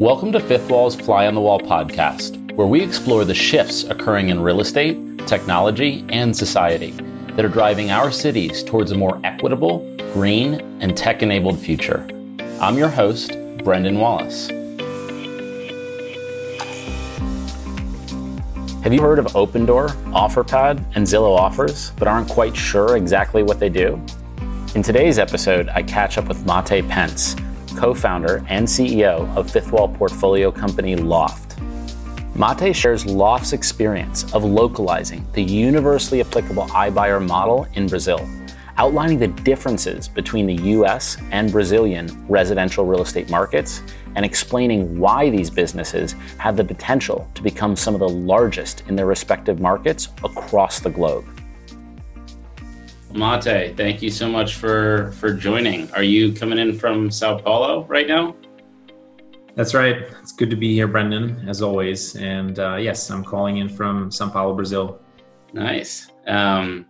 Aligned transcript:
Welcome 0.00 0.32
to 0.32 0.40
Fifth 0.40 0.70
Wall's 0.70 0.96
Fly 0.96 1.26
on 1.26 1.34
the 1.34 1.40
Wall 1.40 1.60
podcast, 1.60 2.52
where 2.54 2.66
we 2.66 2.82
explore 2.82 3.24
the 3.24 3.34
shifts 3.34 3.84
occurring 3.84 4.28
in 4.28 4.40
real 4.40 4.60
estate, 4.60 4.98
technology, 5.26 6.04
and 6.08 6.36
society 6.36 6.90
that 7.36 7.44
are 7.44 7.48
driving 7.48 7.90
our 7.90 8.10
cities 8.10 8.62
towards 8.62 8.92
a 8.92 8.96
more 8.96 9.20
equitable, 9.24 9.78
green, 10.12 10.54
and 10.80 10.96
tech 10.96 11.22
enabled 11.22 11.58
future. 11.58 12.06
I'm 12.60 12.76
your 12.76 12.88
host, 12.88 13.36
Brendan 13.64 13.98
Wallace. 13.98 14.50
Have 18.82 18.94
you 18.94 19.02
heard 19.02 19.18
of 19.18 19.26
Opendoor, 19.26 19.90
OfferPad, 20.14 20.82
and 20.94 21.06
Zillow 21.06 21.36
Offers, 21.36 21.90
but 21.98 22.08
aren't 22.08 22.30
quite 22.30 22.56
sure 22.56 22.96
exactly 22.96 23.42
what 23.42 23.60
they 23.60 23.68
do? 23.68 24.00
In 24.74 24.82
today's 24.82 25.18
episode, 25.18 25.68
I 25.68 25.82
catch 25.82 26.16
up 26.16 26.28
with 26.28 26.46
Mate 26.46 26.82
Pencz 26.88 27.36
co 27.76 27.92
founder 27.92 28.42
and 28.48 28.66
CEO 28.66 29.28
of 29.36 29.50
Fifth 29.50 29.70
Wall 29.70 29.86
portfolio 29.86 30.50
company 30.50 30.96
Loft. 30.96 31.60
Mate 32.34 32.74
shares 32.74 33.04
Loft's 33.04 33.52
experience 33.52 34.32
of 34.32 34.44
localizing 34.44 35.26
the 35.34 35.42
universally 35.42 36.22
applicable 36.22 36.66
iBuyer 36.68 37.24
model 37.24 37.66
in 37.74 37.86
Brazil, 37.86 38.26
outlining 38.78 39.18
the 39.18 39.28
differences 39.28 40.08
between 40.08 40.46
the 40.46 40.54
US 40.78 41.18
and 41.32 41.52
Brazilian 41.52 42.08
residential 42.28 42.86
real 42.86 43.02
estate 43.02 43.28
markets, 43.28 43.82
and 44.16 44.24
explaining 44.24 44.98
why 44.98 45.30
these 45.30 45.50
businesses 45.50 46.14
have 46.38 46.56
the 46.56 46.64
potential 46.64 47.28
to 47.34 47.42
become 47.42 47.76
some 47.76 47.94
of 47.94 48.00
the 48.00 48.08
largest 48.08 48.84
in 48.88 48.96
their 48.96 49.06
respective 49.06 49.60
markets 49.60 50.08
across 50.24 50.80
the 50.80 50.90
globe. 50.90 51.24
Mate, 53.12 53.76
thank 53.76 54.02
you 54.02 54.10
so 54.10 54.28
much 54.28 54.54
for 54.54 55.12
for 55.12 55.32
joining. 55.32 55.90
Are 55.92 56.02
you 56.02 56.32
coming 56.32 56.58
in 56.58 56.78
from 56.78 57.10
Sao 57.10 57.38
Paulo 57.38 57.84
right 57.86 58.06
now? 58.06 58.36
That's 59.56 59.74
right. 59.74 59.96
It's 60.22 60.32
good 60.32 60.48
to 60.50 60.56
be 60.56 60.74
here, 60.74 60.86
Brendan, 60.86 61.48
as 61.48 61.60
always. 61.60 62.14
And 62.14 62.58
uh, 62.58 62.76
yes, 62.76 63.10
I'm 63.10 63.24
calling 63.24 63.58
in 63.58 63.68
from 63.68 64.10
Sao 64.10 64.28
Paulo, 64.28 64.54
Brazil. 64.54 65.00
Nice. 65.52 66.12
Um, 66.28 66.86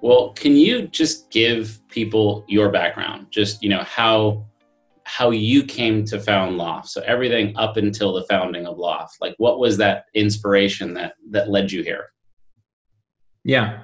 well, 0.00 0.32
can 0.32 0.56
you 0.56 0.88
just 0.88 1.30
give 1.30 1.80
people 1.88 2.44
your 2.48 2.70
background? 2.70 3.28
Just 3.30 3.62
you 3.62 3.68
know 3.68 3.84
how 3.84 4.44
how 5.12 5.30
you 5.30 5.62
came 5.62 6.06
to 6.06 6.18
found 6.18 6.56
Loft. 6.56 6.88
So 6.88 7.02
everything 7.02 7.54
up 7.58 7.76
until 7.76 8.14
the 8.14 8.24
founding 8.24 8.66
of 8.66 8.78
Loft. 8.78 9.18
Like, 9.20 9.34
what 9.36 9.58
was 9.58 9.76
that 9.76 10.06
inspiration 10.14 10.94
that 10.94 11.14
that 11.30 11.50
led 11.50 11.70
you 11.70 11.82
here? 11.82 12.12
Yeah, 13.44 13.82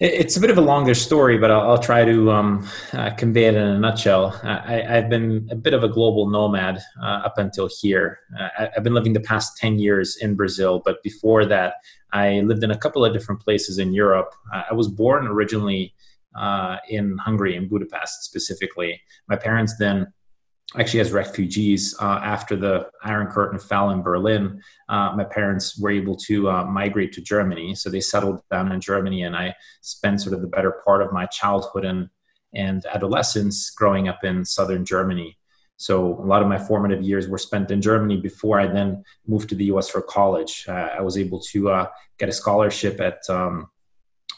it's 0.00 0.36
a 0.36 0.40
bit 0.40 0.50
of 0.50 0.58
a 0.58 0.60
longer 0.60 0.94
story, 0.94 1.38
but 1.38 1.50
I'll, 1.50 1.70
I'll 1.70 1.82
try 1.82 2.04
to 2.04 2.30
um, 2.30 2.68
uh, 2.92 3.10
convey 3.14 3.46
it 3.46 3.54
in 3.54 3.62
a 3.62 3.78
nutshell. 3.78 4.38
I, 4.42 4.82
have 4.82 5.08
been 5.08 5.48
a 5.50 5.56
bit 5.56 5.72
of 5.72 5.82
a 5.82 5.88
global 5.88 6.28
nomad 6.28 6.78
uh, 7.02 7.22
up 7.24 7.38
until 7.38 7.70
here. 7.80 8.18
Uh, 8.38 8.66
I've 8.76 8.84
been 8.84 8.94
living 8.94 9.14
the 9.14 9.20
past 9.20 9.56
10 9.56 9.78
years 9.78 10.18
in 10.20 10.34
Brazil, 10.34 10.82
but 10.84 11.02
before 11.02 11.46
that, 11.46 11.76
I 12.12 12.40
lived 12.40 12.62
in 12.62 12.70
a 12.70 12.76
couple 12.76 13.02
of 13.02 13.14
different 13.14 13.40
places 13.40 13.78
in 13.78 13.94
Europe. 13.94 14.34
I 14.52 14.74
was 14.74 14.88
born 14.88 15.26
originally 15.26 15.94
uh, 16.38 16.76
in 16.88 17.16
Hungary, 17.18 17.56
in 17.56 17.68
Budapest 17.68 18.24
specifically. 18.24 19.00
My 19.28 19.36
parents 19.36 19.76
then 19.78 20.12
actually 20.76 21.00
as 21.00 21.12
refugees 21.12 21.96
uh, 22.00 22.20
after 22.22 22.54
the 22.54 22.88
iron 23.02 23.26
curtain 23.28 23.58
fell 23.58 23.90
in 23.90 24.02
berlin 24.02 24.60
uh, 24.88 25.12
my 25.16 25.24
parents 25.24 25.78
were 25.78 25.90
able 25.90 26.14
to 26.14 26.48
uh, 26.50 26.64
migrate 26.64 27.12
to 27.12 27.20
germany. 27.22 27.74
So 27.74 27.88
they 27.88 28.00
settled 28.00 28.42
down 28.50 28.72
in 28.72 28.80
germany 28.80 29.22
and 29.22 29.34
i 29.34 29.54
spent 29.80 30.20
sort 30.20 30.34
of 30.34 30.42
the 30.42 30.48
better 30.48 30.82
part 30.84 31.02
of 31.02 31.12
my 31.12 31.26
childhood 31.26 31.84
and, 31.84 32.08
and 32.54 32.84
adolescence 32.86 33.70
growing 33.70 34.08
up 34.08 34.24
in 34.24 34.44
southern 34.44 34.84
germany. 34.84 35.38
So 35.80 36.18
a 36.20 36.26
lot 36.26 36.42
of 36.42 36.48
my 36.48 36.58
formative 36.58 37.02
years 37.02 37.28
were 37.28 37.38
spent 37.38 37.70
in 37.70 37.80
germany 37.80 38.18
before 38.18 38.60
i 38.60 38.66
then 38.66 39.04
moved 39.26 39.48
to 39.50 39.54
the 39.54 39.66
us 39.66 39.88
for 39.88 40.02
college. 40.02 40.66
Uh, 40.68 40.90
i 40.98 41.00
was 41.00 41.16
able 41.16 41.40
to 41.52 41.70
uh, 41.70 41.86
get 42.18 42.28
a 42.28 42.32
scholarship 42.32 43.00
at 43.00 43.20
um, 43.30 43.70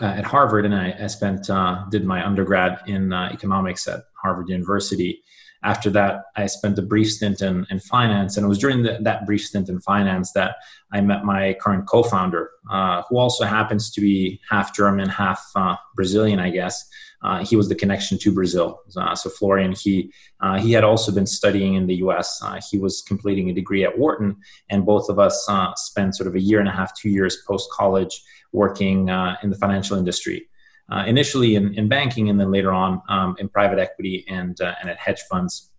uh, 0.00 0.06
at 0.06 0.24
harvard 0.24 0.64
and 0.64 0.76
i, 0.76 0.94
I 1.00 1.08
spent 1.08 1.50
did 1.90 2.04
my 2.04 2.24
undergrad 2.24 2.82
in 2.86 3.12
economics 3.12 3.88
at 3.88 4.04
harvard 4.22 4.48
university 4.48 5.24
after 5.62 5.90
that, 5.90 6.24
I 6.36 6.46
spent 6.46 6.78
a 6.78 6.82
brief 6.82 7.10
stint 7.10 7.42
in, 7.42 7.66
in 7.70 7.80
finance, 7.80 8.36
and 8.36 8.44
it 8.44 8.48
was 8.48 8.58
during 8.58 8.82
the, 8.82 8.98
that 9.02 9.26
brief 9.26 9.44
stint 9.44 9.68
in 9.68 9.80
finance 9.80 10.32
that 10.32 10.56
I 10.92 11.00
met 11.02 11.24
my 11.24 11.54
current 11.60 11.86
co-founder, 11.86 12.50
uh, 12.70 13.02
who 13.08 13.18
also 13.18 13.44
happens 13.44 13.90
to 13.92 14.00
be 14.00 14.40
half 14.48 14.74
German, 14.74 15.08
half 15.08 15.44
uh, 15.54 15.76
Brazilian, 15.94 16.38
I 16.38 16.50
guess. 16.50 16.88
Uh, 17.22 17.44
he 17.44 17.54
was 17.54 17.68
the 17.68 17.74
connection 17.74 18.16
to 18.16 18.32
Brazil. 18.32 18.80
Uh, 18.96 19.14
so 19.14 19.28
Florian, 19.28 19.72
he 19.72 20.10
uh, 20.40 20.58
he 20.58 20.72
had 20.72 20.84
also 20.84 21.12
been 21.12 21.26
studying 21.26 21.74
in 21.74 21.86
the 21.86 21.96
U.S. 21.96 22.40
Uh, 22.42 22.58
he 22.70 22.78
was 22.78 23.02
completing 23.02 23.50
a 23.50 23.52
degree 23.52 23.84
at 23.84 23.98
Wharton, 23.98 24.38
and 24.70 24.86
both 24.86 25.10
of 25.10 25.18
us 25.18 25.46
spent 25.76 26.16
sort 26.16 26.26
of 26.26 26.34
a 26.34 26.40
year 26.40 26.60
and 26.60 26.68
a 26.68 26.72
half, 26.72 26.98
two 26.98 27.10
years 27.10 27.36
post 27.46 27.70
college 27.70 28.22
working 28.52 29.08
in 29.42 29.50
the 29.50 29.56
financial 29.60 29.98
industry 29.98 30.48
uh, 30.90 31.04
initially 31.06 31.54
in, 31.54 31.74
in 31.74 31.88
banking 31.88 32.28
and 32.30 32.40
then 32.40 32.50
later 32.50 32.72
on 32.72 33.02
um, 33.08 33.36
in 33.38 33.48
private 33.48 33.78
equity 33.78 34.24
and, 34.28 34.60
uh, 34.60 34.74
and 34.80 34.90
at 34.90 34.98
hedge 34.98 35.20
funds. 35.30 35.70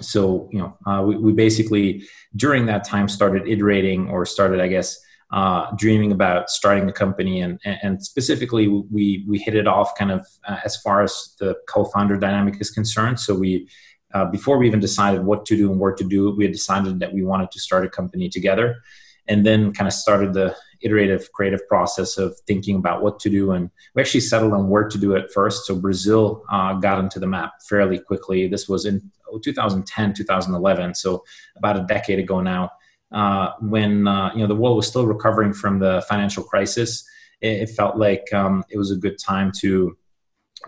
So, 0.00 0.48
you 0.52 0.58
know, 0.58 0.76
uh, 0.86 1.02
we, 1.02 1.16
we, 1.16 1.32
basically 1.32 2.04
during 2.36 2.66
that 2.66 2.84
time 2.84 3.08
started 3.08 3.46
iterating 3.46 4.08
or 4.08 4.24
started, 4.24 4.60
I 4.60 4.68
guess, 4.68 4.98
uh, 5.30 5.70
dreaming 5.76 6.10
about 6.10 6.50
starting 6.50 6.86
the 6.86 6.92
company. 6.92 7.40
And, 7.42 7.58
and 7.64 8.02
specifically, 8.02 8.66
we, 8.66 9.24
we 9.28 9.38
hit 9.38 9.54
it 9.54 9.66
off 9.66 9.94
kind 9.96 10.10
of 10.10 10.26
uh, 10.48 10.58
as 10.64 10.76
far 10.78 11.02
as 11.02 11.34
the 11.38 11.54
co 11.68 11.84
founder 11.84 12.16
dynamic 12.16 12.60
is 12.60 12.70
concerned. 12.70 13.20
So, 13.20 13.34
we 13.34 13.68
uh, 14.12 14.24
before 14.24 14.58
we 14.58 14.66
even 14.66 14.80
decided 14.80 15.24
what 15.24 15.46
to 15.46 15.56
do 15.56 15.70
and 15.70 15.78
where 15.78 15.92
to 15.92 16.04
do 16.04 16.34
we 16.34 16.44
had 16.44 16.52
decided 16.52 16.98
that 17.00 17.12
we 17.12 17.22
wanted 17.22 17.50
to 17.52 17.60
start 17.60 17.84
a 17.84 17.88
company 17.88 18.28
together 18.28 18.82
and 19.28 19.46
then 19.46 19.72
kind 19.72 19.86
of 19.86 19.94
started 19.94 20.34
the 20.34 20.54
iterative 20.82 21.30
creative 21.32 21.66
process 21.68 22.18
of 22.18 22.38
thinking 22.46 22.76
about 22.76 23.02
what 23.02 23.18
to 23.20 23.28
do 23.30 23.52
and 23.52 23.70
we 23.94 24.02
actually 24.02 24.20
settled 24.20 24.52
on 24.52 24.68
where 24.68 24.88
to 24.88 24.98
do 24.98 25.14
it 25.14 25.30
first. 25.32 25.66
So 25.66 25.76
brazil 25.76 26.44
uh, 26.50 26.74
got 26.74 26.98
into 26.98 27.18
the 27.18 27.26
map 27.26 27.54
fairly 27.68 27.98
quickly. 27.98 28.48
This 28.48 28.68
was 28.68 28.86
in 28.86 29.10
2010 29.42 30.14
2011 30.14 30.94
so 30.94 31.24
about 31.56 31.76
a 31.76 31.84
decade 31.84 32.18
ago 32.18 32.40
now. 32.40 32.70
Uh, 33.12 33.52
when 33.60 34.06
uh, 34.06 34.30
you 34.34 34.40
know 34.40 34.46
the 34.46 34.54
world 34.54 34.76
was 34.76 34.86
still 34.86 35.06
recovering 35.06 35.52
from 35.52 35.80
the 35.80 36.04
financial 36.08 36.44
crisis 36.44 37.04
it, 37.40 37.62
it 37.62 37.70
felt 37.70 37.96
like 37.96 38.32
um, 38.32 38.64
it 38.70 38.78
was 38.78 38.90
a 38.90 38.96
good 38.96 39.18
time 39.18 39.50
to 39.60 39.96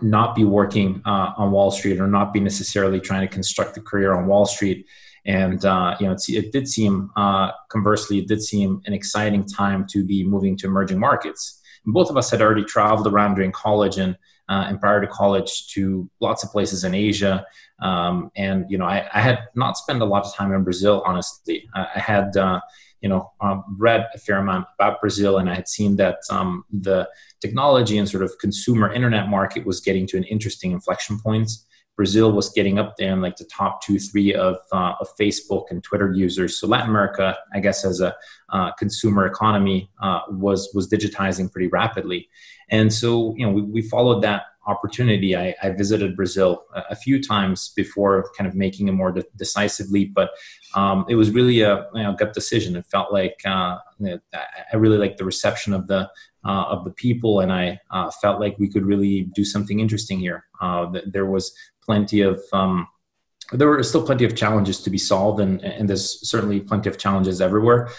not 0.01 0.35
be 0.35 0.43
working 0.43 1.01
uh, 1.05 1.33
on 1.37 1.51
wall 1.51 1.71
street 1.71 1.99
or 1.99 2.07
not 2.07 2.33
be 2.33 2.39
necessarily 2.39 2.99
trying 2.99 3.21
to 3.21 3.33
construct 3.33 3.77
a 3.77 3.81
career 3.81 4.13
on 4.13 4.25
wall 4.25 4.45
street 4.45 4.85
and 5.25 5.63
uh, 5.63 5.95
you 5.99 6.07
know, 6.07 6.15
it 6.27 6.51
did 6.51 6.67
seem, 6.67 7.09
uh, 7.15 7.51
conversely, 7.69 8.19
it 8.19 8.27
did 8.27 8.41
seem 8.41 8.81
an 8.85 8.93
exciting 8.93 9.45
time 9.45 9.85
to 9.87 10.03
be 10.03 10.23
moving 10.23 10.57
to 10.57 10.67
emerging 10.67 10.99
markets. 10.99 11.61
And 11.85 11.93
both 11.93 12.09
of 12.09 12.17
us 12.17 12.29
had 12.29 12.41
already 12.41 12.63
traveled 12.63 13.07
around 13.07 13.35
during 13.35 13.51
college 13.51 13.97
and 13.97 14.17
uh, 14.49 14.65
and 14.67 14.79
prior 14.79 14.99
to 14.99 15.07
college 15.07 15.67
to 15.67 16.09
lots 16.19 16.43
of 16.43 16.51
places 16.51 16.83
in 16.83 16.93
Asia. 16.93 17.45
Um, 17.79 18.29
and 18.35 18.65
you 18.69 18.77
know, 18.77 18.85
I, 18.85 19.09
I, 19.13 19.21
had 19.21 19.39
not 19.55 19.77
spent 19.77 20.01
a 20.01 20.05
lot 20.05 20.25
of 20.25 20.35
time 20.35 20.51
in 20.51 20.63
Brazil. 20.63 21.01
Honestly, 21.05 21.67
I, 21.73 21.87
had 21.99 22.35
uh, 22.35 22.59
you 23.01 23.09
know 23.09 23.31
um, 23.41 23.63
read 23.77 24.07
a 24.13 24.17
fair 24.17 24.37
amount 24.37 24.67
about 24.77 25.01
Brazil, 25.01 25.37
and 25.37 25.49
I 25.49 25.55
had 25.55 25.67
seen 25.67 25.95
that 25.97 26.17
um, 26.29 26.65
the 26.71 27.07
technology 27.41 27.97
and 27.97 28.07
sort 28.07 28.23
of 28.23 28.37
consumer 28.39 28.91
internet 28.91 29.29
market 29.29 29.65
was 29.65 29.79
getting 29.79 30.05
to 30.07 30.17
an 30.17 30.23
interesting 30.25 30.71
inflection 30.71 31.19
point. 31.19 31.49
Brazil 31.95 32.31
was 32.31 32.49
getting 32.49 32.79
up 32.79 32.97
there 32.97 33.11
in 33.13 33.21
like 33.21 33.37
the 33.37 33.45
top 33.45 33.81
two, 33.83 33.99
three 33.99 34.33
of, 34.33 34.57
uh, 34.71 34.93
of 34.99 35.07
Facebook 35.19 35.65
and 35.69 35.83
Twitter 35.83 36.11
users. 36.11 36.59
So 36.59 36.67
Latin 36.67 36.89
America, 36.89 37.37
I 37.53 37.59
guess, 37.59 37.85
as 37.85 38.01
a 38.01 38.15
uh, 38.49 38.71
consumer 38.73 39.25
economy, 39.25 39.89
uh, 40.01 40.21
was 40.29 40.71
was 40.73 40.89
digitizing 40.89 41.51
pretty 41.51 41.67
rapidly. 41.67 42.29
And 42.69 42.91
so, 42.91 43.35
you 43.37 43.45
know, 43.45 43.51
we, 43.51 43.61
we 43.61 43.81
followed 43.81 44.23
that 44.23 44.43
opportunity. 44.65 45.35
I, 45.35 45.53
I 45.61 45.71
visited 45.71 46.15
Brazil 46.15 46.65
a, 46.73 46.83
a, 46.91 46.95
few 46.95 47.21
times 47.21 47.73
before 47.75 48.31
kind 48.37 48.47
of 48.47 48.55
making 48.55 48.87
a 48.87 48.93
more 48.93 49.11
de- 49.11 49.25
decisive 49.35 49.89
leap, 49.89 50.13
but 50.13 50.31
um, 50.73 51.05
it 51.09 51.15
was 51.15 51.31
really 51.31 51.61
a 51.61 51.87
you 51.93 52.03
know, 52.03 52.13
gut 52.13 52.33
decision. 52.33 52.75
It 52.75 52.85
felt 52.85 53.11
like 53.11 53.41
uh, 53.45 53.77
I 54.01 54.75
really 54.75 54.97
liked 54.97 55.17
the 55.17 55.25
reception 55.25 55.73
of 55.73 55.87
the 55.87 56.09
uh, 56.45 56.65
of 56.65 56.83
the 56.83 56.91
people, 56.91 57.39
and 57.39 57.53
I 57.53 57.79
uh, 57.89 58.11
felt 58.21 58.41
like 58.41 58.59
we 58.59 58.69
could 58.69 58.85
really 58.85 59.29
do 59.33 59.45
something 59.45 59.79
interesting 59.79 60.19
here. 60.19 60.45
Uh, 60.59 60.87
there 61.05 61.25
was 61.25 61.53
plenty 61.85 62.21
of 62.21 62.41
um, 62.51 62.87
there 63.51 63.67
were 63.67 63.83
still 63.83 64.05
plenty 64.05 64.25
of 64.25 64.35
challenges 64.35 64.81
to 64.81 64.89
be 64.89 64.97
solved, 64.97 65.39
and, 65.39 65.63
and 65.63 65.89
there's 65.89 66.27
certainly 66.27 66.59
plenty 66.59 66.89
of 66.89 66.97
challenges 66.97 67.41
everywhere. 67.41 67.89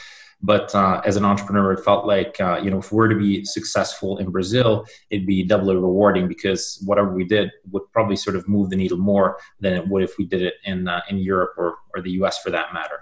But 0.43 0.75
uh, 0.75 1.01
as 1.07 1.17
an 1.17 1.25
entrepreneur, 1.25 1.73
it 1.73 1.85
felt 1.85 2.07
like 2.07 2.39
uh, 2.41 2.61
you 2.63 2.71
know 2.71 2.79
if 2.79 2.93
we 2.93 2.97
were 2.97 3.09
to 3.09 3.17
be 3.17 3.45
successful 3.45 4.19
in 4.19 4.31
Brazil, 4.31 4.85
it'd 5.11 5.27
be 5.27 5.43
doubly 5.43 5.75
rewarding 5.77 6.29
because 6.29 6.83
whatever 6.85 7.15
we 7.15 7.25
did 7.25 7.51
would 7.71 7.85
probably 7.93 8.17
sort 8.17 8.37
of 8.37 8.47
move 8.49 8.71
the 8.71 8.77
needle 8.77 8.99
more 8.99 9.39
than 9.61 9.73
it 9.73 9.89
would 9.89 10.03
if 10.03 10.19
we 10.19 10.25
did 10.25 10.43
it 10.43 10.55
in 10.65 10.89
uh, 10.89 11.01
in 11.09 11.19
Europe 11.19 11.53
or 11.57 11.77
or 11.95 12.03
the 12.03 12.11
U.S. 12.13 12.43
for 12.43 12.51
that 12.51 12.75
matter. 12.75 13.01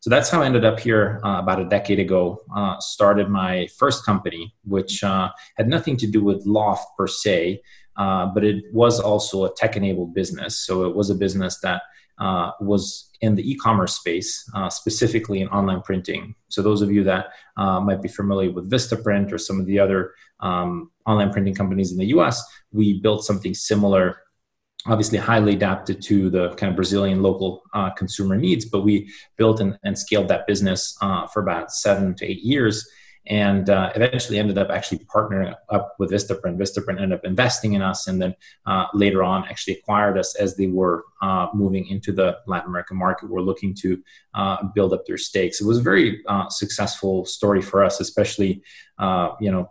So 0.00 0.10
that's 0.10 0.28
how 0.28 0.42
I 0.42 0.46
ended 0.46 0.64
up 0.64 0.80
here 0.80 1.20
uh, 1.22 1.38
about 1.38 1.60
a 1.60 1.64
decade 1.64 2.00
ago. 2.00 2.40
Uh, 2.52 2.76
started 2.80 3.28
my 3.28 3.68
first 3.78 4.04
company, 4.04 4.52
which 4.64 5.04
uh, 5.04 5.30
had 5.56 5.68
nothing 5.68 5.96
to 5.98 6.08
do 6.08 6.24
with 6.24 6.44
Loft 6.44 6.88
per 6.98 7.06
se, 7.06 7.62
uh, 7.96 8.26
but 8.26 8.44
it 8.44 8.64
was 8.72 9.00
also 9.00 9.44
a 9.44 9.54
tech 9.54 9.76
enabled 9.76 10.14
business. 10.14 10.58
So 10.58 10.84
it 10.84 10.94
was 10.94 11.10
a 11.10 11.14
business 11.14 11.60
that 11.60 11.82
uh, 12.18 12.52
was 12.60 13.10
in 13.20 13.34
the 13.34 13.50
e-commerce 13.50 13.96
space, 13.96 14.48
uh, 14.54 14.68
specifically 14.68 15.40
in 15.40 15.48
online 15.48 15.80
printing. 15.82 16.34
So 16.48 16.62
those 16.62 16.82
of 16.82 16.90
you 16.90 17.04
that 17.04 17.26
uh, 17.56 17.80
might 17.80 18.02
be 18.02 18.08
familiar 18.08 18.50
with 18.50 18.70
Vistaprint 18.70 19.32
or 19.32 19.38
some 19.38 19.60
of 19.60 19.66
the 19.66 19.78
other 19.78 20.12
um, 20.40 20.90
online 21.06 21.32
printing 21.32 21.54
companies 21.54 21.92
in 21.92 21.98
the 21.98 22.06
U.S., 22.06 22.42
we 22.72 23.00
built 23.00 23.24
something 23.24 23.54
similar. 23.54 24.22
Obviously, 24.86 25.18
highly 25.18 25.54
adapted 25.54 26.02
to 26.02 26.30
the 26.30 26.50
kind 26.56 26.70
of 26.70 26.76
Brazilian 26.76 27.22
local 27.22 27.62
uh, 27.74 27.90
consumer 27.90 28.36
needs, 28.36 28.64
but 28.64 28.82
we 28.82 29.08
built 29.36 29.60
and, 29.60 29.78
and 29.84 29.96
scaled 29.96 30.28
that 30.28 30.46
business 30.46 30.96
uh, 31.00 31.26
for 31.28 31.42
about 31.42 31.70
seven 31.70 32.14
to 32.16 32.26
eight 32.26 32.42
years 32.42 32.88
and 33.26 33.70
uh, 33.70 33.92
eventually 33.94 34.38
ended 34.38 34.58
up 34.58 34.70
actually 34.70 34.98
partnering 34.98 35.54
up 35.68 35.94
with 35.98 36.10
Vistaprint. 36.10 36.58
Vistaprint 36.58 37.00
ended 37.00 37.12
up 37.12 37.24
investing 37.24 37.74
in 37.74 37.82
us, 37.82 38.08
and 38.08 38.20
then 38.20 38.34
uh, 38.66 38.86
later 38.94 39.22
on 39.22 39.44
actually 39.44 39.74
acquired 39.74 40.18
us 40.18 40.34
as 40.36 40.56
they 40.56 40.66
were 40.66 41.04
uh, 41.22 41.46
moving 41.54 41.86
into 41.86 42.12
the 42.12 42.36
Latin 42.46 42.68
American 42.68 42.96
market. 42.96 43.30
We're 43.30 43.40
looking 43.40 43.74
to 43.76 44.02
uh, 44.34 44.64
build 44.74 44.92
up 44.92 45.06
their 45.06 45.18
stakes. 45.18 45.60
It 45.60 45.66
was 45.66 45.78
a 45.78 45.82
very 45.82 46.22
uh, 46.26 46.48
successful 46.48 47.24
story 47.24 47.62
for 47.62 47.84
us, 47.84 48.00
especially 48.00 48.62
uh, 48.98 49.30
you 49.40 49.50
know 49.50 49.70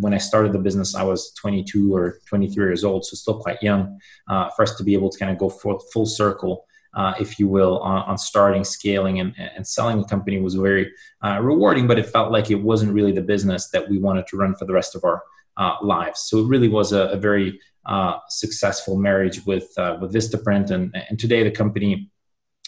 when 0.00 0.14
I 0.14 0.18
started 0.18 0.52
the 0.52 0.58
business, 0.58 0.94
I 0.94 1.02
was 1.02 1.32
22 1.34 1.94
or 1.94 2.20
23 2.26 2.64
years 2.64 2.84
old, 2.84 3.04
so 3.04 3.16
still 3.16 3.40
quite 3.40 3.62
young 3.62 3.98
for 4.28 4.62
us 4.62 4.76
to 4.76 4.84
be 4.84 4.94
able 4.94 5.10
to 5.10 5.18
kind 5.18 5.32
of 5.32 5.38
go 5.38 5.48
full, 5.48 5.80
full 5.92 6.06
circle 6.06 6.66
uh, 6.94 7.14
if 7.18 7.38
you 7.38 7.48
will, 7.48 7.78
on, 7.78 8.02
on, 8.02 8.18
starting, 8.18 8.64
scaling, 8.64 9.20
and, 9.20 9.34
and 9.38 9.66
selling 9.66 9.98
the 9.98 10.04
company 10.04 10.40
was 10.40 10.54
very 10.54 10.90
uh, 11.24 11.38
rewarding, 11.40 11.86
but 11.86 11.98
it 11.98 12.06
felt 12.06 12.30
like 12.30 12.50
it 12.50 12.62
wasn't 12.62 12.92
really 12.92 13.12
the 13.12 13.22
business 13.22 13.70
that 13.70 13.88
we 13.88 13.98
wanted 13.98 14.26
to 14.26 14.36
run 14.36 14.54
for 14.54 14.66
the 14.66 14.72
rest 14.72 14.94
of 14.94 15.02
our 15.04 15.22
uh, 15.56 15.76
lives. 15.82 16.20
So 16.20 16.38
it 16.38 16.46
really 16.46 16.68
was 16.68 16.92
a, 16.92 17.08
a 17.08 17.16
very 17.16 17.58
uh, 17.86 18.18
successful 18.28 18.96
marriage 18.96 19.44
with 19.46 19.72
uh, 19.78 19.96
with 20.00 20.12
Vistaprint, 20.12 20.70
and, 20.70 20.94
and 21.08 21.18
today 21.18 21.42
the 21.42 21.50
company 21.50 22.10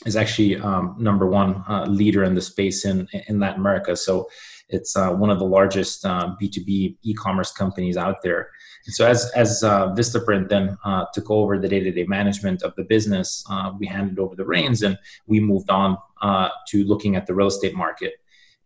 is 0.06 0.16
actually 0.16 0.56
um, 0.56 0.96
number 0.98 1.26
one 1.26 1.62
uh, 1.68 1.86
leader 1.86 2.24
in 2.24 2.34
the 2.34 2.40
space 2.40 2.84
in 2.84 3.06
in 3.28 3.38
Latin 3.38 3.60
America. 3.60 3.96
So 3.96 4.28
it's 4.68 4.96
one 4.96 5.30
of 5.30 5.38
the 5.38 5.44
largest 5.44 6.04
B2B 6.04 6.96
e-commerce 7.02 7.52
companies 7.52 7.96
out 7.98 8.22
there 8.22 8.48
so 8.86 9.06
as 9.06 9.30
as 9.34 9.62
uh, 9.62 9.94
Vistaprint 9.94 10.48
then 10.48 10.76
uh, 10.84 11.06
took 11.14 11.30
over 11.30 11.58
the 11.58 11.68
day 11.68 11.80
to 11.80 11.90
day 11.90 12.04
management 12.04 12.62
of 12.62 12.74
the 12.76 12.84
business, 12.84 13.44
uh, 13.48 13.72
we 13.78 13.86
handed 13.86 14.18
over 14.18 14.36
the 14.36 14.44
reins 14.44 14.82
and 14.82 14.98
we 15.26 15.40
moved 15.40 15.70
on 15.70 15.96
uh, 16.20 16.50
to 16.68 16.84
looking 16.84 17.16
at 17.16 17.26
the 17.26 17.34
real 17.34 17.46
estate 17.46 17.74
market. 17.74 18.14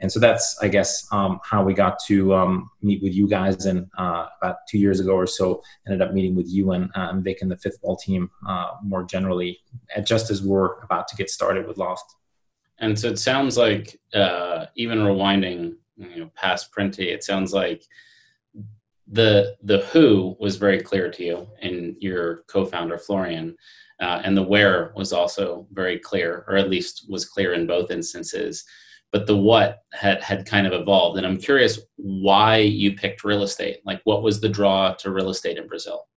And 0.01 0.13
so 0.13 0.21
that's, 0.21 0.57
I 0.63 0.69
guess, 0.69 1.09
um, 1.11 1.41
how 1.43 1.65
we 1.65 1.75
got 1.75 1.99
to 2.07 2.33
um, 2.33 2.71
meet 2.83 3.03
with 3.03 3.15
you 3.15 3.27
guys. 3.27 3.67
And 3.67 3.89
uh, 3.99 4.27
about 4.41 4.59
two 4.69 4.79
years 4.79 5.01
ago 5.01 5.13
or 5.13 5.27
so, 5.27 5.61
ended 5.87 6.03
up 6.03 6.13
meeting 6.15 6.37
with 6.37 6.49
you 6.49 6.71
and, 6.71 6.85
uh, 6.97 7.09
and 7.11 7.25
Vic 7.25 7.43
and 7.43 7.51
the 7.51 7.57
Fifth 7.57 7.79
Wall 7.83 7.97
team 7.97 8.31
more 8.85 9.03
generally, 9.03 9.59
just 10.05 10.31
as 10.31 10.41
we're 10.41 10.81
about 10.83 11.09
to 11.09 11.17
get 11.17 11.31
started 11.31 11.67
with 11.67 11.79
Loft. 11.79 12.15
And 12.79 12.97
so 12.97 13.09
it 13.09 13.19
sounds 13.19 13.59
like 13.59 13.99
even 14.15 14.99
rewinding, 14.99 15.75
you 15.97 16.21
know, 16.21 16.31
past 16.37 16.73
Printi, 16.73 17.13
it 17.13 17.25
sounds 17.25 17.53
like 17.53 17.83
the 19.11 19.57
the 19.63 19.79
who 19.93 20.37
was 20.39 20.57
very 20.57 20.81
clear 20.81 21.11
to 21.11 21.25
you 21.25 21.47
and 21.63 21.97
your 22.01 22.45
co-founder 22.49 22.99
Florian, 22.99 23.57
uh, 24.01 24.21
and 24.25 24.37
the 24.37 24.43
where 24.43 24.93
was 24.97 25.13
also 25.13 25.67
very 25.73 25.99
clear, 25.99 26.45
or 26.49 26.57
at 26.57 26.71
least 26.71 27.07
was 27.09 27.25
clear 27.25 27.55
in 27.55 27.67
both 27.67 27.91
instances. 27.91 28.65
But 29.11 29.27
the 29.27 29.37
what 29.37 29.79
had 29.93 30.23
had 30.23 30.47
kind 30.47 30.67
of 30.67 30.75
evolved, 30.75 31.17
and 31.17 31.27
I'm 31.27 31.39
curious 31.39 31.81
why 31.97 32.59
you 32.59 32.95
picked 32.95 33.25
real 33.25 33.43
estate. 33.43 33.79
Like, 33.85 34.01
what 34.05 34.23
was 34.23 34.41
the 34.41 34.49
draw 34.49 34.95
to 34.95 35.11
real 35.11 35.31
estate 35.31 35.57
in 35.57 35.67
Brazil? 35.67 36.08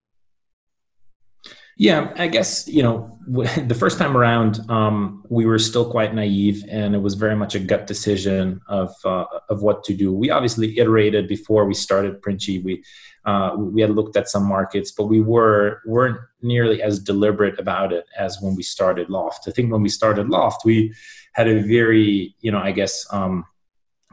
Yeah, 1.78 2.14
I 2.18 2.28
guess 2.28 2.68
you 2.68 2.84
know 2.84 3.18
the 3.28 3.76
first 3.78 3.98
time 3.98 4.18
around 4.18 4.60
um, 4.70 5.24
we 5.30 5.46
were 5.46 5.60
still 5.60 5.90
quite 5.90 6.14
naive, 6.14 6.64
and 6.70 6.96
it 6.96 7.00
was 7.00 7.16
very 7.16 7.36
much 7.36 7.56
a 7.56 7.60
gut 7.60 7.88
decision 7.88 8.62
of 8.68 8.94
uh, 9.06 9.26
of 9.50 9.62
what 9.62 9.84
to 9.86 9.94
do. 9.94 10.12
We 10.14 10.30
obviously 10.30 10.78
iterated 10.78 11.28
before 11.28 11.66
we 11.66 11.74
started 11.74 12.22
Printi. 12.22 12.64
We 12.64 12.84
uh, 13.26 13.56
we 13.58 13.82
had 13.82 13.92
looked 13.92 14.18
at 14.18 14.30
some 14.30 14.48
markets, 14.48 14.92
but 14.92 15.06
we 15.06 15.22
were 15.22 15.82
weren't 15.86 16.20
nearly 16.42 16.82
as 16.82 17.00
deliberate 17.00 17.60
about 17.60 17.94
it 17.94 18.06
as 18.18 18.40
when 18.42 18.56
we 18.56 18.64
started 18.64 19.10
Loft. 19.10 19.48
I 19.48 19.52
think 19.52 19.72
when 19.72 19.82
we 19.82 19.90
started 19.90 20.30
Loft, 20.30 20.66
we 20.66 20.94
had 21.34 21.48
a 21.48 21.62
very 21.62 22.36
you 22.42 22.52
know 22.52 22.60
I 22.60 22.72
guess 22.72 23.06
um, 23.12 23.46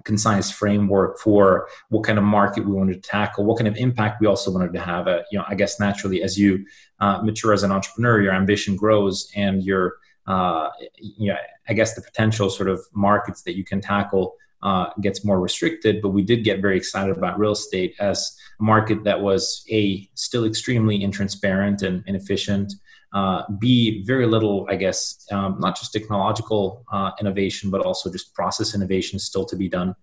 concise 0.05 0.51
framework 0.51 1.19
for 1.19 1.69
what 1.89 2.05
kind 2.05 2.19
of 2.19 2.25
market 2.25 2.65
we 2.65 2.73
wanted 2.73 3.03
to 3.03 3.09
tackle, 3.09 3.45
what 3.45 3.59
kind 3.59 3.69
of 3.69 3.77
impact 3.77 4.21
we 4.21 4.27
also 4.27 4.51
wanted 4.51 4.73
to 4.73 4.81
have. 4.81 5.09
Uh, 5.09 5.23
you 5.31 5.39
know, 5.39 5.45
I 5.49 5.55
guess 5.55 5.79
naturally 5.81 6.23
as 6.23 6.39
you 6.39 6.65
uh, 7.01 7.23
mature 7.23 7.53
as 7.53 7.63
an 7.63 7.73
entrepreneur, 7.73 8.21
your 8.21 8.33
ambition 8.33 8.77
grows 8.77 9.31
and 9.35 9.63
your, 9.63 9.97
uh, 10.27 10.71
you 10.99 11.33
know, 11.33 11.39
I 11.69 11.73
guess 11.73 11.95
the 11.95 12.03
potential 12.03 12.51
sort 12.51 12.69
of 12.69 12.85
markets 12.93 13.43
that 13.43 13.57
you 13.57 13.65
can 13.65 13.81
tackle 13.81 14.35
uh, 14.63 14.87
gets 15.01 15.25
more 15.25 15.41
restricted. 15.41 16.03
But 16.03 16.11
we 16.11 16.23
did 16.23 16.45
get 16.45 16.61
very 16.61 16.77
excited 16.77 17.17
about 17.17 17.39
real 17.39 17.53
estate 17.53 17.95
as 18.01 18.37
a 18.61 18.63
market 18.63 19.05
that 19.05 19.21
was 19.21 19.65
a 19.71 20.09
still 20.15 20.45
extremely 20.45 21.01
intransparent 21.01 21.83
and 21.83 22.03
inefficient. 22.07 22.73
Uh, 23.13 23.43
B, 23.59 24.05
very 24.05 24.27
little, 24.27 24.67
I 24.69 24.77
guess, 24.77 25.27
um, 25.33 25.57
not 25.59 25.79
just 25.79 25.93
technological 25.93 26.85
uh, 26.93 27.13
innovation, 27.21 27.71
but 27.71 27.81
also 27.81 28.13
just 28.13 28.35
process 28.35 28.75
innovation 28.75 29.19
still 29.19 29.47
to 29.47 29.57
be 29.57 29.69
done. 29.69 29.95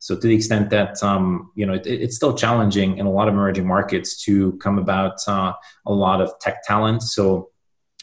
So 0.00 0.16
to 0.16 0.26
the 0.26 0.34
extent 0.34 0.70
that 0.70 1.02
um, 1.02 1.52
you 1.54 1.66
know 1.66 1.74
it, 1.74 1.86
it's 1.86 2.16
still 2.16 2.34
challenging 2.34 2.98
in 2.98 3.06
a 3.06 3.10
lot 3.10 3.28
of 3.28 3.34
emerging 3.34 3.66
markets 3.66 4.22
to 4.24 4.52
come 4.54 4.78
about 4.78 5.16
uh, 5.28 5.52
a 5.86 5.92
lot 5.92 6.20
of 6.20 6.32
tech 6.40 6.64
talent. 6.64 7.02
So 7.02 7.50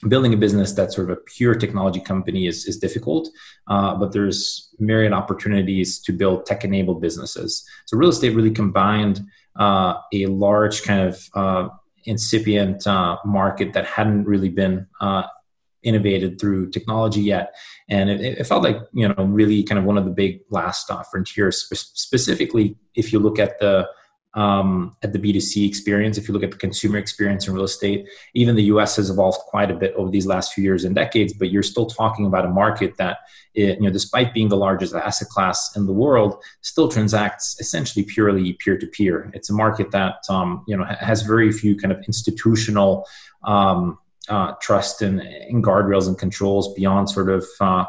building 0.08 0.34
a 0.34 0.38
business 0.38 0.74
that's 0.74 0.96
sort 0.96 1.10
of 1.10 1.18
a 1.18 1.22
pure 1.22 1.56
technology 1.56 2.00
company 2.00 2.46
is, 2.46 2.66
is 2.66 2.78
difficult, 2.78 3.30
uh, 3.68 3.96
but 3.96 4.12
there's 4.12 4.74
myriad 4.80 5.12
opportunities 5.12 6.00
to 6.00 6.12
build 6.12 6.46
tech-enabled 6.46 7.02
businesses. 7.02 7.68
So 7.86 7.98
real 7.98 8.10
estate 8.10 8.36
really 8.36 8.52
combined 8.52 9.22
uh, 9.56 9.96
a 10.14 10.28
large 10.28 10.84
kind 10.84 11.02
of 11.02 11.30
uh, 11.34 11.70
incipient 12.06 12.86
uh, 12.86 13.18
market 13.26 13.74
that 13.74 13.86
hadn't 13.86 14.26
really 14.26 14.50
been 14.50 14.86
uh, 15.02 15.24
innovated 15.82 16.40
through 16.40 16.70
technology 16.70 17.22
yet. 17.22 17.56
And 17.90 18.10
it, 18.10 18.22
it, 18.22 18.44
felt 18.46 18.64
like, 18.64 18.78
you 18.94 19.08
know, 19.08 19.16
really 19.24 19.64
kind 19.64 19.80
of 19.80 19.86
one 19.86 19.98
of 19.98 20.06
the 20.06 20.12
big 20.12 20.42
last 20.50 20.92
uh, 20.92 21.02
frontiers, 21.04 21.64
spe- 21.64 21.98
specifically 21.98 22.76
if 22.94 23.12
you 23.12 23.20
look 23.20 23.40
at 23.40 23.60
the 23.60 23.88
um, 24.38 24.96
at 25.02 25.14
the 25.14 25.20
B2C 25.20 25.68
experience, 25.68 26.16
if 26.16 26.28
you 26.28 26.34
look 26.34 26.44
at 26.44 26.52
the 26.52 26.58
consumer 26.58 27.00
experience 27.00 27.48
in 27.48 27.56
real 27.56 27.64
estate, 27.64 28.08
even 28.36 28.56
the 28.56 28.66
US 28.66 28.96
has 28.98 29.10
evolved 29.10 29.40
quite 29.40 29.72
a 29.72 29.74
bit 29.74 29.96
over 29.96 30.12
these 30.12 30.28
last 30.28 30.54
few 30.54 30.64
years 30.64 30.86
and 30.86 30.94
decades, 30.94 31.34
but 31.34 31.50
you're 31.50 31.64
still 31.64 31.88
talking 31.88 32.28
about 32.28 32.46
a 32.46 32.50
market 32.50 32.98
that, 32.98 33.18
it, 33.56 33.80
you 33.80 33.86
know, 33.86 33.90
despite 33.90 34.36
being 34.36 34.50
the 34.50 34.56
largest 34.56 34.94
asset 34.94 35.28
class 35.30 35.76
in 35.76 35.88
the 35.88 35.92
world, 35.92 36.36
still 36.62 36.88
transacts 36.88 37.60
essentially 37.60 38.06
purely 38.06 38.54
peer 38.54 38.78
to 38.78 38.86
peer. 38.86 39.32
It's 39.34 39.50
a 39.50 39.54
market 39.54 39.90
that, 39.90 40.18
um, 40.30 40.64
you 40.68 40.78
know, 40.78 40.86
has 40.86 41.24
very 41.24 41.52
few 41.52 41.76
kind 41.76 41.92
of 41.92 42.04
institutional 42.06 43.08
um, 43.44 43.98
uh, 44.30 44.54
trust 44.62 45.02
and, 45.02 45.20
and, 45.20 45.64
guardrails 45.64 46.08
and 46.08 46.20
controls 46.20 46.74
beyond 46.76 47.10
sort 47.10 47.30
of 47.30 47.46
uh, 47.60 47.86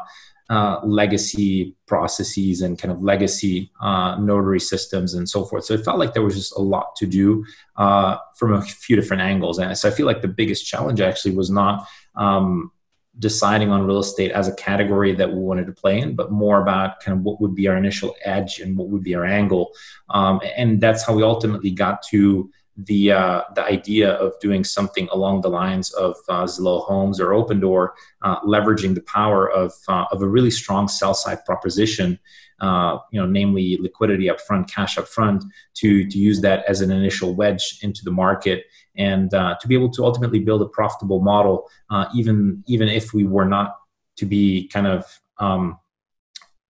uh, 0.49 0.79
legacy 0.83 1.75
processes 1.85 2.61
and 2.61 2.79
kind 2.79 2.91
of 2.91 3.03
legacy 3.03 3.71
uh, 3.81 4.15
notary 4.19 4.59
systems 4.59 5.13
and 5.13 5.29
so 5.29 5.45
forth. 5.45 5.63
So 5.65 5.75
it 5.75 5.85
felt 5.85 5.99
like 5.99 6.13
there 6.13 6.23
was 6.23 6.35
just 6.35 6.57
a 6.57 6.61
lot 6.61 6.95
to 6.97 7.05
do 7.05 7.45
uh, 7.77 8.17
from 8.35 8.53
a 8.53 8.61
few 8.61 8.95
different 8.95 9.21
angles. 9.21 9.59
And 9.59 9.77
so 9.77 9.87
I 9.87 9.91
feel 9.91 10.07
like 10.07 10.21
the 10.21 10.27
biggest 10.27 10.65
challenge 10.65 11.01
actually 11.01 11.35
was 11.35 11.51
not 11.51 11.87
um, 12.15 12.71
deciding 13.19 13.69
on 13.69 13.85
real 13.85 13.99
estate 13.99 14.31
as 14.31 14.47
a 14.47 14.55
category 14.55 15.13
that 15.13 15.31
we 15.31 15.39
wanted 15.39 15.67
to 15.67 15.71
play 15.71 15.99
in, 15.99 16.15
but 16.15 16.31
more 16.31 16.61
about 16.61 16.99
kind 17.01 17.17
of 17.17 17.23
what 17.23 17.39
would 17.41 17.53
be 17.53 17.67
our 17.67 17.77
initial 17.77 18.15
edge 18.23 18.59
and 18.59 18.75
what 18.77 18.87
would 18.87 19.03
be 19.03 19.13
our 19.13 19.25
angle. 19.25 19.71
Um, 20.09 20.41
and 20.57 20.81
that's 20.81 21.05
how 21.05 21.13
we 21.13 21.21
ultimately 21.21 21.71
got 21.71 22.01
to 22.09 22.49
the 22.85 23.11
uh, 23.11 23.41
the 23.55 23.63
idea 23.63 24.13
of 24.13 24.39
doing 24.39 24.63
something 24.63 25.09
along 25.11 25.41
the 25.41 25.49
lines 25.49 25.91
of 25.93 26.15
uh, 26.29 26.43
Zillow 26.43 26.83
Homes 26.85 27.19
or 27.19 27.29
Opendoor, 27.29 27.89
uh, 28.21 28.39
leveraging 28.41 28.95
the 28.95 29.01
power 29.01 29.49
of 29.49 29.73
uh, 29.87 30.05
of 30.11 30.21
a 30.21 30.27
really 30.27 30.51
strong 30.51 30.87
sell 30.87 31.13
side 31.13 31.43
proposition, 31.45 32.17
uh, 32.61 32.97
you 33.11 33.19
know, 33.19 33.27
namely 33.27 33.77
liquidity 33.81 34.27
upfront, 34.27 34.69
cash 34.69 34.95
upfront, 34.95 35.43
to 35.75 36.07
to 36.09 36.17
use 36.17 36.41
that 36.41 36.63
as 36.67 36.81
an 36.81 36.91
initial 36.91 37.35
wedge 37.35 37.79
into 37.81 38.03
the 38.03 38.11
market 38.11 38.63
and 38.95 39.33
uh, 39.33 39.55
to 39.61 39.67
be 39.67 39.75
able 39.75 39.91
to 39.91 40.03
ultimately 40.03 40.39
build 40.39 40.61
a 40.61 40.67
profitable 40.67 41.21
model, 41.21 41.69
even 42.15 42.63
even 42.67 42.87
if 42.87 43.13
we 43.13 43.25
were 43.25 43.45
not 43.45 43.75
to 44.17 44.25
be 44.25 44.67
kind 44.69 44.87
of 44.87 45.05
um, 45.39 45.77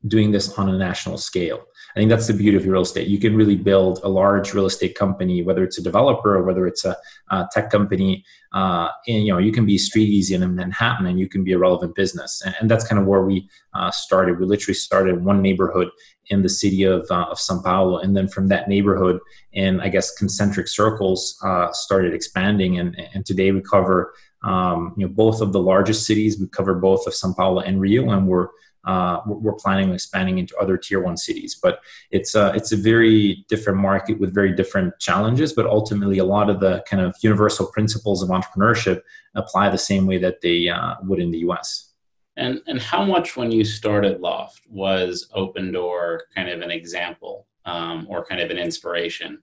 doing 0.07 0.31
this 0.31 0.57
on 0.57 0.69
a 0.69 0.77
national 0.77 1.17
scale. 1.17 1.65
I 1.95 1.99
think 1.99 2.09
that's 2.09 2.27
the 2.27 2.33
beauty 2.33 2.55
of 2.55 2.65
real 2.65 2.81
estate. 2.81 3.07
You 3.07 3.19
can 3.19 3.35
really 3.35 3.55
build 3.55 3.99
a 4.03 4.09
large 4.09 4.53
real 4.53 4.67
estate 4.67 4.95
company, 4.95 5.41
whether 5.41 5.63
it's 5.63 5.79
a 5.79 5.83
developer 5.83 6.35
or 6.35 6.43
whether 6.43 6.67
it's 6.67 6.85
a, 6.85 6.95
a 7.31 7.47
tech 7.51 7.71
company. 7.71 8.23
Uh, 8.53 8.89
and 9.07 9.25
you 9.25 9.33
know, 9.33 9.39
you 9.39 9.51
can 9.51 9.65
be 9.65 9.75
StreetEasy 9.75 10.39
in 10.39 10.55
Manhattan, 10.55 11.07
and 11.07 11.19
you 11.19 11.27
can 11.27 11.43
be 11.43 11.53
a 11.53 11.57
relevant 11.57 11.95
business. 11.95 12.41
And, 12.45 12.55
and 12.61 12.71
that's 12.71 12.87
kind 12.87 13.01
of 13.01 13.07
where 13.07 13.23
we 13.23 13.49
uh, 13.73 13.91
started. 13.91 14.39
We 14.39 14.45
literally 14.45 14.75
started 14.75 15.23
one 15.23 15.41
neighborhood 15.41 15.89
in 16.27 16.43
the 16.43 16.49
city 16.49 16.83
of 16.83 17.07
uh, 17.09 17.25
of 17.29 17.37
São 17.37 17.63
Paulo, 17.63 17.97
and 17.97 18.15
then 18.15 18.27
from 18.27 18.47
that 18.47 18.69
neighborhood, 18.69 19.19
in 19.53 19.79
I 19.81 19.89
guess 19.89 20.15
concentric 20.15 20.67
circles, 20.67 21.37
uh, 21.43 21.71
started 21.73 22.13
expanding. 22.13 22.79
And 22.79 22.95
and 23.13 23.25
today 23.25 23.51
we 23.51 23.61
cover 23.61 24.13
um, 24.43 24.93
you 24.95 25.07
know 25.07 25.13
both 25.13 25.41
of 25.41 25.53
the 25.53 25.61
largest 25.61 26.05
cities. 26.05 26.39
We 26.39 26.47
cover 26.47 26.75
both 26.75 27.07
of 27.07 27.13
São 27.13 27.35
Paulo 27.35 27.61
and 27.61 27.81
Rio, 27.81 28.09
and 28.11 28.27
we're 28.27 28.49
uh, 28.85 29.21
we're 29.25 29.53
planning 29.53 29.89
on 29.89 29.95
expanding 29.95 30.37
into 30.37 30.55
other 30.57 30.77
tier 30.77 31.01
one 31.01 31.17
cities. 31.17 31.59
But 31.61 31.81
it's 32.11 32.35
a, 32.35 32.53
it's 32.55 32.71
a 32.71 32.77
very 32.77 33.45
different 33.49 33.79
market 33.79 34.19
with 34.19 34.33
very 34.33 34.53
different 34.55 34.97
challenges. 34.99 35.53
But 35.53 35.65
ultimately, 35.65 36.19
a 36.19 36.25
lot 36.25 36.49
of 36.49 36.59
the 36.59 36.83
kind 36.89 37.03
of 37.03 37.15
universal 37.21 37.67
principles 37.67 38.23
of 38.23 38.29
entrepreneurship 38.29 39.01
apply 39.35 39.69
the 39.69 39.77
same 39.77 40.07
way 40.07 40.17
that 40.19 40.41
they 40.41 40.69
uh, 40.69 40.95
would 41.03 41.19
in 41.19 41.31
the 41.31 41.39
US. 41.39 41.93
And, 42.37 42.61
and 42.67 42.81
how 42.81 43.03
much 43.03 43.35
when 43.35 43.51
you 43.51 43.65
started 43.65 44.21
Loft 44.21 44.61
was 44.69 45.27
Opendoor 45.35 46.19
kind 46.33 46.49
of 46.49 46.61
an 46.61 46.71
example 46.71 47.47
um, 47.65 48.07
or 48.09 48.25
kind 48.25 48.39
of 48.39 48.49
an 48.49 48.57
inspiration? 48.57 49.39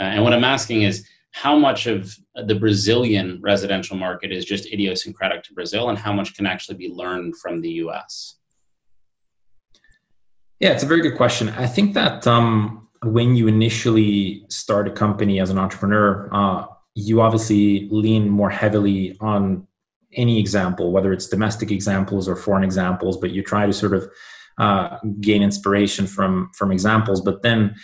Uh, 0.00 0.04
and 0.04 0.24
what 0.24 0.32
I'm 0.32 0.44
asking 0.44 0.82
is, 0.82 1.06
how 1.32 1.58
much 1.58 1.86
of 1.86 2.16
the 2.46 2.54
Brazilian 2.54 3.38
residential 3.42 3.96
market 3.96 4.32
is 4.32 4.46
just 4.46 4.72
idiosyncratic 4.72 5.42
to 5.44 5.54
Brazil, 5.54 5.90
and 5.90 5.98
how 5.98 6.12
much 6.12 6.34
can 6.34 6.46
actually 6.46 6.78
be 6.78 6.88
learned 6.88 7.36
from 7.36 7.60
the 7.60 7.70
US? 7.84 8.37
Yeah, 10.60 10.70
it's 10.70 10.82
a 10.82 10.86
very 10.86 11.02
good 11.02 11.16
question. 11.16 11.50
I 11.50 11.66
think 11.66 11.94
that 11.94 12.26
um, 12.26 12.88
when 13.02 13.36
you 13.36 13.46
initially 13.46 14.44
start 14.48 14.88
a 14.88 14.90
company 14.90 15.40
as 15.40 15.50
an 15.50 15.58
entrepreneur, 15.58 16.28
uh, 16.32 16.66
you 16.94 17.20
obviously 17.20 17.88
lean 17.90 18.28
more 18.28 18.50
heavily 18.50 19.16
on 19.20 19.66
any 20.14 20.40
example, 20.40 20.90
whether 20.90 21.12
it's 21.12 21.28
domestic 21.28 21.70
examples 21.70 22.28
or 22.28 22.34
foreign 22.34 22.64
examples, 22.64 23.16
but 23.16 23.30
you 23.30 23.42
try 23.42 23.66
to 23.66 23.72
sort 23.72 23.94
of 23.94 24.10
uh, 24.58 24.98
gain 25.20 25.42
inspiration 25.42 26.06
from 26.06 26.50
from 26.54 26.72
examples. 26.72 27.20
But 27.20 27.42
then 27.42 27.76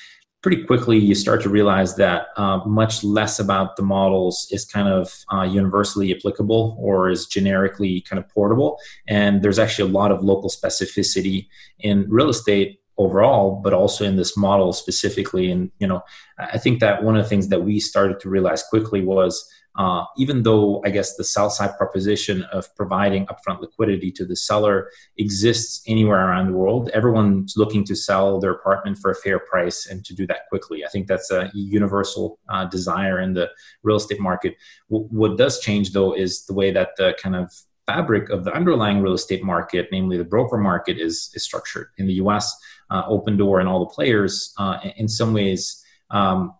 pretty 0.45 0.63
quickly 0.63 0.99
you 0.99 1.15
start 1.15 1.41
to 1.41 1.49
realize 1.49 1.97
that 1.97 2.27
uh, 2.37 2.59
much 2.67 3.03
less 3.03 3.41
about 3.41 3.77
the 3.77 3.83
models 3.83 4.47
is 4.51 4.67
kind 4.67 4.89
of 4.89 5.25
uh, 5.33 5.41
universally 5.41 6.15
applicable 6.15 6.77
or 6.79 7.09
is 7.09 7.25
generically 7.25 8.03
kind 8.03 8.23
of 8.23 8.29
portable. 8.29 8.79
And 9.09 9.41
there's 9.41 9.59
actually 9.59 9.89
a 9.89 9.95
lot 9.95 10.13
of 10.13 10.23
local 10.23 10.51
specificity 10.51 11.49
in 11.79 12.07
real 12.11 12.29
estate 12.29 12.79
overall 12.99 13.61
but 13.65 13.73
also 13.73 14.05
in 14.05 14.17
this 14.17 14.37
model 14.37 14.75
specifically. 14.75 15.51
And 15.51 15.71
you 15.79 15.87
know 15.87 16.03
i 16.39 16.59
think 16.59 16.81
that 16.81 17.03
one 17.03 17.17
of 17.17 17.23
the 17.23 17.29
things 17.29 17.49
that 17.49 17.63
we 17.63 17.81
started 17.81 18.21
to 18.21 18.29
realize 18.29 18.63
quickly 18.65 19.01
was 19.01 19.33
uh, 19.77 20.05
even 20.17 20.43
though 20.43 20.83
I 20.85 20.91
guess 20.91 21.17
the 21.17 21.25
sell 21.25 21.51
side 21.51 21.77
proposition 21.77 22.43
of 22.53 22.75
providing 22.77 23.27
upfront 23.27 23.61
liquidity 23.61 24.13
to 24.13 24.25
the 24.25 24.37
seller 24.37 24.91
exists 25.19 25.83
anywhere 25.87 26.29
around 26.29 26.47
the 26.47 26.57
world, 26.57 26.91
everyone's 26.91 27.55
looking 27.57 27.85
to 27.85 27.97
sell 27.97 28.39
their 28.39 28.53
apartment 28.53 28.99
for 28.99 29.11
a 29.11 29.15
fair 29.15 29.39
price 29.39 29.87
and 29.87 30.05
to 30.05 30.15
do 30.15 30.27
that 30.29 30.49
quickly. 30.49 30.85
I 30.85 30.89
think 30.89 31.09
that's 31.09 31.31
a 31.31 31.51
universal 31.55 32.39
uh, 32.49 32.67
desire 32.67 33.21
in 33.21 33.35
the 33.35 33.51
real 33.83 33.97
estate 33.97 34.21
market. 34.21 34.55
W- 34.91 35.09
what 35.11 35.37
does 35.37 35.59
change 35.61 35.93
though 35.93 36.15
is 36.15 36.47
the 36.47 36.55
way 36.55 36.71
that 36.71 36.91
the 36.97 37.17
kind 37.21 37.35
of 37.35 37.53
fabric 37.87 38.31
of 38.31 38.45
the 38.45 38.55
underlying 38.55 39.01
real 39.03 39.13
estate 39.13 39.43
market, 39.43 39.89
namely 39.93 40.17
the 40.17 40.25
broker 40.25 40.57
market, 40.57 40.99
is, 40.99 41.31
is 41.35 41.43
structured. 41.43 41.89
In 41.99 42.07
the 42.07 42.15
US, 42.15 42.57
uh, 42.91 43.09
Opendoor 43.09 43.61
and 43.61 43.69
all 43.69 43.81
the 43.81 43.93
players, 43.95 44.55
uh, 44.59 44.79
in 44.97 45.09
some 45.09 45.35
ways, 45.35 45.85
um, 46.11 46.55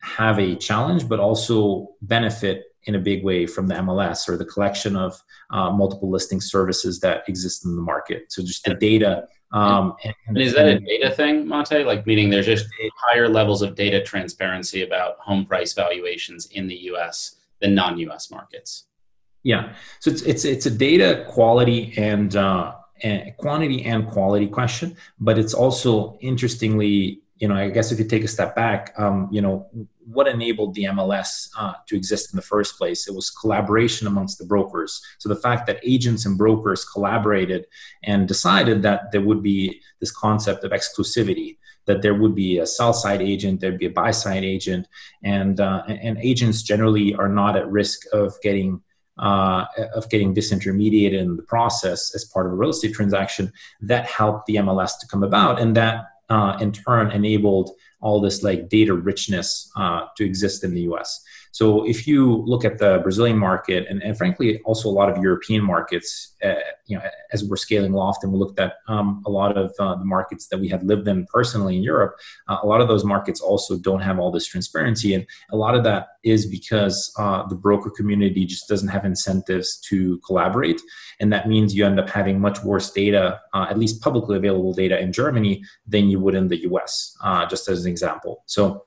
have 0.00 0.38
a 0.38 0.56
challenge, 0.56 1.08
but 1.08 1.20
also 1.20 1.90
benefit 2.02 2.64
in 2.84 2.94
a 2.94 2.98
big 2.98 3.24
way 3.24 3.46
from 3.46 3.66
the 3.66 3.74
MLS 3.74 4.28
or 4.28 4.36
the 4.36 4.44
collection 4.44 4.96
of 4.96 5.22
uh, 5.50 5.70
multiple 5.70 6.10
listing 6.10 6.40
services 6.40 7.00
that 7.00 7.22
exist 7.28 7.64
in 7.64 7.76
the 7.76 7.82
market. 7.82 8.32
So 8.32 8.42
just 8.42 8.64
the 8.64 8.74
data. 8.74 9.26
Um, 9.52 9.94
and, 10.04 10.14
and, 10.28 10.38
is 10.38 10.54
that 10.54 10.66
a 10.66 10.80
data 10.80 11.10
thing, 11.10 11.46
Mate? 11.46 11.84
Like 11.84 12.06
meaning 12.06 12.30
there's 12.30 12.46
just 12.46 12.66
higher 12.96 13.28
levels 13.28 13.62
of 13.62 13.74
data 13.74 14.02
transparency 14.02 14.82
about 14.82 15.18
home 15.18 15.44
price 15.44 15.72
valuations 15.72 16.46
in 16.46 16.66
the 16.68 16.76
U.S. 16.92 17.36
than 17.60 17.74
non-U.S. 17.74 18.30
markets. 18.30 18.84
Yeah, 19.42 19.72
so 20.00 20.10
it's 20.10 20.22
it's 20.22 20.44
it's 20.44 20.66
a 20.66 20.70
data 20.70 21.24
quality 21.28 21.94
and, 21.96 22.36
uh, 22.36 22.74
and 23.02 23.34
quantity 23.38 23.84
and 23.84 24.06
quality 24.06 24.46
question, 24.46 24.96
but 25.18 25.38
it's 25.38 25.54
also 25.54 26.18
interestingly 26.20 27.22
you 27.40 27.48
know, 27.48 27.54
I 27.56 27.70
guess 27.70 27.90
if 27.90 27.98
you 27.98 28.04
take 28.04 28.22
a 28.22 28.28
step 28.28 28.54
back, 28.54 28.92
um, 28.98 29.28
you 29.32 29.40
know, 29.40 29.66
what 30.04 30.28
enabled 30.28 30.74
the 30.74 30.84
MLS 30.84 31.48
uh, 31.56 31.72
to 31.86 31.96
exist 31.96 32.32
in 32.32 32.36
the 32.36 32.42
first 32.42 32.76
place? 32.76 33.08
It 33.08 33.14
was 33.14 33.30
collaboration 33.30 34.06
amongst 34.06 34.38
the 34.38 34.44
brokers. 34.44 35.02
So 35.18 35.30
the 35.30 35.36
fact 35.36 35.66
that 35.66 35.80
agents 35.82 36.26
and 36.26 36.36
brokers 36.36 36.84
collaborated 36.84 37.66
and 38.04 38.28
decided 38.28 38.82
that 38.82 39.10
there 39.10 39.22
would 39.22 39.42
be 39.42 39.80
this 40.00 40.12
concept 40.12 40.64
of 40.64 40.72
exclusivity, 40.72 41.56
that 41.86 42.02
there 42.02 42.14
would 42.14 42.34
be 42.34 42.58
a 42.58 42.66
sell 42.66 42.92
side 42.92 43.22
agent, 43.22 43.60
there'd 43.60 43.78
be 43.78 43.86
a 43.86 43.90
buy 43.90 44.10
side 44.10 44.44
agent, 44.44 44.86
and 45.24 45.60
uh, 45.60 45.82
and 45.88 46.18
agents 46.18 46.62
generally 46.62 47.14
are 47.14 47.28
not 47.28 47.56
at 47.56 47.68
risk 47.70 48.02
of 48.12 48.34
getting. 48.42 48.82
Uh, 49.18 49.66
of 49.94 50.08
getting 50.08 50.34
disintermediated 50.34 51.12
in 51.12 51.36
the 51.36 51.42
process 51.42 52.14
as 52.14 52.24
part 52.24 52.46
of 52.46 52.52
a 52.52 52.54
real 52.54 52.70
estate 52.70 52.94
transaction 52.94 53.52
that 53.82 54.06
helped 54.06 54.46
the 54.46 54.54
MLS 54.54 54.92
to 54.98 55.06
come 55.08 55.22
about, 55.22 55.60
and 55.60 55.76
that 55.76 56.06
uh, 56.30 56.56
in 56.60 56.72
turn 56.72 57.10
enabled 57.10 57.70
all 58.00 58.20
this 58.20 58.42
like 58.42 58.68
data 58.68 58.94
richness 58.94 59.70
uh, 59.76 60.06
to 60.16 60.24
exist 60.24 60.64
in 60.64 60.74
the 60.74 60.82
US. 60.82 61.22
So 61.52 61.86
if 61.86 62.06
you 62.06 62.42
look 62.46 62.64
at 62.64 62.78
the 62.78 63.00
Brazilian 63.02 63.38
market 63.38 63.86
and, 63.88 64.02
and 64.02 64.16
frankly 64.16 64.60
also 64.64 64.88
a 64.88 64.90
lot 64.90 65.10
of 65.10 65.22
European 65.22 65.64
markets, 65.64 66.36
uh, 66.44 66.54
you 66.86 66.96
know, 66.96 67.02
as 67.32 67.44
we're 67.44 67.56
scaling 67.56 67.92
Loft 67.92 68.24
and 68.24 68.32
we 68.32 68.38
looked 68.38 68.58
at 68.58 68.74
um, 68.88 69.22
a 69.26 69.30
lot 69.30 69.56
of 69.56 69.72
uh, 69.78 69.94
the 69.96 70.04
markets 70.04 70.48
that 70.48 70.58
we 70.58 70.68
had 70.68 70.82
lived 70.82 71.08
in 71.08 71.26
personally 71.26 71.76
in 71.76 71.82
Europe, 71.82 72.16
uh, 72.48 72.58
a 72.62 72.66
lot 72.66 72.80
of 72.80 72.88
those 72.88 73.04
markets 73.04 73.40
also 73.40 73.78
don't 73.78 74.00
have 74.00 74.18
all 74.18 74.30
this 74.30 74.46
transparency, 74.46 75.14
and 75.14 75.26
a 75.50 75.56
lot 75.56 75.74
of 75.74 75.84
that 75.84 76.08
is 76.22 76.46
because 76.46 77.12
uh, 77.18 77.46
the 77.46 77.54
broker 77.54 77.90
community 77.90 78.44
just 78.44 78.68
doesn't 78.68 78.88
have 78.88 79.04
incentives 79.04 79.78
to 79.88 80.18
collaborate, 80.18 80.80
and 81.20 81.32
that 81.32 81.48
means 81.48 81.74
you 81.74 81.84
end 81.84 82.00
up 82.00 82.08
having 82.08 82.40
much 82.40 82.62
worse 82.62 82.90
data, 82.90 83.40
uh, 83.54 83.66
at 83.68 83.78
least 83.78 84.00
publicly 84.00 84.36
available 84.36 84.72
data 84.72 84.98
in 84.98 85.12
Germany 85.12 85.62
than 85.86 86.08
you 86.08 86.18
would 86.20 86.34
in 86.34 86.48
the 86.48 86.62
U.S. 86.62 87.16
Uh, 87.22 87.46
just 87.46 87.68
as 87.68 87.84
an 87.84 87.90
example. 87.90 88.42
So 88.46 88.84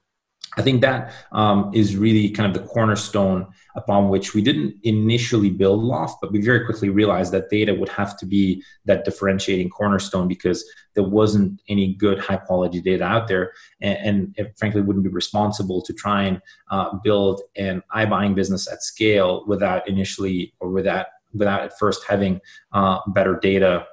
I 0.56 0.62
think 0.62 0.82
that 0.82 1.14
um, 1.32 1.72
is 1.74 1.96
really 1.96 2.30
kind 2.30 2.48
of 2.48 2.62
the 2.62 2.68
cornerstone 2.68 3.48
upon 3.76 4.10
which 4.10 4.34
we 4.34 4.42
didn't 4.42 4.76
initially 4.84 5.50
build 5.50 5.84
Loft, 5.84 6.20
but 6.22 6.32
we 6.32 6.42
very 6.42 6.66
quickly 6.66 6.90
realized 6.90 7.32
that 7.34 7.50
data 7.50 7.74
would 7.74 7.90
have 7.90 8.18
to 8.18 8.26
be 8.26 8.64
that 8.86 9.04
differentiating 9.04 9.70
cornerstone 9.70 10.28
because 10.28 10.64
there 10.94 11.04
wasn't 11.04 11.60
any 11.70 11.96
good 11.96 12.20
high 12.20 12.38
quality 12.38 12.82
data 12.82 13.04
out 13.04 13.28
there. 13.28 13.54
And, 13.82 14.36
and 14.38 14.58
frankly 14.58 14.82
wouldn't 14.82 15.04
be 15.04 15.10
responsible 15.10 15.82
to 15.82 15.94
try 15.94 16.24
and 16.24 16.42
uh, 16.70 16.98
build 17.04 17.42
an 17.56 17.82
iBuying 17.96 18.36
business 18.36 18.72
at 18.72 18.84
scale 18.84 19.44
without 19.48 19.88
initially 19.88 20.54
or 20.60 20.70
without, 20.70 21.08
without 21.34 21.62
at 21.62 21.78
first 21.80 22.04
having 22.08 22.40
uh, 22.74 23.00
better 23.08 23.40
data 23.40 23.88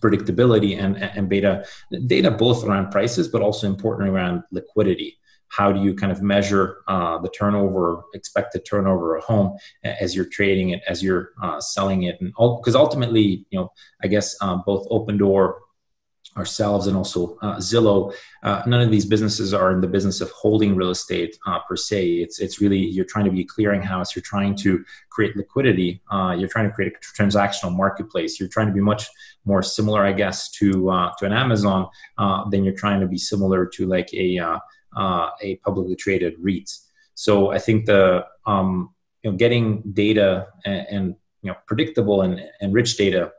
predictability 0.00 0.78
and, 0.78 0.98
and 0.98 1.30
beta 1.30 1.64
data 2.06 2.30
both 2.30 2.62
around 2.62 2.90
prices 2.90 3.26
but 3.26 3.40
also 3.40 3.66
importantly 3.66 4.14
around 4.14 4.42
liquidity 4.52 5.18
how 5.50 5.72
do 5.72 5.80
you 5.80 5.94
kind 5.94 6.12
of 6.12 6.22
measure 6.22 6.78
uh, 6.88 7.18
the 7.18 7.28
turnover 7.30 8.04
expected 8.14 8.64
turnover 8.64 9.16
of 9.16 9.22
a 9.22 9.26
home 9.26 9.56
as 9.84 10.14
you're 10.14 10.24
trading 10.24 10.70
it 10.70 10.82
as 10.88 11.02
you're 11.02 11.30
uh, 11.42 11.60
selling 11.60 12.04
it 12.04 12.16
and 12.20 12.32
because 12.58 12.74
ultimately 12.74 13.46
you 13.50 13.58
know 13.58 13.70
i 14.02 14.06
guess 14.06 14.36
uh, 14.40 14.56
both 14.56 14.88
Opendoor 14.88 15.54
ourselves 16.38 16.86
and 16.86 16.96
also 16.96 17.36
uh, 17.42 17.56
Zillow, 17.56 18.14
uh, 18.42 18.62
none 18.66 18.80
of 18.80 18.90
these 18.90 19.04
businesses 19.04 19.52
are 19.52 19.72
in 19.72 19.80
the 19.80 19.86
business 19.86 20.20
of 20.20 20.30
holding 20.30 20.76
real 20.76 20.90
estate 20.90 21.36
uh, 21.46 21.58
per 21.68 21.76
se. 21.76 22.14
It's 22.14 22.38
it's 22.38 22.60
really 22.60 22.78
you're 22.78 23.04
trying 23.04 23.24
to 23.24 23.30
be 23.30 23.40
a 23.40 23.46
clearinghouse. 23.46 24.14
You're 24.14 24.22
trying 24.22 24.54
to 24.56 24.84
create 25.10 25.36
liquidity. 25.36 26.00
Uh, 26.10 26.36
you're 26.38 26.48
trying 26.48 26.68
to 26.68 26.74
create 26.74 26.92
a 26.94 27.22
transactional 27.22 27.74
marketplace. 27.74 28.38
You're 28.38 28.48
trying 28.48 28.68
to 28.68 28.72
be 28.72 28.80
much 28.80 29.06
more 29.44 29.62
similar, 29.62 30.04
I 30.04 30.12
guess, 30.12 30.50
to 30.52 30.90
uh, 30.90 31.12
to 31.18 31.26
an 31.26 31.32
Amazon 31.32 31.88
uh, 32.16 32.48
than 32.50 32.64
you're 32.64 32.74
trying 32.76 33.00
to 33.00 33.06
be 33.06 33.18
similar 33.18 33.66
to 33.66 33.86
like 33.86 34.12
a 34.14 34.60
uh, 34.96 35.30
a 35.40 35.56
publicly 35.56 35.96
traded 35.96 36.34
REIT. 36.38 36.70
So 37.14 37.50
I 37.50 37.58
think 37.58 37.86
the 37.86 38.24
um, 38.46 38.94
you 39.22 39.30
know 39.30 39.36
getting 39.36 39.82
data 39.92 40.46
and, 40.64 40.86
and, 40.90 41.16
you 41.42 41.50
know 41.50 41.56
predictable 41.66 42.22
and, 42.22 42.40
and 42.60 42.74
rich 42.74 42.96
data 42.96 43.32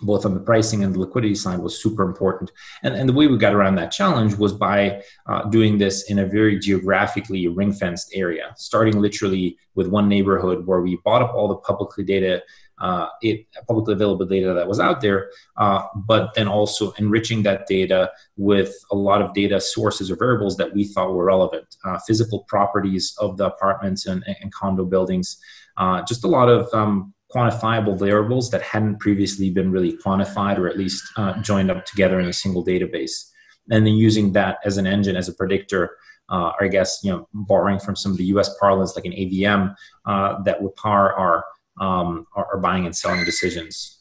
both 0.00 0.24
on 0.24 0.34
the 0.34 0.40
pricing 0.40 0.82
and 0.82 0.94
the 0.94 0.98
liquidity 0.98 1.34
side 1.34 1.58
was 1.58 1.80
super 1.80 2.02
important. 2.02 2.50
And, 2.82 2.94
and 2.94 3.08
the 3.08 3.12
way 3.12 3.26
we 3.26 3.36
got 3.36 3.54
around 3.54 3.76
that 3.76 3.92
challenge 3.92 4.34
was 4.34 4.52
by 4.52 5.02
uh, 5.26 5.44
doing 5.48 5.78
this 5.78 6.10
in 6.10 6.18
a 6.20 6.26
very 6.26 6.58
geographically 6.58 7.46
ring 7.48 7.72
fenced 7.72 8.10
area, 8.14 8.52
starting 8.56 9.00
literally 9.00 9.58
with 9.74 9.88
one 9.88 10.08
neighborhood 10.08 10.66
where 10.66 10.80
we 10.80 10.98
bought 11.04 11.22
up 11.22 11.34
all 11.34 11.48
the 11.48 11.56
publicly 11.56 12.04
data 12.04 12.42
uh, 12.82 13.06
it 13.22 13.46
publicly 13.68 13.94
available 13.94 14.26
data 14.26 14.52
that 14.52 14.66
was 14.66 14.80
out 14.80 15.00
there, 15.00 15.30
uh, 15.56 15.82
but 15.94 16.34
then 16.34 16.48
also 16.48 16.90
enriching 16.98 17.44
that 17.44 17.66
data 17.68 18.10
with 18.36 18.74
a 18.90 18.96
lot 18.96 19.22
of 19.22 19.32
data 19.34 19.60
sources 19.60 20.10
or 20.10 20.16
variables 20.16 20.56
that 20.56 20.74
we 20.74 20.84
thought 20.84 21.14
were 21.14 21.24
relevant, 21.24 21.64
uh, 21.84 21.96
physical 22.06 22.44
properties 22.48 23.14
of 23.18 23.36
the 23.36 23.46
apartments 23.46 24.06
and, 24.06 24.24
and 24.26 24.52
condo 24.52 24.84
buildings, 24.84 25.38
uh, 25.76 26.02
just 26.02 26.24
a 26.24 26.28
lot 26.28 26.48
of 26.48 26.68
um, 26.74 27.14
quantifiable 27.32 27.96
variables 27.96 28.50
that 28.50 28.62
hadn't 28.62 28.98
previously 28.98 29.48
been 29.48 29.70
really 29.70 29.96
quantified 30.04 30.58
or 30.58 30.68
at 30.68 30.76
least 30.76 31.04
uh, 31.16 31.40
joined 31.40 31.70
up 31.70 31.86
together 31.86 32.18
in 32.18 32.26
a 32.26 32.32
single 32.32 32.66
database, 32.66 33.30
and 33.70 33.86
then 33.86 33.94
using 33.94 34.32
that 34.32 34.58
as 34.64 34.76
an 34.76 34.88
engine 34.88 35.14
as 35.16 35.28
a 35.28 35.34
predictor. 35.34 35.96
Uh, 36.28 36.50
I 36.60 36.68
guess 36.68 37.00
you 37.04 37.10
know, 37.10 37.28
borrowing 37.34 37.78
from 37.78 37.94
some 37.94 38.12
of 38.12 38.18
the 38.18 38.24
U.S. 38.26 38.56
parlance, 38.58 38.96
like 38.96 39.04
an 39.04 39.12
AVM, 39.12 39.74
that 40.44 40.62
would 40.62 40.74
power 40.76 41.12
our 41.12 41.44
um, 41.82 42.26
our, 42.36 42.46
our 42.52 42.58
buying 42.58 42.86
and 42.86 42.96
selling 42.96 43.24
decisions. 43.24 43.98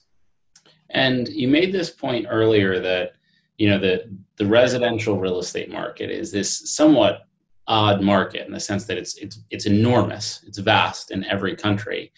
And 0.92 1.28
you 1.28 1.48
made 1.48 1.74
this 1.74 1.90
point 1.90 2.28
earlier 2.30 2.80
that 2.80 3.14
you 3.58 3.70
know 3.70 3.80
the 3.80 3.96
the 4.38 4.46
residential 4.46 5.20
real 5.20 5.40
estate 5.40 5.72
market 5.72 6.10
is 6.10 6.32
this 6.32 6.72
somewhat 6.72 7.22
odd 7.68 8.02
market 8.02 8.46
in 8.46 8.54
the 8.54 8.60
sense 8.60 8.86
that 8.86 8.98
it's 8.98 9.18
it's 9.18 9.40
it's 9.50 9.66
enormous, 9.66 10.44
it's 10.48 10.60
vast 10.60 11.12
in 11.12 11.24
every 11.26 11.56
country, 11.56 12.12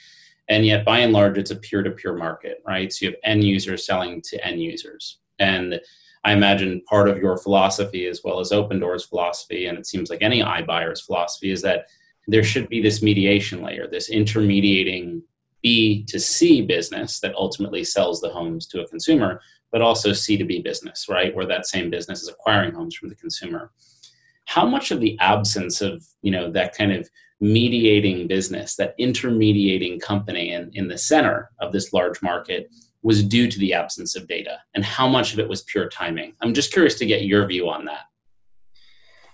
and 0.50 0.65
yet 0.65 0.86
by 0.86 1.00
and 1.00 1.13
large 1.13 1.38
it's 1.38 1.51
a 1.51 1.55
peer 1.55 1.82
to 1.84 1.91
peer 1.91 2.15
market, 2.15 2.58
right? 2.67 2.91
So 2.91 3.05
you 3.05 3.12
have 3.12 3.20
end 3.24 3.43
users 3.43 3.86
selling 3.86 4.22
to 4.29 4.46
end 4.46 4.62
users, 4.62 5.20
and 5.39 5.79
I 6.25 6.34
imagine 6.34 6.82
part 6.89 7.08
of 7.10 7.17
your 7.17 7.38
philosophy 7.38 8.08
as 8.08 8.22
well 8.24 8.39
as 8.39 8.51
Opendoor's 8.51 9.05
philosophy, 9.05 9.67
and 9.67 9.77
it 9.77 9.86
seems 9.86 10.10
like 10.10 10.22
any 10.22 10.41
iBuyer's 10.41 11.01
philosophy, 11.01 11.51
is 11.51 11.62
that 11.62 11.86
there 12.27 12.43
should 12.43 12.67
be 12.70 12.82
this 12.82 13.01
mediation 13.01 13.62
layer, 13.62 13.88
this 13.88 14.10
intermediating 14.10 15.22
B 15.63 16.05
to 16.10 16.20
C 16.20 16.62
business 16.62 17.20
that 17.22 17.34
ultimately 17.36 17.84
sells 17.84 18.22
the 18.22 18.29
homes 18.29 18.67
to 18.67 18.82
a 18.82 18.88
consumer, 18.88 19.41
but 19.72 19.82
also 19.82 20.13
C 20.13 20.38
to 20.38 20.43
B 20.43 20.62
business, 20.62 21.08
right? 21.10 21.36
Where 21.36 21.48
that 21.48 21.65
same 21.65 21.89
business 21.89 22.22
is 22.22 22.29
acquiring 22.29 22.74
homes 22.74 22.96
from 22.96 23.10
the 23.10 23.15
consumer. 23.15 23.72
How 24.46 24.67
much 24.67 24.91
of 24.91 25.00
the 25.00 25.17
absence 25.20 25.82
of, 25.82 26.05
you 26.22 26.29
know, 26.29 26.51
that 26.51 26.75
kind 26.77 26.91
of 26.91 27.10
mediating 27.39 28.27
business, 28.27 28.75
that 28.75 28.93
intermediating 29.00 30.00
company 30.00 30.51
in, 30.53 30.70
in 30.74 30.88
the 30.88 30.98
center 30.98 31.50
of 31.60 31.72
this 31.72 31.93
large 31.93 32.22
market 32.22 32.70
was 33.01 33.24
due 33.24 33.50
to 33.50 33.60
the 33.60 33.74
absence 33.74 34.15
of 34.15 34.27
data? 34.27 34.60
And 34.75 34.84
how 34.84 35.08
much 35.08 35.34
of 35.34 35.39
it 35.39 35.50
was 35.50 35.63
pure 35.63 35.89
timing? 35.89 36.34
I'm 36.41 36.53
just 36.53 36.74
curious 36.74 36.96
to 37.00 37.05
get 37.05 37.25
your 37.25 37.48
view 37.48 37.70
on 37.70 37.86
that. 37.86 38.03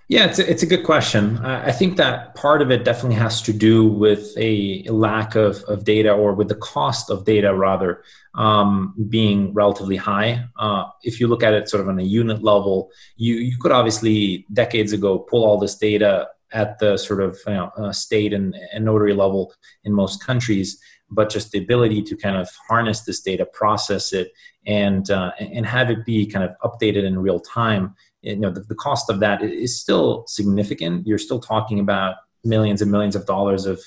Yeah, 0.09 0.25
it's 0.25 0.39
a, 0.39 0.49
it's 0.49 0.63
a 0.63 0.65
good 0.65 0.83
question. 0.83 1.37
I 1.37 1.71
think 1.71 1.95
that 1.97 2.33
part 2.33 2.63
of 2.63 2.71
it 2.71 2.83
definitely 2.83 3.17
has 3.17 3.43
to 3.43 3.53
do 3.53 3.87
with 3.87 4.33
a 4.37 4.81
lack 4.89 5.35
of, 5.35 5.57
of 5.65 5.83
data 5.83 6.11
or 6.11 6.33
with 6.33 6.47
the 6.47 6.55
cost 6.55 7.11
of 7.11 7.25
data, 7.25 7.53
rather, 7.53 8.03
um, 8.33 8.95
being 9.07 9.53
relatively 9.53 9.97
high. 9.97 10.45
Uh, 10.57 10.85
if 11.03 11.19
you 11.19 11.27
look 11.27 11.43
at 11.43 11.53
it 11.53 11.69
sort 11.69 11.81
of 11.81 11.89
on 11.89 11.99
a 11.99 12.03
unit 12.03 12.43
level, 12.43 12.89
you, 13.17 13.35
you 13.35 13.55
could 13.59 13.71
obviously 13.71 14.47
decades 14.51 14.93
ago 14.93 15.19
pull 15.19 15.45
all 15.45 15.59
this 15.59 15.75
data 15.75 16.27
at 16.51 16.79
the 16.79 16.97
sort 16.97 17.21
of 17.21 17.37
you 17.45 17.53
know, 17.53 17.71
uh, 17.77 17.91
state 17.91 18.33
and, 18.33 18.55
and 18.73 18.85
notary 18.85 19.13
level 19.13 19.53
in 19.83 19.93
most 19.93 20.25
countries 20.25 20.81
but 21.11 21.29
just 21.29 21.51
the 21.51 21.57
ability 21.59 22.03
to 22.03 22.15
kind 22.15 22.37
of 22.37 22.49
harness 22.67 23.01
this 23.01 23.21
data, 23.21 23.45
process 23.45 24.13
it, 24.13 24.31
and 24.65 25.09
uh, 25.09 25.31
and 25.39 25.65
have 25.65 25.89
it 25.89 26.05
be 26.05 26.25
kind 26.25 26.45
of 26.45 26.55
updated 26.63 27.03
in 27.03 27.17
real 27.17 27.39
time 27.39 27.95
you 28.21 28.35
know 28.35 28.49
the, 28.49 28.61
the 28.61 28.75
cost 28.75 29.09
of 29.09 29.19
that 29.19 29.41
is 29.41 29.79
still 29.79 30.25
significant 30.27 31.05
you're 31.07 31.17
still 31.17 31.39
talking 31.39 31.79
about 31.79 32.15
millions 32.43 32.81
and 32.81 32.91
millions 32.91 33.15
of 33.15 33.25
dollars 33.25 33.65
of 33.65 33.79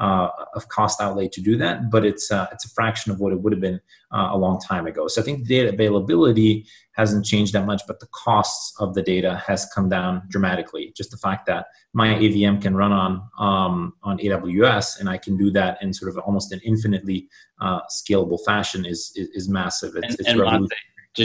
uh, 0.00 0.28
of 0.54 0.66
cost 0.68 1.00
outlay 1.00 1.28
to 1.28 1.42
do 1.42 1.56
that, 1.58 1.90
but 1.90 2.06
it's 2.06 2.30
uh, 2.30 2.46
it's 2.52 2.64
a 2.64 2.70
fraction 2.70 3.12
of 3.12 3.20
what 3.20 3.32
it 3.32 3.40
would 3.40 3.52
have 3.52 3.60
been 3.60 3.80
uh, 4.12 4.30
a 4.32 4.38
long 4.38 4.58
time 4.58 4.86
ago. 4.86 5.06
So 5.08 5.20
I 5.20 5.24
think 5.24 5.40
the 5.46 5.56
data 5.56 5.74
availability 5.74 6.66
hasn't 6.92 7.26
changed 7.26 7.52
that 7.52 7.66
much, 7.66 7.82
but 7.86 8.00
the 8.00 8.08
costs 8.12 8.74
of 8.80 8.94
the 8.94 9.02
data 9.02 9.42
has 9.46 9.66
come 9.74 9.90
down 9.90 10.22
dramatically. 10.28 10.92
Just 10.96 11.10
the 11.10 11.18
fact 11.18 11.44
that 11.46 11.66
my 11.92 12.14
AVM 12.14 12.62
can 12.62 12.74
run 12.74 12.92
on 12.92 13.22
um, 13.38 13.92
on 14.02 14.18
AWS 14.18 15.00
and 15.00 15.08
I 15.08 15.18
can 15.18 15.36
do 15.36 15.50
that 15.50 15.82
in 15.82 15.92
sort 15.92 16.10
of 16.10 16.18
almost 16.18 16.50
an 16.52 16.60
infinitely 16.64 17.28
uh, 17.60 17.80
scalable 17.90 18.38
fashion 18.44 18.86
is 18.86 19.12
is, 19.16 19.28
is 19.30 19.48
massive. 19.50 19.96
It's, 19.96 20.06
and, 20.06 20.20
it's 20.20 20.28
and 20.28 20.38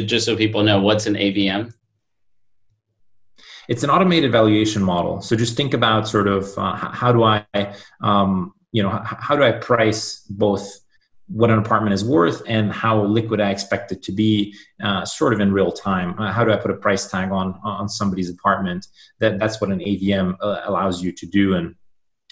just 0.01 0.25
so 0.25 0.35
people 0.35 0.63
know, 0.63 0.81
what's 0.81 1.05
an 1.05 1.15
AVM? 1.15 1.73
It's 3.67 3.83
an 3.83 3.89
automated 3.89 4.31
valuation 4.31 4.83
model. 4.83 5.21
So 5.21 5.35
just 5.35 5.55
think 5.57 5.73
about 5.73 6.07
sort 6.07 6.27
of 6.27 6.57
uh, 6.57 6.75
how 6.75 7.11
do 7.11 7.23
I, 7.23 7.45
um, 8.01 8.53
you 8.71 8.83
know, 8.83 8.89
how 9.03 9.35
do 9.35 9.43
I 9.43 9.51
price 9.53 10.19
both 10.29 10.79
what 11.27 11.49
an 11.49 11.57
apartment 11.57 11.93
is 11.93 12.05
worth 12.05 12.43
and 12.47 12.71
how 12.71 13.03
liquid 13.03 13.41
I 13.41 13.49
expect 13.49 13.91
it 13.91 14.03
to 14.03 14.11
be, 14.11 14.53
uh, 14.83 15.05
sort 15.05 15.33
of 15.33 15.39
in 15.39 15.51
real 15.51 15.71
time. 15.71 16.17
Uh, 16.19 16.31
how 16.31 16.43
do 16.43 16.51
I 16.51 16.57
put 16.57 16.71
a 16.71 16.75
price 16.75 17.09
tag 17.09 17.31
on 17.31 17.59
on 17.63 17.89
somebody's 17.89 18.29
apartment? 18.29 18.87
That 19.19 19.39
that's 19.39 19.59
what 19.59 19.71
an 19.71 19.79
AVM 19.79 20.37
uh, 20.39 20.61
allows 20.65 21.01
you 21.01 21.11
to 21.13 21.25
do. 21.25 21.55
And 21.55 21.75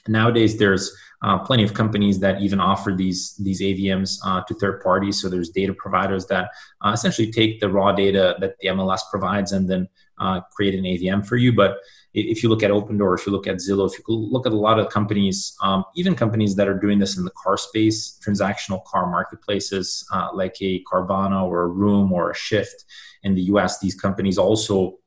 nowadays, 0.08 0.58
there's 0.58 0.96
uh, 1.24 1.39
plenty 1.39 1.63
of 1.63 1.74
companies 1.74 2.19
that 2.19 2.41
even 2.41 2.60
offer 2.60 2.93
these 2.96 3.36
these 3.38 3.62
AVMs 3.62 4.19
uh, 4.24 4.43
to 4.48 4.54
third 4.56 4.82
parties. 4.82 5.19
So 5.19 5.28
there's 5.28 5.50
data 5.50 5.74
providers 5.74 6.28
that 6.28 6.52
uh, 6.82 6.91
essentially 6.93 7.32
take 7.32 7.60
the 7.60 7.69
raw 7.69 7.93
data 7.93 8.36
that 8.39 8.60
the 8.60 8.67
MLS 8.69 9.02
provides 9.10 9.54
and 9.54 9.67
then 9.67 9.88
uh, 10.19 10.41
create 10.56 10.76
an 10.76 10.84
AVM 10.84 11.26
for 11.26 11.36
you. 11.36 11.54
But 11.54 11.78
if 12.13 12.43
you 12.43 12.49
look 12.49 12.63
at 12.63 12.71
Opendoor, 12.71 13.17
if 13.17 13.26
you 13.26 13.32
look 13.32 13.47
at 13.47 13.56
Zillow, 13.56 13.91
if 13.91 13.97
you 13.97 14.04
look 14.08 14.45
at 14.45 14.52
a 14.52 14.58
lot 14.58 14.80
of 14.80 14.89
companies, 14.89 15.56
um, 15.62 15.84
even 15.95 16.15
companies 16.15 16.56
that 16.56 16.67
are 16.67 16.78
doing 16.78 16.99
this 16.99 17.17
in 17.17 17.26
the 17.26 17.32
car 17.32 17.58
space, 17.58 18.19
transactional 18.23 18.84
car 18.86 19.10
marketplaces 19.10 20.06
uh, 20.13 20.30
like 20.34 20.56
a 20.62 20.84
Carvana 20.84 21.43
or 21.43 21.65
a 21.65 21.73
Vroom 21.73 22.12
or 22.12 22.32
a 22.32 22.36
Shift 22.36 22.86
in 23.23 23.34
the 23.34 23.41
US, 23.43 23.80
these 23.80 23.95
companies 23.95 24.38
also 24.38 24.99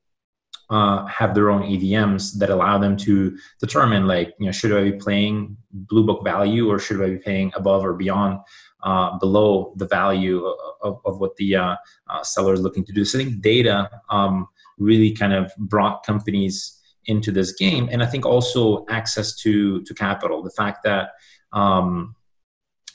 uh, 0.69 1.07
have 1.07 1.35
their 1.35 1.51
own 1.51 1.63
AVMs 1.63 2.39
that 2.39 2.51
allow 2.51 2.79
them 2.79 2.97
to 2.97 3.39
determine 3.61 4.07
like 4.07 4.35
you 4.39 4.47
know 4.47 4.53
should 4.53 4.73
I 4.73 4.91
be 4.91 4.99
paying 4.99 5.57
blue 5.71 6.05
book 6.05 6.25
value 6.25 6.69
or 6.69 6.79
should 6.79 7.01
I 7.01 7.11
be 7.11 7.19
paying 7.19 7.53
above 7.55 7.85
or 7.85 7.95
beyond 7.95 8.41
uh, 8.83 9.17
below 9.19 9.75
the 9.77 9.87
value 9.87 10.45
of, 10.83 11.01
of 11.05 11.21
what 11.21 11.37
the 11.37 11.57
uh, 11.57 11.77
uh 12.09 12.23
seller 12.23 12.55
is 12.55 12.61
looking 12.61 12.85
to 12.85 12.93
do. 12.93 13.05
So 13.05 13.19
I 13.19 13.25
think 13.25 13.43
data 13.43 13.89
um, 14.11 14.49
really 14.79 15.13
kind 15.13 15.33
of 15.33 15.53
brought 15.59 16.05
companies 16.05 16.81
into 17.07 17.31
this 17.31 17.53
game, 17.53 17.89
and 17.91 18.03
I 18.03 18.07
think 18.07 18.27
also 18.27 18.85
access 18.89 19.37
to 19.37 19.83
to 19.83 19.95
capital. 19.95 20.43
The 20.43 20.51
fact 20.51 20.83
that 20.85 21.11
um, 21.53 22.15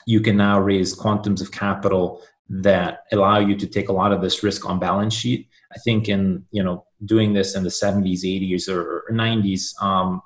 you 0.06 0.20
can 0.20 0.36
now 0.36 0.60
raise 0.60 0.96
quantums 0.96 1.40
of 1.40 1.52
capital 1.52 2.22
that 2.48 3.04
allow 3.12 3.38
you 3.38 3.56
to 3.56 3.66
take 3.66 3.88
a 3.88 3.92
lot 3.92 4.12
of 4.12 4.20
this 4.20 4.42
risk 4.42 4.68
on 4.68 4.78
balance 4.78 5.14
sheet. 5.14 5.48
I 5.74 5.78
think 5.78 6.08
in 6.08 6.44
you 6.50 6.62
know 6.62 6.84
doing 7.04 7.32
this 7.32 7.56
in 7.56 7.62
the 7.64 7.70
70s, 7.70 8.22
80s, 8.22 8.68
or, 8.68 9.04
90s 9.10 9.82
um, 9.82 10.22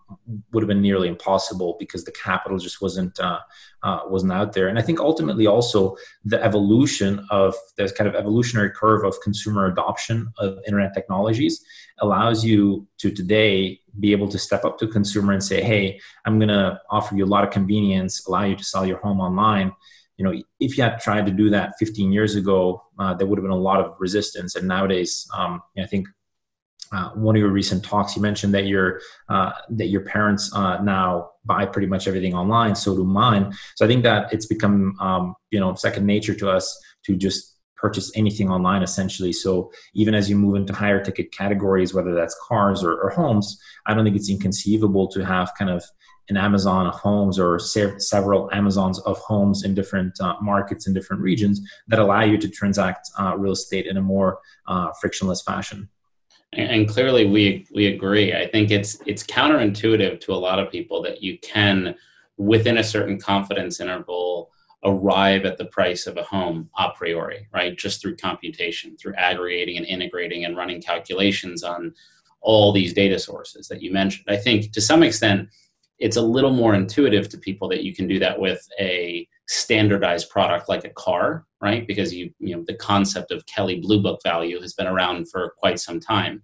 would 0.52 0.62
have 0.62 0.68
been 0.68 0.82
nearly 0.82 1.08
impossible 1.08 1.76
because 1.78 2.04
the 2.04 2.12
capital 2.12 2.58
just 2.58 2.80
wasn't 2.80 3.18
uh, 3.20 3.40
uh, 3.82 4.00
wasn't 4.06 4.32
out 4.32 4.52
there. 4.52 4.68
And 4.68 4.78
I 4.78 4.82
think 4.82 5.00
ultimately 5.00 5.46
also 5.46 5.96
the 6.24 6.42
evolution 6.42 7.24
of 7.30 7.54
this 7.76 7.92
kind 7.92 8.08
of 8.08 8.14
evolutionary 8.14 8.70
curve 8.70 9.04
of 9.04 9.20
consumer 9.22 9.66
adoption 9.66 10.32
of 10.38 10.58
internet 10.66 10.94
technologies 10.94 11.64
allows 11.98 12.44
you 12.44 12.86
to 12.98 13.10
today 13.10 13.80
be 14.00 14.12
able 14.12 14.28
to 14.28 14.38
step 14.38 14.64
up 14.64 14.78
to 14.78 14.88
consumer 14.88 15.32
and 15.32 15.42
say, 15.42 15.62
"Hey, 15.62 16.00
I'm 16.24 16.38
going 16.38 16.48
to 16.48 16.80
offer 16.90 17.16
you 17.16 17.24
a 17.24 17.26
lot 17.26 17.44
of 17.44 17.50
convenience, 17.50 18.26
allow 18.26 18.44
you 18.44 18.56
to 18.56 18.64
sell 18.64 18.86
your 18.86 18.98
home 18.98 19.20
online." 19.20 19.72
you 20.16 20.24
know, 20.24 20.32
if 20.60 20.78
you 20.78 20.82
had 20.82 20.98
tried 20.98 21.26
to 21.26 21.32
do 21.32 21.50
that 21.50 21.74
15 21.78 22.10
years 22.10 22.36
ago, 22.36 22.82
uh, 22.98 23.12
there 23.14 23.26
would 23.26 23.38
have 23.38 23.44
been 23.44 23.50
a 23.50 23.56
lot 23.56 23.80
of 23.80 23.94
resistance. 23.98 24.56
And 24.56 24.66
nowadays, 24.66 25.28
um, 25.36 25.62
I 25.78 25.86
think 25.86 26.08
uh, 26.96 27.10
one 27.10 27.36
of 27.36 27.40
your 27.40 27.50
recent 27.50 27.84
talks, 27.84 28.16
you 28.16 28.22
mentioned 28.22 28.54
that 28.54 28.66
your 28.66 29.00
uh, 29.28 29.52
that 29.70 29.88
your 29.88 30.00
parents 30.00 30.50
uh, 30.54 30.82
now 30.82 31.30
buy 31.44 31.66
pretty 31.66 31.86
much 31.86 32.08
everything 32.08 32.34
online. 32.34 32.74
So 32.74 32.96
do 32.96 33.04
mine. 33.04 33.52
So 33.74 33.84
I 33.84 33.88
think 33.88 34.02
that 34.04 34.32
it's 34.32 34.46
become 34.46 34.96
um, 34.98 35.34
you 35.50 35.60
know 35.60 35.74
second 35.74 36.06
nature 36.06 36.34
to 36.34 36.48
us 36.48 36.66
to 37.04 37.14
just 37.16 37.54
purchase 37.76 38.10
anything 38.14 38.50
online 38.50 38.82
essentially. 38.82 39.32
So 39.32 39.70
even 39.94 40.14
as 40.14 40.30
you 40.30 40.36
move 40.36 40.56
into 40.56 40.72
higher 40.72 41.04
ticket 41.04 41.32
categories, 41.32 41.92
whether 41.92 42.14
that's 42.14 42.34
cars 42.48 42.82
or, 42.82 42.94
or 42.98 43.10
homes, 43.10 43.60
I 43.84 43.92
don't 43.92 44.04
think 44.04 44.16
it's 44.16 44.30
inconceivable 44.30 45.08
to 45.08 45.24
have 45.24 45.52
kind 45.58 45.70
of 45.70 45.84
an 46.30 46.38
Amazon 46.38 46.86
of 46.86 46.94
homes 46.94 47.38
or 47.38 47.58
se- 47.58 47.98
several 47.98 48.50
Amazons 48.52 48.98
of 49.00 49.18
homes 49.18 49.64
in 49.64 49.74
different 49.74 50.18
uh, 50.20 50.36
markets 50.40 50.86
in 50.86 50.94
different 50.94 51.20
regions 51.22 51.60
that 51.88 51.98
allow 51.98 52.22
you 52.22 52.38
to 52.38 52.48
transact 52.48 53.10
uh, 53.20 53.36
real 53.36 53.52
estate 53.52 53.84
in 53.86 53.98
a 53.98 54.02
more 54.02 54.38
uh, 54.66 54.88
frictionless 54.98 55.42
fashion 55.42 55.88
and 56.52 56.88
clearly 56.88 57.26
we 57.26 57.66
we 57.74 57.86
agree. 57.86 58.34
I 58.34 58.48
think 58.48 58.70
it's 58.70 58.98
it's 59.06 59.24
counterintuitive 59.24 60.20
to 60.20 60.32
a 60.32 60.34
lot 60.34 60.58
of 60.58 60.70
people 60.70 61.02
that 61.02 61.22
you 61.22 61.38
can 61.38 61.94
within 62.36 62.78
a 62.78 62.84
certain 62.84 63.18
confidence 63.18 63.80
interval 63.80 64.50
arrive 64.84 65.44
at 65.44 65.58
the 65.58 65.64
price 65.66 66.06
of 66.06 66.16
a 66.16 66.22
home 66.22 66.68
a 66.78 66.90
priori 66.90 67.48
right? 67.52 67.76
Just 67.76 68.00
through 68.00 68.16
computation 68.16 68.96
through 68.96 69.14
aggregating 69.14 69.76
and 69.76 69.86
integrating 69.86 70.44
and 70.44 70.56
running 70.56 70.80
calculations 70.80 71.62
on 71.62 71.94
all 72.40 72.72
these 72.72 72.92
data 72.92 73.18
sources 73.18 73.66
that 73.68 73.82
you 73.82 73.92
mentioned. 73.92 74.26
I 74.28 74.36
think 74.36 74.72
to 74.72 74.80
some 74.80 75.02
extent 75.02 75.48
it's 75.98 76.16
a 76.16 76.22
little 76.22 76.52
more 76.52 76.74
intuitive 76.74 77.28
to 77.30 77.38
people 77.38 77.68
that 77.68 77.82
you 77.82 77.94
can 77.94 78.06
do 78.06 78.18
that 78.18 78.38
with 78.38 78.66
a 78.78 79.26
standardized 79.48 80.30
product 80.30 80.68
like 80.68 80.84
a 80.84 80.90
car, 80.90 81.44
right? 81.60 81.86
Because 81.86 82.12
you 82.12 82.30
you 82.38 82.56
know 82.56 82.64
the 82.66 82.74
concept 82.74 83.30
of 83.30 83.46
Kelley 83.46 83.80
Blue 83.80 84.02
Book 84.02 84.20
value 84.22 84.60
has 84.60 84.74
been 84.74 84.86
around 84.86 85.30
for 85.30 85.54
quite 85.58 85.78
some 85.78 86.00
time. 86.00 86.42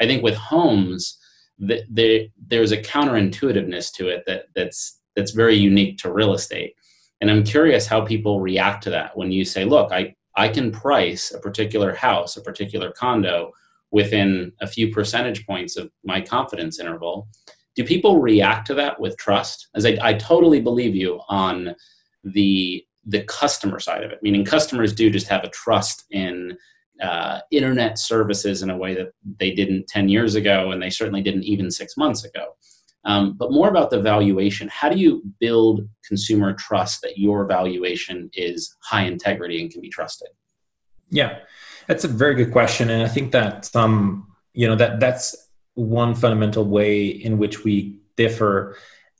I 0.00 0.06
think 0.06 0.22
with 0.22 0.34
homes, 0.34 1.18
the, 1.58 1.82
the, 1.90 2.30
there's 2.46 2.72
a 2.72 2.80
counterintuitiveness 2.80 3.92
to 3.94 4.08
it 4.08 4.24
that 4.26 4.46
that's 4.54 4.98
that's 5.14 5.32
very 5.32 5.54
unique 5.54 5.98
to 5.98 6.12
real 6.12 6.32
estate. 6.32 6.74
And 7.20 7.30
I'm 7.30 7.44
curious 7.44 7.86
how 7.86 8.00
people 8.00 8.40
react 8.40 8.82
to 8.84 8.90
that 8.90 9.16
when 9.16 9.30
you 9.30 9.44
say, 9.44 9.64
"Look, 9.64 9.92
I 9.92 10.14
I 10.36 10.48
can 10.48 10.72
price 10.72 11.32
a 11.32 11.38
particular 11.38 11.94
house, 11.94 12.36
a 12.36 12.42
particular 12.42 12.90
condo 12.92 13.52
within 13.92 14.52
a 14.60 14.66
few 14.66 14.92
percentage 14.92 15.46
points 15.46 15.76
of 15.76 15.90
my 16.04 16.20
confidence 16.20 16.80
interval." 16.80 17.28
Do 17.76 17.84
people 17.84 18.20
react 18.20 18.66
to 18.66 18.74
that 18.74 18.98
with 18.98 19.16
trust? 19.16 19.68
As 19.74 19.86
I, 19.86 19.96
I 20.02 20.14
totally 20.14 20.60
believe 20.60 20.96
you 20.96 21.20
on 21.28 21.74
the 22.24 22.84
the 23.06 23.22
customer 23.22 23.80
side 23.80 24.04
of 24.04 24.10
it, 24.10 24.22
meaning 24.22 24.44
customers 24.44 24.92
do 24.92 25.10
just 25.10 25.28
have 25.28 25.42
a 25.42 25.48
trust 25.48 26.04
in 26.10 26.56
uh, 27.02 27.40
internet 27.50 27.98
services 27.98 28.62
in 28.62 28.70
a 28.70 28.76
way 28.76 28.94
that 28.94 29.12
they 29.38 29.52
didn't 29.52 29.86
10 29.88 30.08
years 30.08 30.34
ago, 30.34 30.70
and 30.70 30.82
they 30.82 30.90
certainly 30.90 31.22
didn't 31.22 31.44
even 31.44 31.70
six 31.70 31.96
months 31.96 32.24
ago. 32.24 32.54
Um, 33.06 33.36
but 33.38 33.50
more 33.50 33.70
about 33.70 33.88
the 33.88 34.00
valuation. 34.00 34.68
How 34.68 34.90
do 34.90 34.98
you 34.98 35.22
build 35.40 35.88
consumer 36.06 36.52
trust 36.52 37.00
that 37.02 37.16
your 37.16 37.46
valuation 37.46 38.28
is 38.34 38.76
high 38.82 39.04
integrity 39.04 39.62
and 39.62 39.70
can 39.70 39.80
be 39.80 39.88
trusted? 39.88 40.28
Yeah, 41.08 41.38
that's 41.86 42.04
a 42.04 42.08
very 42.08 42.34
good 42.34 42.52
question, 42.52 42.90
and 42.90 43.02
I 43.02 43.08
think 43.08 43.32
that 43.32 43.74
um, 43.74 44.28
you 44.52 44.68
know 44.68 44.76
that 44.76 45.00
that's 45.00 45.34
one 45.74 46.14
fundamental 46.14 46.64
way 46.64 47.06
in 47.06 47.38
which 47.38 47.64
we 47.64 47.98
differ, 48.16 48.76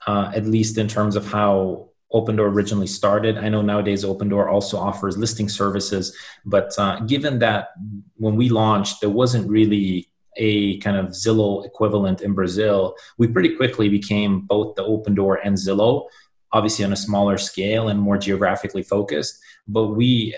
uh, 0.06 0.30
at 0.34 0.46
least 0.46 0.76
in 0.76 0.86
terms 0.86 1.16
of 1.16 1.26
how 1.26 1.89
Opendoor 2.12 2.52
originally 2.52 2.86
started. 2.86 3.38
I 3.38 3.48
know 3.48 3.62
nowadays 3.62 4.04
Opendoor 4.04 4.50
also 4.50 4.78
offers 4.78 5.16
listing 5.16 5.48
services, 5.48 6.16
but 6.44 6.72
uh, 6.78 7.00
given 7.00 7.38
that 7.38 7.68
when 8.16 8.36
we 8.36 8.48
launched, 8.48 9.00
there 9.00 9.10
wasn't 9.10 9.48
really 9.48 10.08
a 10.36 10.78
kind 10.78 10.96
of 10.96 11.08
Zillow 11.08 11.64
equivalent 11.64 12.20
in 12.22 12.34
Brazil, 12.34 12.94
we 13.18 13.28
pretty 13.28 13.54
quickly 13.56 13.88
became 13.88 14.40
both 14.42 14.74
the 14.74 14.82
Opendoor 14.82 15.38
and 15.44 15.56
Zillow, 15.56 16.06
obviously 16.52 16.84
on 16.84 16.92
a 16.92 16.96
smaller 16.96 17.38
scale 17.38 17.88
and 17.88 18.00
more 18.00 18.18
geographically 18.18 18.82
focused. 18.82 19.38
But 19.68 19.88
we 19.88 20.34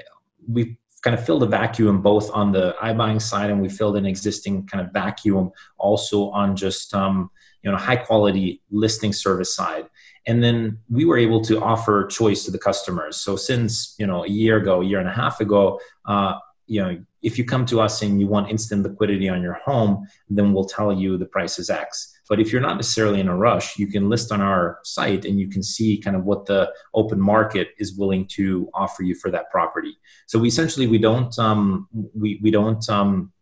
we 0.48 0.76
kind 1.02 1.18
of 1.18 1.24
filled 1.24 1.42
a 1.42 1.46
vacuum 1.46 2.00
both 2.00 2.30
on 2.32 2.52
the 2.52 2.76
iBuying 2.82 3.20
side 3.20 3.50
and 3.50 3.60
we 3.60 3.68
filled 3.68 3.96
an 3.96 4.06
existing 4.06 4.66
kind 4.66 4.84
of 4.84 4.92
vacuum 4.92 5.50
also 5.78 6.30
on 6.30 6.54
just 6.56 6.94
um, 6.94 7.30
you 7.62 7.70
know 7.70 7.76
high 7.76 7.96
quality 7.96 8.62
listing 8.70 9.12
service 9.12 9.54
side 9.54 9.86
and 10.26 10.42
then 10.42 10.78
we 10.88 11.04
were 11.04 11.18
able 11.18 11.40
to 11.42 11.60
offer 11.60 12.06
choice 12.06 12.44
to 12.44 12.50
the 12.50 12.58
customers. 12.58 13.16
So 13.16 13.36
since 13.36 13.94
you 13.98 14.06
know 14.06 14.24
a 14.24 14.28
year 14.28 14.56
ago 14.58 14.80
a 14.80 14.84
year 14.84 15.00
and 15.00 15.08
a 15.08 15.12
half 15.12 15.40
ago 15.40 15.80
uh, 16.06 16.34
you 16.66 16.80
know 16.82 16.98
if 17.22 17.38
you 17.38 17.44
come 17.44 17.64
to 17.66 17.80
us 17.80 18.02
and 18.02 18.20
you 18.20 18.26
want 18.26 18.50
instant 18.50 18.82
liquidity 18.82 19.28
on 19.28 19.42
your 19.42 19.54
home 19.54 20.06
then 20.28 20.52
we'll 20.52 20.64
tell 20.64 20.92
you 20.92 21.16
the 21.16 21.26
price 21.26 21.58
is 21.58 21.70
x. 21.70 22.12
But 22.28 22.40
if 22.40 22.50
you're 22.50 22.62
not 22.62 22.76
necessarily 22.76 23.20
in 23.20 23.28
a 23.28 23.36
rush 23.36 23.78
you 23.78 23.86
can 23.88 24.08
list 24.08 24.32
on 24.32 24.40
our 24.40 24.78
site 24.84 25.24
and 25.24 25.38
you 25.38 25.48
can 25.48 25.62
see 25.62 25.98
kind 25.98 26.16
of 26.16 26.24
what 26.24 26.46
the 26.46 26.72
open 26.94 27.20
market 27.20 27.68
is 27.78 27.96
willing 27.96 28.26
to 28.36 28.68
offer 28.74 29.02
you 29.02 29.14
for 29.14 29.30
that 29.30 29.50
property. 29.50 29.98
So 30.26 30.38
we 30.38 30.48
essentially 30.48 30.86
we 30.86 30.98
don't 30.98 31.36
um, 31.38 31.88
we, 32.14 32.40
we 32.42 32.50
don't 32.50 32.88
um, 32.88 33.32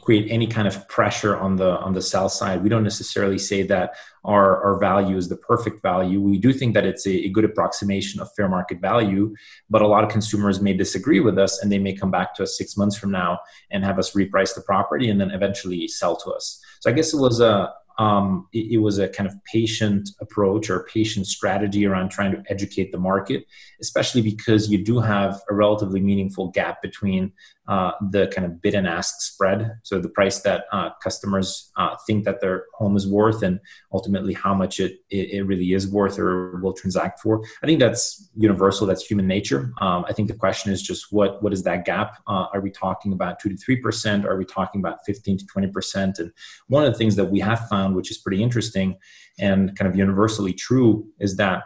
create 0.00 0.30
any 0.30 0.46
kind 0.46 0.68
of 0.68 0.88
pressure 0.88 1.36
on 1.36 1.56
the 1.56 1.78
on 1.80 1.92
the 1.94 2.02
sell 2.02 2.28
side. 2.28 2.62
We 2.62 2.68
don't 2.68 2.84
necessarily 2.84 3.38
say 3.38 3.64
that 3.64 3.94
our 4.24 4.62
our 4.62 4.78
value 4.78 5.16
is 5.16 5.28
the 5.28 5.36
perfect 5.36 5.82
value. 5.82 6.20
We 6.20 6.38
do 6.38 6.52
think 6.52 6.74
that 6.74 6.86
it's 6.86 7.06
a, 7.06 7.26
a, 7.26 7.28
good 7.28 7.44
approximation 7.44 8.20
of 8.20 8.32
fair 8.34 8.48
market 8.48 8.80
value 8.80 9.34
but 9.68 9.82
a 9.82 9.86
lot 9.86 10.04
of 10.04 10.10
consumers 10.10 10.60
may 10.60 10.74
disagree 10.74 11.20
with 11.20 11.38
us 11.38 11.62
and 11.62 11.70
they 11.70 11.78
may 11.78 11.92
come 11.92 12.10
back 12.10 12.34
to 12.34 12.42
us 12.42 12.58
six 12.58 12.76
months 12.76 12.96
from 12.96 13.10
now 13.10 13.38
and 13.70 13.84
have 13.84 13.98
us 13.98 14.12
reprice 14.12 14.54
the 14.54 14.60
property 14.60 15.10
and 15.10 15.20
then 15.20 15.30
eventually 15.30 15.86
sell 15.88 16.16
to 16.16 16.30
us. 16.30 16.60
So 16.80 16.90
i 16.90 16.92
guess 16.92 17.12
it 17.12 17.18
was 17.18 17.40
a 17.40 17.72
um, 18.00 18.48
it, 18.54 18.72
it, 18.72 18.78
was 18.78 18.98
a 18.98 19.10
kind 19.10 19.28
of 19.28 19.34
patient 19.44 20.08
approach 20.22 20.70
or 20.70 20.84
patient 20.84 21.26
strategy 21.26 21.84
around 21.84 22.08
trying 22.08 22.32
to 22.32 22.42
educate 22.48 22.92
the 22.92 22.98
market, 22.98 23.44
especially 23.82 24.22
because 24.22 24.70
you 24.70 24.82
do 24.82 25.00
have 25.00 25.38
a 25.50 25.54
relatively 25.54 26.00
meaningful 26.00 26.48
gap 26.48 26.80
between 26.80 27.30
uh, 27.70 27.92
the 28.10 28.26
kind 28.34 28.44
of 28.44 28.60
bid 28.60 28.74
and 28.74 28.88
ask 28.88 29.20
spread. 29.20 29.78
So 29.84 30.00
the 30.00 30.08
price 30.08 30.40
that 30.40 30.64
uh, 30.72 30.90
customers 31.04 31.70
uh, 31.76 31.94
think 32.04 32.24
that 32.24 32.40
their 32.40 32.64
home 32.74 32.96
is 32.96 33.06
worth 33.06 33.44
and 33.44 33.60
ultimately 33.92 34.34
how 34.34 34.54
much 34.54 34.80
it, 34.80 34.98
it, 35.08 35.30
it, 35.34 35.42
really 35.42 35.72
is 35.72 35.86
worth 35.86 36.18
or 36.18 36.56
will 36.60 36.72
transact 36.72 37.20
for. 37.20 37.44
I 37.62 37.66
think 37.66 37.78
that's 37.78 38.28
universal. 38.34 38.88
That's 38.88 39.06
human 39.06 39.28
nature. 39.28 39.72
Um, 39.80 40.04
I 40.08 40.12
think 40.12 40.26
the 40.26 40.34
question 40.34 40.72
is 40.72 40.82
just 40.82 41.12
what, 41.12 41.44
what 41.44 41.52
is 41.52 41.62
that 41.62 41.84
gap? 41.84 42.16
Uh, 42.26 42.46
are 42.52 42.60
we 42.60 42.72
talking 42.72 43.12
about 43.12 43.38
two 43.38 43.50
to 43.50 43.54
3%? 43.54 44.24
Are 44.24 44.36
we 44.36 44.44
talking 44.44 44.80
about 44.80 45.06
15 45.06 45.38
to 45.38 45.44
20%? 45.44 46.18
And 46.18 46.32
one 46.66 46.84
of 46.84 46.92
the 46.92 46.98
things 46.98 47.14
that 47.14 47.26
we 47.26 47.38
have 47.38 47.68
found, 47.68 47.89
which 47.94 48.10
is 48.10 48.18
pretty 48.18 48.42
interesting 48.42 48.96
and 49.38 49.76
kind 49.76 49.88
of 49.88 49.96
universally 49.96 50.52
true 50.52 51.06
is 51.18 51.36
that 51.36 51.62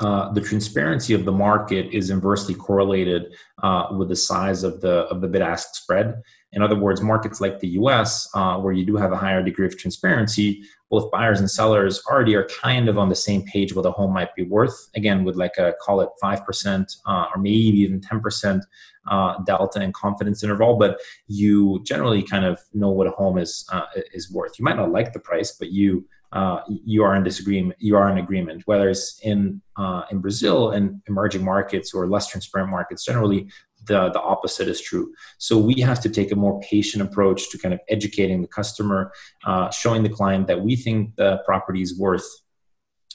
uh, 0.00 0.32
the 0.32 0.40
transparency 0.40 1.14
of 1.14 1.24
the 1.24 1.32
market 1.32 1.86
is 1.92 2.10
inversely 2.10 2.54
correlated 2.54 3.34
uh, 3.62 3.86
with 3.96 4.08
the 4.08 4.16
size 4.16 4.64
of 4.64 4.80
the 4.80 5.06
of 5.12 5.20
the 5.20 5.28
bid 5.28 5.42
ask 5.42 5.74
spread. 5.74 6.20
In 6.52 6.62
other 6.62 6.76
words, 6.76 7.00
markets 7.00 7.40
like 7.40 7.60
the 7.60 7.68
U.S., 7.68 8.28
uh, 8.34 8.58
where 8.58 8.72
you 8.72 8.84
do 8.84 8.96
have 8.96 9.12
a 9.12 9.16
higher 9.16 9.42
degree 9.42 9.66
of 9.66 9.78
transparency, 9.78 10.62
both 10.90 11.10
buyers 11.10 11.40
and 11.40 11.50
sellers 11.50 12.02
already 12.06 12.34
are 12.34 12.46
kind 12.62 12.88
of 12.88 12.98
on 12.98 13.08
the 13.08 13.14
same 13.14 13.42
page 13.42 13.74
what 13.74 13.86
a 13.86 13.90
home 13.90 14.12
might 14.12 14.34
be 14.34 14.42
worth. 14.42 14.90
Again, 14.94 15.24
with 15.24 15.36
like 15.36 15.56
a 15.56 15.74
call 15.80 16.02
it 16.02 16.10
five 16.20 16.44
percent 16.44 16.92
uh, 17.06 17.26
or 17.34 17.40
maybe 17.40 17.78
even 17.78 18.00
ten 18.00 18.20
percent 18.20 18.64
uh, 19.10 19.38
delta 19.44 19.80
and 19.80 19.94
confidence 19.94 20.42
interval, 20.42 20.76
but 20.76 21.00
you 21.26 21.82
generally 21.84 22.22
kind 22.22 22.44
of 22.44 22.60
know 22.74 22.90
what 22.90 23.06
a 23.06 23.10
home 23.10 23.38
is 23.38 23.66
is 24.12 24.30
worth. 24.30 24.58
You 24.58 24.64
might 24.64 24.76
not 24.76 24.92
like 24.92 25.12
the 25.14 25.20
price, 25.20 25.52
but 25.52 25.70
you 25.70 26.06
uh, 26.32 26.60
you 26.66 27.04
are 27.04 27.14
in 27.14 27.22
disagreement. 27.22 27.76
You 27.78 27.96
are 27.96 28.10
in 28.10 28.18
agreement. 28.18 28.62
Whether 28.66 28.88
it's 28.88 29.20
in 29.22 29.60
uh, 29.76 30.02
in 30.10 30.18
Brazil 30.18 30.70
and 30.70 31.00
emerging 31.06 31.44
markets 31.44 31.92
or 31.92 32.06
less 32.06 32.28
transparent 32.28 32.70
markets, 32.70 33.04
generally 33.04 33.48
the 33.84 34.10
the 34.10 34.20
opposite 34.20 34.68
is 34.68 34.80
true. 34.80 35.12
So 35.38 35.58
we 35.58 35.80
have 35.80 36.00
to 36.00 36.08
take 36.08 36.32
a 36.32 36.36
more 36.36 36.60
patient 36.60 37.02
approach 37.02 37.50
to 37.50 37.58
kind 37.58 37.74
of 37.74 37.80
educating 37.88 38.42
the 38.42 38.48
customer, 38.48 39.12
uh, 39.44 39.70
showing 39.70 40.02
the 40.02 40.08
client 40.08 40.46
that 40.46 40.60
we 40.62 40.76
think 40.76 41.16
the 41.16 41.42
property 41.44 41.82
is 41.82 41.98
worth 41.98 42.26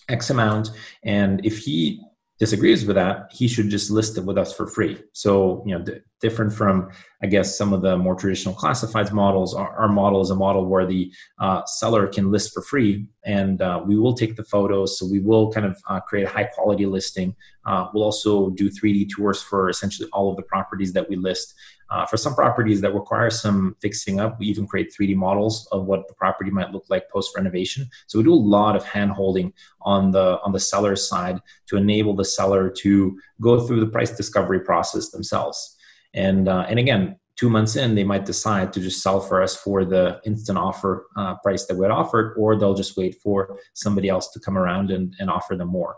X 0.10 0.30
amount, 0.30 0.72
and 1.04 1.46
if 1.46 1.60
he 1.60 2.02
disagrees 2.40 2.86
with 2.86 2.96
that, 2.96 3.32
he 3.32 3.48
should 3.48 3.70
just 3.70 3.90
list 3.90 4.18
it 4.18 4.24
with 4.24 4.38
us 4.38 4.54
for 4.54 4.68
free. 4.68 5.02
So, 5.14 5.64
you 5.66 5.78
know, 5.78 5.84
d- 5.84 6.00
different 6.22 6.54
from, 6.54 6.90
I 7.22 7.28
guess, 7.28 7.58
some 7.58 7.74
of 7.74 7.82
the 7.82 7.98
more 7.98 8.16
traditional 8.16 8.54
classifieds 8.54 9.12
models, 9.12 9.56
our, 9.56 9.70
our 9.72 9.88
model 9.88 10.22
is 10.22 10.30
a 10.30 10.36
model 10.36 10.68
where 10.68 10.86
the 10.86 11.12
uh, 11.40 11.66
seller 11.66 12.08
can 12.08 12.32
list 12.32 12.54
for 12.54 12.62
free 12.62 13.08
and 13.26 13.62
uh, 13.62 13.82
we 13.86 13.98
will 13.98 14.14
take 14.14 14.36
the 14.36 14.44
photos. 14.44 15.00
So 15.00 15.08
we 15.10 15.20
will 15.20 15.52
kind 15.52 15.66
of 15.66 15.78
uh, 15.90 16.00
create 16.02 16.26
a 16.26 16.30
high 16.30 16.46
quality 16.46 16.86
listing. 16.86 17.36
Uh, 17.66 17.88
we'll 17.94 18.04
also 18.04 18.52
do 18.52 18.70
3D 18.70 19.10
tours 19.10 19.42
for 19.42 19.70
essentially 19.70 20.08
all 20.14 20.30
of 20.30 20.38
the 20.38 20.44
properties 20.44 20.94
that 20.94 21.10
we 21.10 21.16
list. 21.16 21.56
Uh, 21.90 22.06
for 22.06 22.18
some 22.18 22.36
properties 22.36 22.82
that 22.82 22.94
require 22.94 23.30
some 23.30 23.76
fixing 23.82 24.20
up, 24.20 24.40
we 24.40 24.46
even 24.48 24.68
create 24.68 24.94
3D 24.94 25.16
models 25.16 25.68
of 25.72 25.86
what 25.86 26.08
the 26.08 26.14
property 26.14 26.52
might 26.52 26.72
look 26.72 26.86
like 26.90 27.10
post 27.10 27.32
renovation. 27.36 27.90
So 28.08 28.20
we 28.20 28.24
do 28.24 28.34
a 28.34 28.36
lot 28.36 28.76
of 28.76 28.84
hand 28.84 29.12
holding 29.12 29.54
on 29.82 30.12
the 30.12 30.40
on 30.42 30.52
the 30.52 30.60
seller's 30.60 31.08
side 31.08 31.40
to 31.68 31.78
enable 31.78 32.16
the 32.16 32.26
seller 32.26 32.70
to 32.70 33.18
go 33.40 33.66
through 33.66 33.80
the 33.80 33.88
price 33.88 34.16
discovery 34.16 34.60
process 34.60 35.10
themselves. 35.10 35.78
And 36.14 36.50
uh, 36.50 36.66
and 36.68 36.80
again, 36.80 37.18
two 37.38 37.50
months 37.50 37.76
in, 37.76 37.96
they 37.96 38.04
might 38.04 38.26
decide 38.26 38.74
to 38.74 38.82
just 38.82 39.02
sell 39.02 39.22
for 39.22 39.42
us 39.42 39.56
for 39.56 39.86
the 39.86 40.20
instant 40.26 40.58
offer 40.58 41.08
uh, 41.16 41.36
price 41.36 41.66
that 41.68 41.78
we 41.78 41.84
had 41.84 41.92
offered, 41.92 42.36
or 42.38 42.58
they'll 42.58 42.74
just 42.74 42.98
wait 42.98 43.16
for 43.22 43.58
somebody 43.74 44.10
else 44.10 44.32
to 44.32 44.40
come 44.40 44.58
around 44.58 44.92
and, 44.92 45.16
and 45.20 45.30
offer 45.30 45.56
them 45.56 45.70
more. 45.70 45.98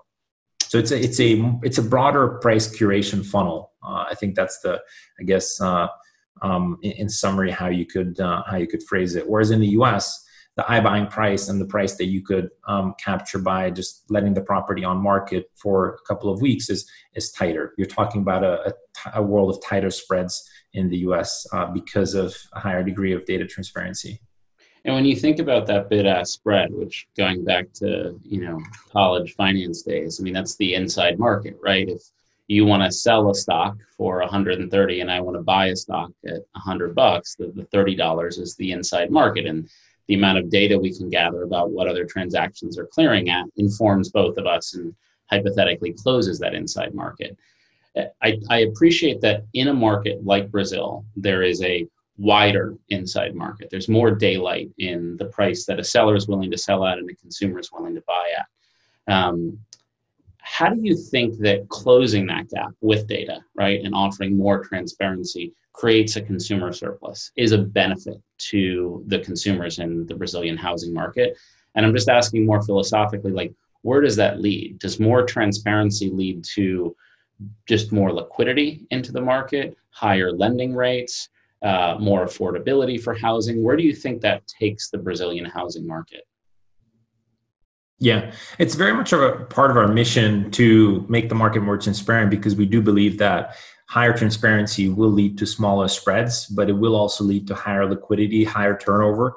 So 0.62 0.78
it's 0.78 0.92
a 0.92 1.02
it's 1.02 1.20
a 1.20 1.60
it's 1.64 1.80
a 1.80 1.82
broader 1.82 2.38
price 2.40 2.68
curation 2.68 3.26
funnel. 3.26 3.69
Uh, 3.84 4.06
I 4.10 4.16
think 4.16 4.36
that's 4.36 4.60
the 4.60 4.82
I 5.20 5.24
guess 5.24 5.60
uh, 5.62 5.88
um, 6.42 6.78
in, 6.82 6.92
in, 6.92 7.10
summary 7.10 7.52
how 7.52 7.68
you 7.68 7.86
could 7.86 8.20
uh, 8.20 8.44
how 8.48 8.58
you 8.58 8.68
could 8.68 8.84
phrase 8.84 9.16
it. 9.16 9.30
Whereas 9.30 9.52
in 9.52 9.60
the 9.60 9.70
U.S., 9.70 10.26
the 10.56 10.64
iBuying 10.64 11.10
price 11.10 11.48
and 11.48 11.60
the 11.60 11.66
price 11.66 11.96
that 11.96 12.06
you 12.06 12.22
could 12.22 12.50
um, 12.68 12.94
capture 13.04 13.40
by 13.40 13.70
just 13.70 14.04
letting 14.10 14.34
the 14.34 14.42
property 14.42 14.84
on 14.84 14.98
market 14.98 15.50
for 15.56 15.96
a 15.96 16.08
couple 16.08 16.32
of 16.32 16.42
weeks 16.42 16.70
is 16.70 16.90
is 17.16 17.32
tighter. 17.32 17.74
You're 17.78 17.88
talking 17.88 18.22
about 18.22 18.44
a, 18.44 18.68
a, 18.68 19.20
a 19.20 19.24
world 19.24 19.50
of 19.56 19.64
tighter 19.64 19.90
spreads 19.90 20.50
in 20.74 20.90
the 20.90 20.98
U.S. 21.00 21.48
Uh, 21.54 21.68
because 21.68 22.14
of 22.14 22.36
a 22.54 22.60
higher 22.60 22.84
degree 22.84 23.14
of 23.14 23.26
data 23.26 23.46
transparency. 23.46 24.22
And 24.86 24.96
when 24.96 25.06
you 25.06 25.16
think 25.16 25.40
about 25.40 25.68
that 25.68 25.90
bid 25.90 26.06
ask 26.06 26.34
spread, 26.34 26.70
which 26.72 27.08
going 27.18 27.44
back 27.44 27.72
to 27.76 28.20
you 28.24 28.42
know 28.42 28.60
college 28.92 29.36
finance 29.36 29.82
days, 29.82 30.20
I 30.20 30.24
mean 30.24 30.34
that's 30.34 30.56
the 30.56 30.74
inside 30.74 31.20
market, 31.20 31.58
right? 31.62 31.88
If 31.88 32.02
you 32.50 32.66
want 32.66 32.84
to 32.84 32.92
sell 32.92 33.30
a 33.30 33.36
stock 33.36 33.78
for 33.96 34.20
130 34.20 35.02
and 35.02 35.12
I 35.12 35.22
want 35.22 35.38
to 35.38 35.44
buy 35.44 35.68
a 35.68 35.76
stock 35.76 36.10
at 36.26 36.42
100 36.54 36.96
bucks, 36.96 37.36
the, 37.36 37.54
the 37.56 37.66
$30 37.66 38.40
is 38.40 38.56
the 38.56 38.72
inside 38.72 39.12
market. 39.12 39.46
And 39.46 39.70
the 40.08 40.16
amount 40.16 40.40
of 40.40 40.50
data 40.50 40.78
we 40.78 40.92
can 40.92 41.10
gather 41.10 41.44
about 41.44 41.70
what 41.70 41.88
other 41.88 42.06
transactions 42.06 42.80
are 42.80 42.88
clearing 42.88 43.30
at 43.30 43.46
informs 43.58 44.10
both 44.10 44.38
of 44.38 44.48
us 44.48 44.74
and 44.74 44.96
hypothetically 45.30 45.94
closes 45.94 46.40
that 46.40 46.56
inside 46.56 46.96
market. 46.96 47.38
I, 48.24 48.40
I 48.50 48.60
appreciate 48.62 49.22
that 49.22 49.46
in 49.54 49.68
a 49.68 49.74
market 49.74 50.26
like 50.26 50.50
Brazil, 50.50 51.06
there 51.16 51.44
is 51.44 51.62
a 51.62 51.88
wider 52.18 52.76
inside 52.90 53.36
market. 53.36 53.70
There's 53.70 53.88
more 53.88 54.10
daylight 54.10 54.72
in 54.80 55.18
the 55.18 55.26
price 55.26 55.66
that 55.66 55.80
a 55.80 55.84
seller 55.84 56.16
is 56.16 56.28
willing 56.28 56.50
to 56.50 56.58
sell 56.58 56.84
at 56.86 56.98
and 56.98 57.10
a 57.10 57.16
consumer 57.16 57.60
is 57.60 57.72
willing 57.72 57.94
to 57.94 58.04
buy 58.08 58.32
at. 58.38 59.14
Um, 59.14 59.60
how 60.52 60.68
do 60.68 60.82
you 60.82 60.96
think 60.96 61.38
that 61.38 61.70
closing 61.70 62.26
that 62.26 62.50
gap 62.50 62.72
with 62.82 63.08
data, 63.08 63.40
right, 63.56 63.82
and 63.84 63.94
offering 63.94 64.36
more 64.36 64.64
transparency 64.64 65.54
creates 65.74 66.16
a 66.16 66.22
consumer 66.22 66.74
surplus 66.74 67.32
is 67.36 67.52
a 67.52 67.58
benefit 67.58 68.20
to 68.40 69.04
the 69.06 69.20
consumers 69.20 69.78
in 69.78 70.08
the 70.08 70.16
Brazilian 70.16 70.58
housing 70.58 70.92
market? 70.92 71.38
And 71.76 71.86
I'm 71.86 71.94
just 71.94 72.10
asking 72.10 72.48
more 72.48 72.64
philosophically, 72.64 73.32
like, 73.32 73.54
where 73.84 74.02
does 74.02 74.16
that 74.16 74.42
lead? 74.42 74.80
Does 74.80 75.00
more 75.00 75.24
transparency 75.24 76.10
lead 76.10 76.44
to 76.56 76.96
just 77.68 77.92
more 77.92 78.12
liquidity 78.12 78.88
into 78.90 79.12
the 79.12 79.22
market, 79.22 79.78
higher 79.92 80.32
lending 80.32 80.74
rates, 80.74 81.30
uh, 81.62 81.96
more 82.00 82.26
affordability 82.26 83.02
for 83.02 83.14
housing? 83.14 83.64
Where 83.64 83.78
do 83.78 83.84
you 83.84 83.94
think 83.94 84.22
that 84.22 84.48
takes 84.48 84.90
the 84.90 84.98
Brazilian 84.98 85.46
housing 85.46 85.86
market? 85.86 86.24
Yeah, 88.00 88.32
it's 88.58 88.76
very 88.76 88.94
much 88.94 89.12
a 89.12 89.46
part 89.50 89.72
of 89.72 89.78
our 89.78 89.88
mission 89.88 90.52
to 90.52 91.06
make 91.10 91.28
the 91.28 91.36
market 91.36 91.62
more 91.62 91.78
transparent 91.78 92.32
because 92.32 92.56
we 92.56 92.66
do 92.66 92.82
believe 92.82 93.18
that 93.18 93.58
higher 93.90 94.16
transparency 94.16 94.88
will 94.88 95.10
lead 95.10 95.38
to 95.40 95.46
smaller 95.46 95.88
spreads, 95.88 96.46
but 96.46 96.70
it 96.70 96.74
will 96.74 96.96
also 96.96 97.24
lead 97.24 97.48
to 97.48 97.56
higher 97.56 97.86
liquidity, 97.86 98.46
higher 98.46 98.78
turnover. 98.78 99.36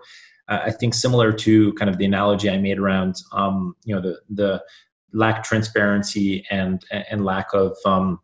Uh, 0.49 0.61
I 0.67 0.71
think 0.71 0.95
similar 0.95 1.33
to 1.33 1.73
kind 1.75 1.91
of 1.91 1.99
the 1.99 2.05
analogy 2.05 2.51
I 2.51 2.59
made 2.59 2.79
around, 2.79 3.17
um, 3.33 3.75
you 3.85 3.95
know, 3.95 4.01
the 4.01 4.21
the 4.31 4.63
lack 5.13 5.39
of 5.39 5.45
transparency 5.45 6.47
and 6.51 6.85
and 6.91 7.25
lack 7.25 7.53
of 7.55 7.77
um, 7.85 8.21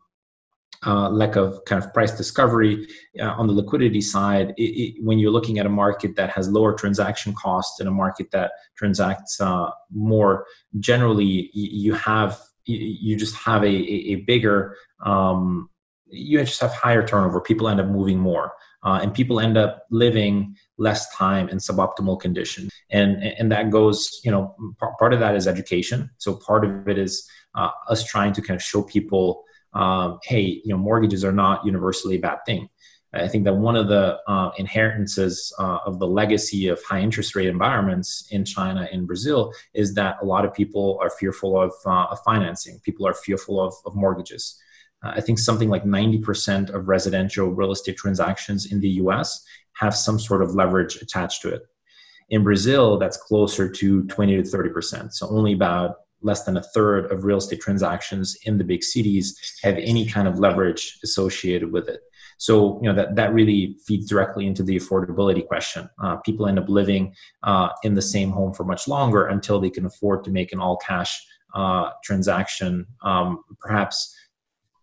uh, 0.85 1.09
lack 1.09 1.35
of 1.35 1.59
kind 1.65 1.83
of 1.83 1.93
price 1.93 2.15
discovery 2.15 2.87
uh, 3.19 3.31
on 3.31 3.47
the 3.47 3.53
liquidity 3.53 3.99
side 3.99 4.53
it, 4.57 4.63
it, 4.63 5.03
when 5.03 5.19
you're 5.19 5.31
looking 5.31 5.59
at 5.59 5.65
a 5.65 5.69
market 5.69 6.15
that 6.15 6.29
has 6.29 6.47
lower 6.49 6.73
transaction 6.73 7.33
costs 7.33 7.79
and 7.79 7.89
a 7.89 7.91
market 7.91 8.31
that 8.31 8.51
transacts 8.77 9.41
uh, 9.41 9.69
more 9.91 10.45
generally 10.79 11.49
you 11.53 11.93
have 11.93 12.39
you 12.65 13.17
just 13.17 13.35
have 13.35 13.63
a, 13.63 13.67
a 13.67 14.15
bigger 14.27 14.75
um, 15.05 15.69
you 16.11 16.43
just 16.43 16.61
have 16.61 16.73
higher 16.73 17.05
turnover. 17.05 17.39
People 17.41 17.67
end 17.67 17.79
up 17.79 17.87
moving 17.87 18.19
more 18.19 18.53
uh, 18.83 18.99
and 19.01 19.13
people 19.13 19.39
end 19.39 19.57
up 19.57 19.85
living 19.91 20.55
less 20.77 21.13
time 21.15 21.49
in 21.49 21.57
suboptimal 21.57 22.19
conditions 22.19 22.71
and 22.89 23.21
and 23.23 23.51
that 23.51 23.69
goes 23.69 24.21
you 24.23 24.31
know 24.31 24.55
part 24.97 25.13
of 25.13 25.19
that 25.19 25.35
is 25.35 25.47
education. 25.47 26.09
So 26.17 26.35
part 26.35 26.65
of 26.65 26.87
it 26.87 26.97
is 26.97 27.27
uh, 27.55 27.69
us 27.87 28.03
trying 28.03 28.33
to 28.33 28.41
kind 28.41 28.55
of 28.55 28.63
show 28.63 28.83
people 28.83 29.43
um, 29.73 30.19
hey, 30.23 30.61
you 30.63 30.73
know, 30.73 30.77
mortgages 30.77 31.23
are 31.23 31.31
not 31.31 31.65
universally 31.65 32.15
a 32.15 32.19
bad 32.19 32.39
thing. 32.45 32.69
I 33.11 33.27
think 33.27 33.43
that 33.45 33.55
one 33.55 33.75
of 33.75 33.87
the 33.87 34.19
uh, 34.27 34.51
inheritances 34.57 35.51
uh, 35.57 35.79
of 35.85 35.97
the 35.97 36.05
legacy 36.05 36.67
of 36.67 36.79
high 36.83 36.99
interest 36.99 37.35
rate 37.35 37.47
environments 37.47 38.27
in 38.29 38.45
China 38.45 38.87
and 38.91 39.07
Brazil 39.07 39.51
is 39.73 39.95
that 39.95 40.17
a 40.21 40.25
lot 40.25 40.45
of 40.45 40.53
people 40.53 40.99
are 41.01 41.09
fearful 41.09 41.59
of, 41.59 41.73
uh, 41.87 42.05
of 42.11 42.19
financing. 42.23 42.79
People 42.83 43.07
are 43.07 43.15
fearful 43.15 43.59
of, 43.59 43.73
of 43.85 43.95
mortgages. 43.95 44.59
Uh, 45.03 45.13
I 45.15 45.21
think 45.21 45.39
something 45.39 45.69
like 45.69 45.85
90% 45.85 46.69
of 46.69 46.87
residential 46.87 47.47
real 47.47 47.71
estate 47.71 47.97
transactions 47.97 48.71
in 48.71 48.79
the 48.79 48.89
US 48.89 49.43
have 49.73 49.95
some 49.95 50.19
sort 50.19 50.43
of 50.43 50.53
leverage 50.53 50.97
attached 50.97 51.41
to 51.41 51.49
it. 51.49 51.63
In 52.29 52.43
Brazil, 52.43 52.99
that's 52.99 53.17
closer 53.17 53.67
to 53.67 54.03
20 54.03 54.35
to 54.35 54.43
30%. 54.43 55.13
So 55.13 55.27
only 55.29 55.53
about 55.53 55.95
less 56.21 56.43
than 56.43 56.57
a 56.57 56.63
third 56.63 57.11
of 57.11 57.23
real 57.23 57.37
estate 57.37 57.61
transactions 57.61 58.37
in 58.43 58.57
the 58.57 58.63
big 58.63 58.83
cities 58.83 59.37
have 59.63 59.77
any 59.77 60.05
kind 60.05 60.27
of 60.27 60.39
leverage 60.39 60.99
associated 61.03 61.71
with 61.71 61.87
it. 61.87 62.01
So 62.37 62.79
you 62.81 62.89
know 62.89 62.95
that 62.95 63.15
that 63.15 63.33
really 63.33 63.77
feeds 63.85 64.07
directly 64.07 64.47
into 64.47 64.63
the 64.63 64.77
affordability 64.77 65.45
question. 65.45 65.89
Uh, 66.01 66.17
people 66.17 66.47
end 66.47 66.57
up 66.57 66.69
living 66.69 67.13
uh, 67.43 67.69
in 67.83 67.95
the 67.95 68.01
same 68.01 68.31
home 68.31 68.53
for 68.53 68.63
much 68.63 68.87
longer 68.87 69.27
until 69.27 69.59
they 69.59 69.69
can 69.69 69.85
afford 69.85 70.23
to 70.23 70.31
make 70.31 70.53
an 70.53 70.59
all 70.59 70.77
cash 70.77 71.21
uh, 71.53 71.89
transaction, 72.03 72.85
um, 73.03 73.43
perhaps 73.59 74.15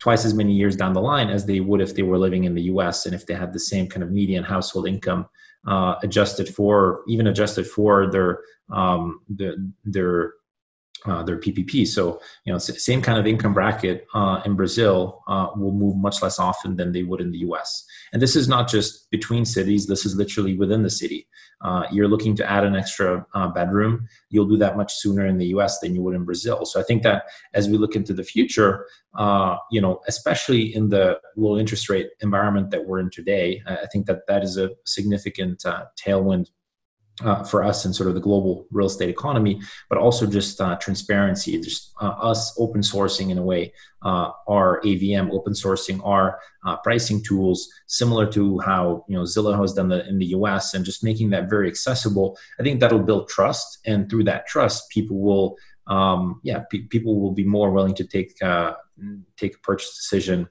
twice 0.01 0.27
as 0.27 0.35
many 0.35 0.53
years 0.53 0.77
down 0.77 0.93
the 0.93 1.01
line 1.01 1.31
as 1.31 1.47
they 1.47 1.61
would 1.61 1.81
if 1.81 1.95
they 1.95 2.03
were 2.03 2.19
living 2.19 2.45
in 2.45 2.55
the 2.55 2.63
U.S. 2.65 3.07
and 3.07 3.15
if 3.15 3.27
they 3.27 3.35
had 3.35 3.53
the 3.53 3.59
same 3.59 3.89
kind 3.89 4.03
of 4.03 4.11
median 4.11 4.45
household 4.45 4.87
income 4.87 5.27
uh, 5.67 5.95
adjusted 6.03 6.49
for 6.49 7.03
even 7.09 7.27
adjusted 7.27 7.67
for 7.67 8.11
their 8.11 8.41
um, 8.71 9.21
the, 9.29 9.73
their 9.85 10.35
uh, 11.07 11.23
their 11.23 11.39
PPP. 11.39 11.87
So, 11.87 12.21
you 12.45 12.53
know, 12.53 12.59
same 12.59 13.03
kind 13.03 13.19
of 13.19 13.27
income 13.27 13.55
bracket 13.55 14.07
uh, 14.15 14.43
in 14.45 14.55
Brazil 14.55 15.23
uh, 15.29 15.49
will 15.57 15.73
move 15.73 15.97
much 15.97 16.23
less 16.23 16.39
often 16.39 16.77
than 16.77 16.93
they 16.93 17.03
would 17.03 17.21
in 17.21 17.31
the 17.31 17.39
US. 17.39 17.85
And 18.13 18.21
this 18.21 18.37
is 18.37 18.49
not 18.49 18.69
just 18.69 19.11
between 19.11 19.45
cities, 19.45 19.87
this 19.87 20.05
is 20.05 20.17
literally 20.17 20.57
within 20.57 20.83
the 20.83 20.91
city. 20.91 21.29
Uh, 21.63 21.85
you're 21.91 22.09
looking 22.09 22.37
to 22.37 22.51
add 22.51 22.65
an 22.65 22.77
extra 22.77 23.25
uh, 23.35 23.49
bedroom, 23.49 24.07
you'll 24.29 24.49
do 24.49 24.59
that 24.59 24.77
much 24.77 24.95
sooner 24.95 25.27
in 25.27 25.39
the 25.39 25.47
US 25.47 25.79
than 25.81 25.95
you 25.95 26.03
would 26.03 26.15
in 26.15 26.25
Brazil. 26.25 26.67
So 26.67 26.79
I 26.79 26.83
think 26.83 27.03
that 27.03 27.25
as 27.55 27.69
we 27.69 27.79
look 27.79 27.97
into 27.97 28.13
the 28.13 28.25
future, 28.25 28.87
uh, 29.15 29.57
you 29.71 29.81
know, 29.81 30.01
especially 30.07 30.75
in 30.75 30.91
the 30.91 31.19
low 31.37 31.59
interest 31.59 31.89
rate 31.89 32.09
environment 32.21 32.71
that 32.71 32.87
we're 32.87 33.01
in 33.01 33.11
today, 33.11 33.63
I 33.67 33.87
think 33.91 34.07
that 34.07 34.27
that 34.29 34.43
is 34.45 34.59
a 34.59 34.71
significant 34.85 35.65
tailwind 35.99 36.49
uh, 37.25 37.43
for 37.45 37.65
us 37.65 37.85
in 37.85 37.93
sort 37.93 38.09
of 38.09 38.15
the 38.15 38.21
global 38.21 38.67
real 38.71 38.87
estate 38.87 39.09
economy, 39.09 39.61
but 39.89 39.99
also 39.99 40.27
just 40.27 40.61
uh, 40.61 40.77
transparency, 40.77 41.59
just 41.61 41.93
uh, 42.01 42.15
us 42.21 42.55
open 42.59 42.81
sourcing 42.81 43.31
in 43.31 43.39
a 43.39 43.43
way 43.43 43.73
uh, 44.03 44.31
our 44.49 44.81
AVM, 44.83 45.31
open 45.33 45.53
sourcing 45.53 46.01
our 46.05 46.39
uh, 46.67 46.77
pricing 46.79 47.23
tools, 47.23 47.69
similar 47.87 48.31
to 48.31 48.59
how 48.61 49.05
you 49.09 49.17
know 49.17 49.23
Zillow 49.23 49.59
has 49.61 49.73
done 49.73 49.89
that 49.89 50.07
in 50.07 50.19
the 50.19 50.27
US, 50.27 50.75
and 50.75 50.85
just 50.85 51.03
making 51.03 51.31
that 51.31 51.49
very 51.49 51.69
accessible. 51.69 52.39
I 52.61 52.63
think 52.63 52.81
that'll 52.81 52.99
build 52.99 53.29
trust, 53.29 53.79
and 53.87 54.11
through 54.11 54.25
that 54.25 54.47
trust, 54.47 54.91
people 54.91 55.21
will, 55.21 55.57
um, 55.87 56.41
yeah, 56.43 56.65
pe- 56.71 56.87
people 56.89 57.21
will 57.21 57.33
be 57.33 57.45
more 57.45 57.71
willing 57.71 57.95
to 57.95 58.05
take 58.05 58.41
uh, 58.43 58.75
take 59.37 59.57
a 59.57 59.61
purchase 59.61 59.97
decision 59.97 60.49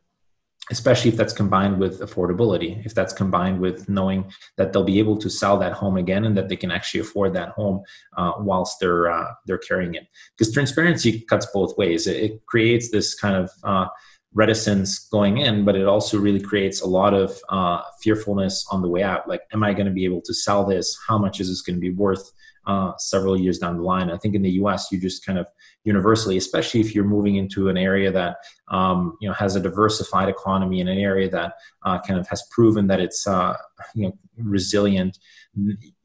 especially 0.72 1.10
if 1.10 1.18
that's 1.18 1.34
combined 1.34 1.80
with 1.80 2.00
affordability 2.00 2.84
if 2.86 2.94
that's 2.96 3.14
combined 3.14 3.60
with 3.60 3.88
knowing 3.88 4.32
that 4.58 4.74
they'll 4.74 4.84
be 4.84 5.00
able 5.00 5.18
to 5.18 5.30
sell 5.30 5.58
that 5.58 5.74
home 5.74 5.98
again 5.98 6.26
and 6.26 6.36
that 6.38 6.50
they 6.50 6.56
can 6.56 6.72
actually 6.72 7.00
afford 7.00 7.34
that 7.34 7.50
home 7.50 7.82
uh, 8.18 8.34
whilst 8.40 8.80
they're 8.80 9.12
uh, 9.12 9.32
they're 9.46 9.58
carrying 9.58 9.96
it. 9.96 10.08
Because 10.38 10.54
transparency 10.54 11.22
cuts 11.22 11.48
both 11.54 11.78
ways. 11.78 12.08
It, 12.08 12.18
it 12.24 12.46
creates 12.46 12.92
this 12.92 13.16
kind 13.16 13.36
of 13.36 13.52
uh, 13.64 13.88
reticence 14.34 15.08
going 15.10 15.38
in 15.38 15.64
but 15.64 15.76
it 15.76 15.86
also 15.86 16.20
really 16.20 16.42
creates 16.42 16.82
a 16.82 16.88
lot 16.88 17.14
of 17.14 17.40
uh, 17.50 17.82
fearfulness 18.02 18.66
on 18.72 18.82
the 18.82 18.90
way 18.90 19.04
out. 19.04 19.28
Like 19.28 19.42
am 19.54 19.64
i 19.64 19.74
going 19.74 19.88
to 19.88 19.94
be 19.94 20.06
able 20.06 20.22
to 20.22 20.34
sell 20.34 20.66
this? 20.66 20.98
How 21.08 21.18
much 21.18 21.40
is 21.40 21.48
this 21.50 21.62
going 21.62 21.78
to 21.78 21.82
be 21.82 21.92
worth 21.92 22.32
uh, 22.68 22.94
several 22.98 23.40
years 23.40 23.60
down 23.60 23.78
the 23.78 23.84
line. 23.84 24.10
I 24.10 24.18
think 24.18 24.36
in 24.36 24.42
the 24.42 24.52
U.S. 24.52 24.92
you 24.92 25.00
just 25.00 25.26
kind 25.26 25.38
of 25.38 25.48
universally, 25.84 26.38
especially 26.38 26.82
if 26.82 26.96
you're 26.96 27.04
moving 27.04 27.36
into 27.36 27.70
an 27.70 27.78
area 27.78 28.12
that 28.12 28.38
um, 28.70 29.18
you 29.22 29.28
know 29.28 29.34
has 29.34 29.56
a 29.56 29.60
diversified 29.60 30.30
economy 30.30 30.80
in 30.80 30.88
an 30.88 30.98
area 30.98 31.30
that 31.30 31.54
uh, 31.84 32.00
kind 32.02 32.20
of 32.20 32.28
has 32.28 32.44
proven 32.52 32.88
that 32.88 33.00
it's 33.00 33.28
uh, 33.28 33.56
you 33.94 34.08
know 34.08 34.18
resilient. 34.38 35.20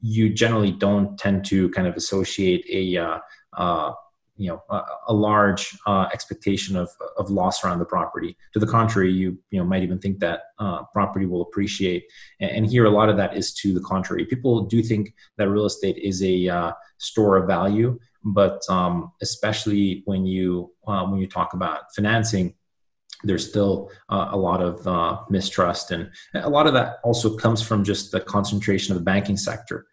You 0.01 0.33
generally 0.33 0.71
don't 0.71 1.17
tend 1.17 1.45
to 1.45 1.69
kind 1.69 1.87
of 1.87 1.95
associate 1.95 2.65
a 2.71 2.97
uh, 2.97 3.19
uh, 3.57 3.93
you 4.41 4.49
know 4.49 4.63
a, 4.71 4.81
a 5.09 5.13
large 5.13 5.77
uh, 5.85 6.07
expectation 6.11 6.75
of, 6.75 6.89
of 7.17 7.29
loss 7.29 7.63
around 7.63 7.77
the 7.77 7.85
property. 7.85 8.35
To 8.53 8.59
the 8.59 8.65
contrary, 8.65 9.11
you 9.11 9.37
you 9.51 9.59
know 9.59 9.65
might 9.65 9.83
even 9.83 9.99
think 9.99 10.19
that 10.19 10.41
uh, 10.57 10.83
property 10.93 11.27
will 11.27 11.43
appreciate. 11.43 12.05
And, 12.39 12.51
and, 12.51 12.67
here, 12.67 12.85
a 12.85 12.89
lot 12.89 13.09
of 13.09 13.17
that 13.17 13.37
is 13.37 13.53
to 13.61 13.73
the 13.73 13.81
contrary. 13.81 14.25
People 14.25 14.65
do 14.65 14.81
think 14.81 15.13
that 15.37 15.47
real 15.47 15.65
estate 15.65 15.97
is 15.97 16.23
a 16.23 16.49
uh, 16.49 16.71
store 16.97 17.37
of 17.37 17.47
value, 17.47 17.99
but 18.23 18.67
um, 18.67 19.11
especially 19.21 20.01
when 20.05 20.25
you 20.25 20.71
uh, 20.87 21.05
when 21.05 21.19
you 21.19 21.27
talk 21.27 21.53
about 21.53 21.93
financing. 21.95 22.55
There's 23.23 23.47
still 23.47 23.91
uh, 24.09 24.29
a 24.31 24.37
lot 24.37 24.63
of 24.63 24.87
uh, 24.87 25.19
mistrust, 25.29 25.91
and 25.91 26.09
a 26.33 26.49
lot 26.49 26.65
of 26.65 26.73
that 26.73 26.95
also 27.03 27.37
comes 27.37 27.61
from 27.61 27.83
just 27.83 28.11
the 28.11 28.19
concentration 28.19 28.93
of 28.93 28.97
the 28.97 29.05
banking 29.05 29.37
sector 29.37 29.85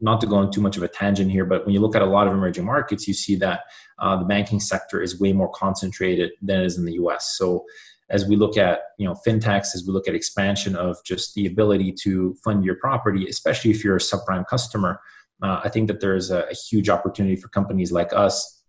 not 0.00 0.20
to 0.20 0.26
go 0.26 0.36
on 0.36 0.50
too 0.50 0.60
much 0.60 0.76
of 0.76 0.82
a 0.82 0.88
tangent 0.88 1.30
here, 1.30 1.44
but 1.44 1.64
when 1.64 1.74
you 1.74 1.80
look 1.80 1.94
at 1.94 2.02
a 2.02 2.06
lot 2.06 2.26
of 2.26 2.32
emerging 2.32 2.64
markets, 2.64 3.06
you 3.06 3.14
see 3.14 3.36
that 3.36 3.60
uh, 3.98 4.16
the 4.16 4.24
banking 4.24 4.60
sector 4.60 5.00
is 5.00 5.20
way 5.20 5.32
more 5.32 5.50
concentrated 5.50 6.32
than 6.42 6.60
it 6.60 6.66
is 6.66 6.78
in 6.78 6.84
the 6.84 6.94
U.S. 6.94 7.36
So 7.36 7.64
as 8.10 8.26
we 8.26 8.36
look 8.36 8.56
at 8.56 8.80
you 8.98 9.06
know 9.06 9.14
fintechs, 9.26 9.74
as 9.74 9.84
we 9.86 9.92
look 9.92 10.08
at 10.08 10.14
expansion 10.14 10.74
of 10.74 10.96
just 11.04 11.34
the 11.34 11.46
ability 11.46 11.92
to 12.02 12.34
fund 12.42 12.64
your 12.64 12.76
property, 12.76 13.28
especially 13.28 13.70
if 13.70 13.84
you're 13.84 13.96
a 13.96 14.00
subprime 14.00 14.46
customer, 14.46 15.00
uh, 15.42 15.60
I 15.62 15.68
think 15.68 15.88
that 15.88 16.00
there's 16.00 16.30
a, 16.30 16.40
a, 16.50 16.54
huge 16.54 16.88
opportunity 16.88 17.36
for 17.36 17.48
companies 17.48 17.92
like 17.92 18.12
us 18.12 18.62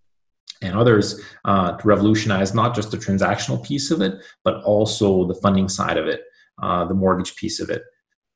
and 0.61 0.75
others 0.75 1.21
uh, 1.45 1.71
to 1.77 1.87
revolutionize 1.87 2.53
not 2.53 2.75
just 2.75 2.91
the 2.91 2.97
transactional 2.97 3.63
piece 3.63 3.91
of 3.91 4.01
it, 4.01 4.21
but 4.43 4.61
also 4.63 5.25
the 5.25 5.35
funding 5.35 5.69
side 5.69 5.97
of 5.97 6.05
it, 6.05 6.23
uh, 6.61 6.85
the 6.85 6.93
mortgage 6.93 7.35
piece 7.35 7.59
of 7.59 7.69
it 7.69 7.81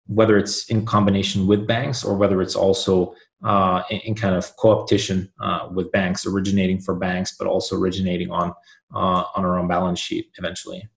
whether 0.07 0.37
it's 0.37 0.69
in 0.69 0.85
combination 0.85 1.47
with 1.47 1.67
banks 1.67 2.03
or 2.03 2.15
whether 2.15 2.41
it's 2.41 2.55
also 2.55 3.15
uh, 3.43 3.83
in, 3.89 3.99
in, 3.99 4.15
kind 4.15 4.35
of 4.35 4.55
co-opetition 4.57 5.31
uh, 5.41 5.67
with 5.71 5.91
banks, 5.91 6.25
originating 6.25 6.79
for 6.79 6.95
banks, 6.95 7.35
but 7.37 7.47
also 7.47 7.77
originating 7.77 8.31
on 8.31 8.53
uh, 8.95 9.23
on 9.35 9.43
our 9.43 9.59
own 9.59 9.67
balance 9.67 9.99
sheet 9.99 10.27
eventually. 10.37 10.87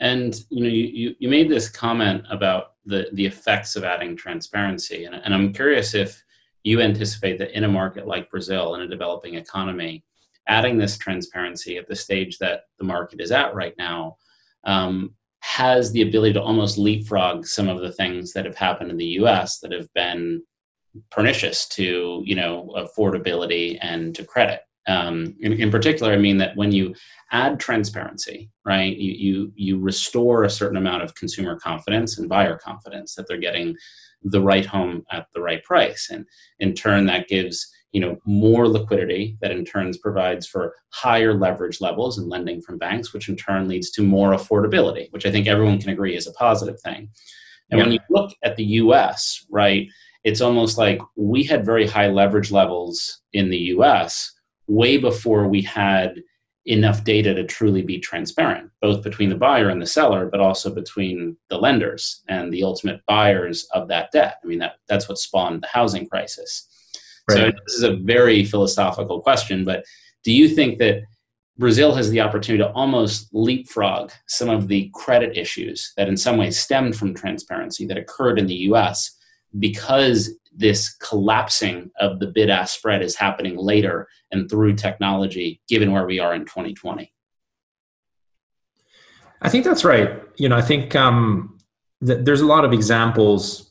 And 0.00 0.38
you 0.50 0.62
know, 0.62 0.68
you, 0.68 1.14
you 1.18 1.28
made 1.28 1.50
this 1.50 1.68
comment 1.68 2.24
about 2.30 2.72
the 2.84 3.08
the 3.12 3.24
effects 3.24 3.76
of 3.76 3.84
adding 3.84 4.16
transparency, 4.16 5.04
and, 5.04 5.14
and 5.14 5.32
I'm 5.32 5.52
curious 5.52 5.94
if 5.94 6.22
you 6.64 6.80
anticipate 6.80 7.38
that 7.38 7.56
in 7.56 7.64
a 7.64 7.68
market 7.68 8.08
like 8.08 8.30
Brazil, 8.30 8.74
in 8.74 8.82
a 8.82 8.88
developing 8.88 9.36
economy, 9.36 10.04
adding 10.48 10.76
this 10.76 10.98
transparency 10.98 11.76
at 11.78 11.86
the 11.86 11.94
stage 11.94 12.38
that 12.38 12.62
the 12.78 12.84
market 12.84 13.20
is 13.20 13.30
at 13.30 13.54
right 13.54 13.74
now 13.78 14.16
um, 14.64 15.14
has 15.40 15.92
the 15.92 16.02
ability 16.02 16.32
to 16.34 16.42
almost 16.42 16.78
leapfrog 16.78 17.46
some 17.46 17.68
of 17.68 17.80
the 17.80 17.92
things 17.92 18.32
that 18.32 18.44
have 18.44 18.56
happened 18.56 18.90
in 18.90 18.96
the 18.96 19.04
U.S. 19.20 19.58
that 19.60 19.72
have 19.72 19.92
been 19.94 20.42
pernicious 21.10 21.68
to 21.68 22.22
you 22.24 22.34
know 22.34 22.72
affordability 22.76 23.78
and 23.80 24.14
to 24.14 24.24
credit. 24.24 24.60
Um, 24.88 25.34
in, 25.40 25.52
in, 25.54 25.70
particular, 25.72 26.12
I 26.12 26.16
mean 26.16 26.38
that 26.38 26.56
when 26.56 26.70
you 26.70 26.94
add 27.32 27.58
transparency, 27.58 28.50
right, 28.64 28.96
you, 28.96 29.12
you 29.12 29.52
you 29.56 29.78
restore 29.78 30.44
a 30.44 30.50
certain 30.50 30.76
amount 30.76 31.02
of 31.02 31.14
consumer 31.16 31.58
confidence 31.58 32.18
and 32.18 32.28
buyer 32.28 32.56
confidence 32.56 33.14
that 33.14 33.26
they're 33.26 33.36
getting 33.36 33.76
the 34.22 34.40
right 34.40 34.64
home 34.64 35.04
at 35.10 35.26
the 35.34 35.40
right 35.40 35.62
price, 35.64 36.10
and 36.10 36.24
in 36.60 36.72
turn 36.72 37.06
that 37.06 37.28
gives 37.28 37.68
you 37.92 38.00
know 38.00 38.18
more 38.26 38.68
liquidity 38.68 39.36
that 39.40 39.50
in 39.50 39.64
turns 39.64 39.98
provides 39.98 40.46
for 40.46 40.74
higher 40.90 41.34
leverage 41.34 41.80
levels 41.80 42.18
and 42.18 42.28
lending 42.28 42.60
from 42.60 42.78
banks, 42.78 43.12
which 43.12 43.28
in 43.28 43.36
turn 43.36 43.68
leads 43.68 43.90
to 43.92 44.02
more 44.02 44.32
affordability, 44.32 45.10
which 45.12 45.26
I 45.26 45.30
think 45.30 45.46
everyone 45.46 45.80
can 45.80 45.90
agree 45.90 46.16
is 46.16 46.26
a 46.26 46.32
positive 46.32 46.80
thing. 46.80 47.08
And 47.70 47.78
yeah. 47.78 47.84
when 47.84 47.92
you 47.92 48.00
look 48.10 48.32
at 48.44 48.56
the 48.56 48.64
U.S., 48.64 49.44
right, 49.50 49.88
it's 50.24 50.40
almost 50.40 50.78
like 50.78 51.00
we 51.16 51.42
had 51.44 51.64
very 51.64 51.86
high 51.86 52.08
leverage 52.08 52.50
levels 52.50 53.22
in 53.32 53.50
the 53.50 53.58
US 53.58 54.32
way 54.66 54.96
before 54.96 55.46
we 55.46 55.62
had 55.62 56.20
enough 56.66 57.04
data 57.04 57.32
to 57.32 57.44
truly 57.44 57.82
be 57.82 57.98
transparent, 57.98 58.70
both 58.82 59.04
between 59.04 59.28
the 59.28 59.36
buyer 59.36 59.68
and 59.68 59.80
the 59.80 59.86
seller, 59.86 60.26
but 60.26 60.40
also 60.40 60.74
between 60.74 61.36
the 61.48 61.56
lenders 61.56 62.24
and 62.28 62.52
the 62.52 62.64
ultimate 62.64 63.00
buyers 63.06 63.68
of 63.72 63.86
that 63.88 64.10
debt. 64.10 64.38
I 64.42 64.46
mean, 64.46 64.58
that, 64.58 64.78
that's 64.88 65.08
what 65.08 65.18
spawned 65.18 65.62
the 65.62 65.68
housing 65.68 66.08
crisis. 66.08 66.68
Right. 67.28 67.36
So 67.36 67.44
this 67.66 67.74
is 67.74 67.82
a 67.82 67.96
very 67.96 68.44
philosophical 68.44 69.20
question, 69.20 69.64
but 69.64 69.84
do 70.22 70.32
you 70.32 70.48
think 70.48 70.78
that 70.78 71.02
Brazil 71.58 71.94
has 71.94 72.10
the 72.10 72.20
opportunity 72.20 72.62
to 72.62 72.70
almost 72.72 73.28
leapfrog 73.32 74.12
some 74.26 74.50
of 74.50 74.68
the 74.68 74.90
credit 74.94 75.36
issues 75.36 75.92
that 75.96 76.08
in 76.08 76.16
some 76.16 76.36
ways 76.36 76.58
stemmed 76.58 76.96
from 76.96 77.14
transparency 77.14 77.86
that 77.86 77.96
occurred 77.96 78.38
in 78.38 78.46
the 78.46 78.54
US 78.54 79.16
because 79.58 80.30
this 80.54 80.94
collapsing 80.96 81.90
of 82.00 82.18
the 82.18 82.26
bid 82.26 82.50
ask 82.50 82.78
spread 82.78 83.02
is 83.02 83.16
happening 83.16 83.56
later 83.56 84.08
and 84.32 84.50
through 84.50 84.74
technology, 84.74 85.60
given 85.68 85.92
where 85.92 86.06
we 86.06 86.18
are 86.18 86.34
in 86.34 86.44
2020? 86.44 87.12
I 89.42 89.48
think 89.48 89.64
that's 89.64 89.84
right. 89.84 90.22
You 90.36 90.48
know, 90.48 90.56
I 90.56 90.62
think 90.62 90.96
um, 90.96 91.58
th- 92.04 92.24
there's 92.24 92.40
a 92.40 92.46
lot 92.46 92.64
of 92.64 92.72
examples 92.72 93.65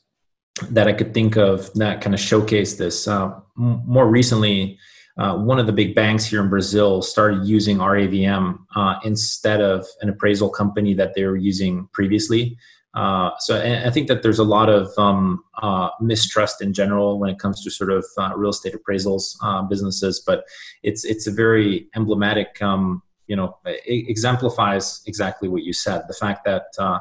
that 0.69 0.87
I 0.87 0.93
could 0.93 1.13
think 1.13 1.35
of 1.35 1.71
that 1.73 2.01
kind 2.01 2.13
of 2.13 2.19
showcase 2.19 2.75
this. 2.75 3.07
Uh, 3.07 3.31
m- 3.57 3.81
more 3.85 4.07
recently, 4.07 4.79
uh, 5.17 5.37
one 5.37 5.59
of 5.59 5.65
the 5.65 5.73
big 5.73 5.95
banks 5.95 6.25
here 6.25 6.41
in 6.41 6.49
Brazil 6.49 7.01
started 7.01 7.45
using 7.45 7.77
RAVM 7.77 8.57
uh, 8.75 8.95
instead 9.03 9.61
of 9.61 9.85
an 10.01 10.09
appraisal 10.09 10.49
company 10.49 10.93
that 10.93 11.13
they 11.13 11.25
were 11.25 11.37
using 11.37 11.87
previously. 11.93 12.57
Uh, 12.93 13.31
so 13.39 13.61
I 13.61 13.89
think 13.89 14.07
that 14.07 14.23
there's 14.23 14.39
a 14.39 14.43
lot 14.45 14.69
of 14.69 14.87
um, 14.97 15.43
uh, 15.61 15.89
mistrust 15.99 16.61
in 16.61 16.73
general 16.73 17.19
when 17.19 17.29
it 17.29 17.39
comes 17.39 17.61
to 17.63 17.69
sort 17.69 17.91
of 17.91 18.05
uh, 18.17 18.31
real 18.37 18.51
estate 18.51 18.73
appraisals 18.73 19.35
businesses, 19.69 20.23
but 20.25 20.45
it's 20.81 21.03
it's 21.03 21.27
a 21.27 21.31
very 21.31 21.89
emblematic, 21.97 22.61
um, 22.61 23.01
you 23.27 23.35
know, 23.35 23.57
it 23.65 24.09
exemplifies 24.09 25.01
exactly 25.07 25.49
what 25.49 25.63
you 25.63 25.73
said. 25.73 26.03
The 26.07 26.13
fact 26.13 26.45
that 26.45 26.67
uh, 26.77 26.99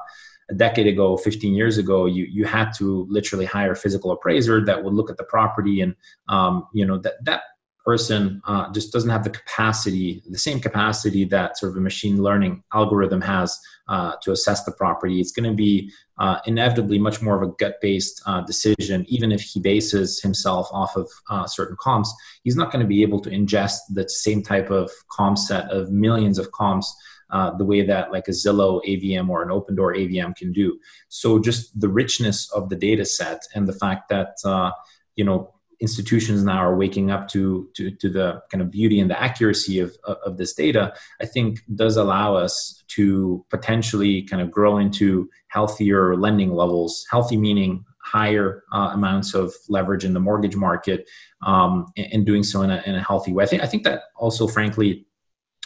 a 0.50 0.54
decade 0.54 0.86
ago, 0.86 1.16
15 1.16 1.54
years 1.54 1.78
ago, 1.78 2.06
you 2.06 2.26
you 2.30 2.44
had 2.44 2.72
to 2.74 3.06
literally 3.08 3.46
hire 3.46 3.72
a 3.72 3.76
physical 3.76 4.10
appraiser 4.12 4.64
that 4.64 4.84
would 4.84 4.94
look 4.94 5.10
at 5.10 5.16
the 5.16 5.24
property, 5.24 5.80
and 5.80 5.94
um, 6.28 6.66
you 6.72 6.86
know 6.86 6.98
that 6.98 7.14
that 7.24 7.42
person 7.84 8.40
uh, 8.46 8.72
just 8.72 8.92
doesn't 8.92 9.10
have 9.10 9.24
the 9.24 9.30
capacity, 9.30 10.22
the 10.30 10.38
same 10.38 10.58
capacity 10.58 11.24
that 11.24 11.58
sort 11.58 11.70
of 11.70 11.76
a 11.76 11.80
machine 11.80 12.22
learning 12.22 12.62
algorithm 12.72 13.20
has 13.20 13.60
uh, 13.88 14.12
to 14.22 14.32
assess 14.32 14.64
the 14.64 14.72
property. 14.72 15.20
It's 15.20 15.32
going 15.32 15.48
to 15.48 15.54
be 15.54 15.92
uh, 16.18 16.38
inevitably 16.46 16.98
much 16.98 17.20
more 17.20 17.36
of 17.36 17.42
a 17.42 17.52
gut 17.58 17.76
based 17.82 18.22
uh, 18.26 18.40
decision, 18.42 19.04
even 19.08 19.30
if 19.32 19.42
he 19.42 19.60
bases 19.60 20.20
himself 20.20 20.68
off 20.72 20.96
of 20.96 21.10
uh, 21.28 21.46
certain 21.46 21.76
comps. 21.78 22.12
He's 22.42 22.56
not 22.56 22.72
going 22.72 22.82
to 22.82 22.88
be 22.88 23.02
able 23.02 23.20
to 23.20 23.30
ingest 23.30 23.78
the 23.90 24.08
same 24.08 24.42
type 24.42 24.70
of 24.70 24.90
comp 25.10 25.36
set 25.36 25.70
of 25.70 25.90
millions 25.90 26.38
of 26.38 26.50
comps. 26.52 26.94
Uh, 27.34 27.50
the 27.56 27.64
way 27.64 27.82
that 27.82 28.12
like 28.12 28.28
a 28.28 28.30
Zillow 28.30 28.80
AVM 28.86 29.28
or 29.28 29.42
an 29.42 29.48
Opendoor 29.48 29.90
AVM 29.98 30.36
can 30.36 30.52
do. 30.52 30.78
So 31.08 31.40
just 31.40 31.80
the 31.80 31.88
richness 31.88 32.48
of 32.52 32.68
the 32.68 32.76
data 32.76 33.04
set 33.04 33.40
and 33.56 33.66
the 33.66 33.72
fact 33.72 34.08
that 34.08 34.36
you 35.16 35.24
know 35.24 35.54
institutions 35.80 36.44
now 36.44 36.58
are 36.58 36.76
waking 36.76 37.10
up 37.10 37.28
to, 37.28 37.68
to, 37.74 37.90
to 37.90 38.08
the 38.08 38.40
kind 38.50 38.62
of 38.62 38.70
beauty 38.70 39.00
and 39.00 39.10
the 39.10 39.20
accuracy 39.20 39.78
of, 39.80 39.96
of 40.04 40.36
this 40.36 40.54
data, 40.54 40.94
I 41.20 41.26
think 41.26 41.60
does 41.74 41.96
allow 41.96 42.36
us 42.36 42.82
to 42.88 43.44
potentially 43.50 44.22
kind 44.22 44.40
of 44.40 44.50
grow 44.50 44.78
into 44.78 45.28
healthier 45.48 46.16
lending 46.16 46.52
levels, 46.52 47.04
healthy 47.10 47.36
meaning 47.36 47.84
higher 48.02 48.62
uh, 48.72 48.90
amounts 48.92 49.34
of 49.34 49.52
leverage 49.68 50.04
in 50.04 50.12
the 50.12 50.20
mortgage 50.20 50.56
market 50.56 51.08
um, 51.44 51.86
and, 51.96 52.06
and, 52.12 52.26
doing 52.26 52.42
so 52.42 52.62
in 52.62 52.70
a, 52.70 52.82
in 52.86 52.94
a 52.94 53.02
healthy 53.02 53.32
way. 53.32 53.44
I 53.44 53.46
think, 53.46 53.62
I 53.62 53.66
think 53.66 53.84
that 53.84 54.02
also, 54.16 54.46
frankly, 54.46 55.06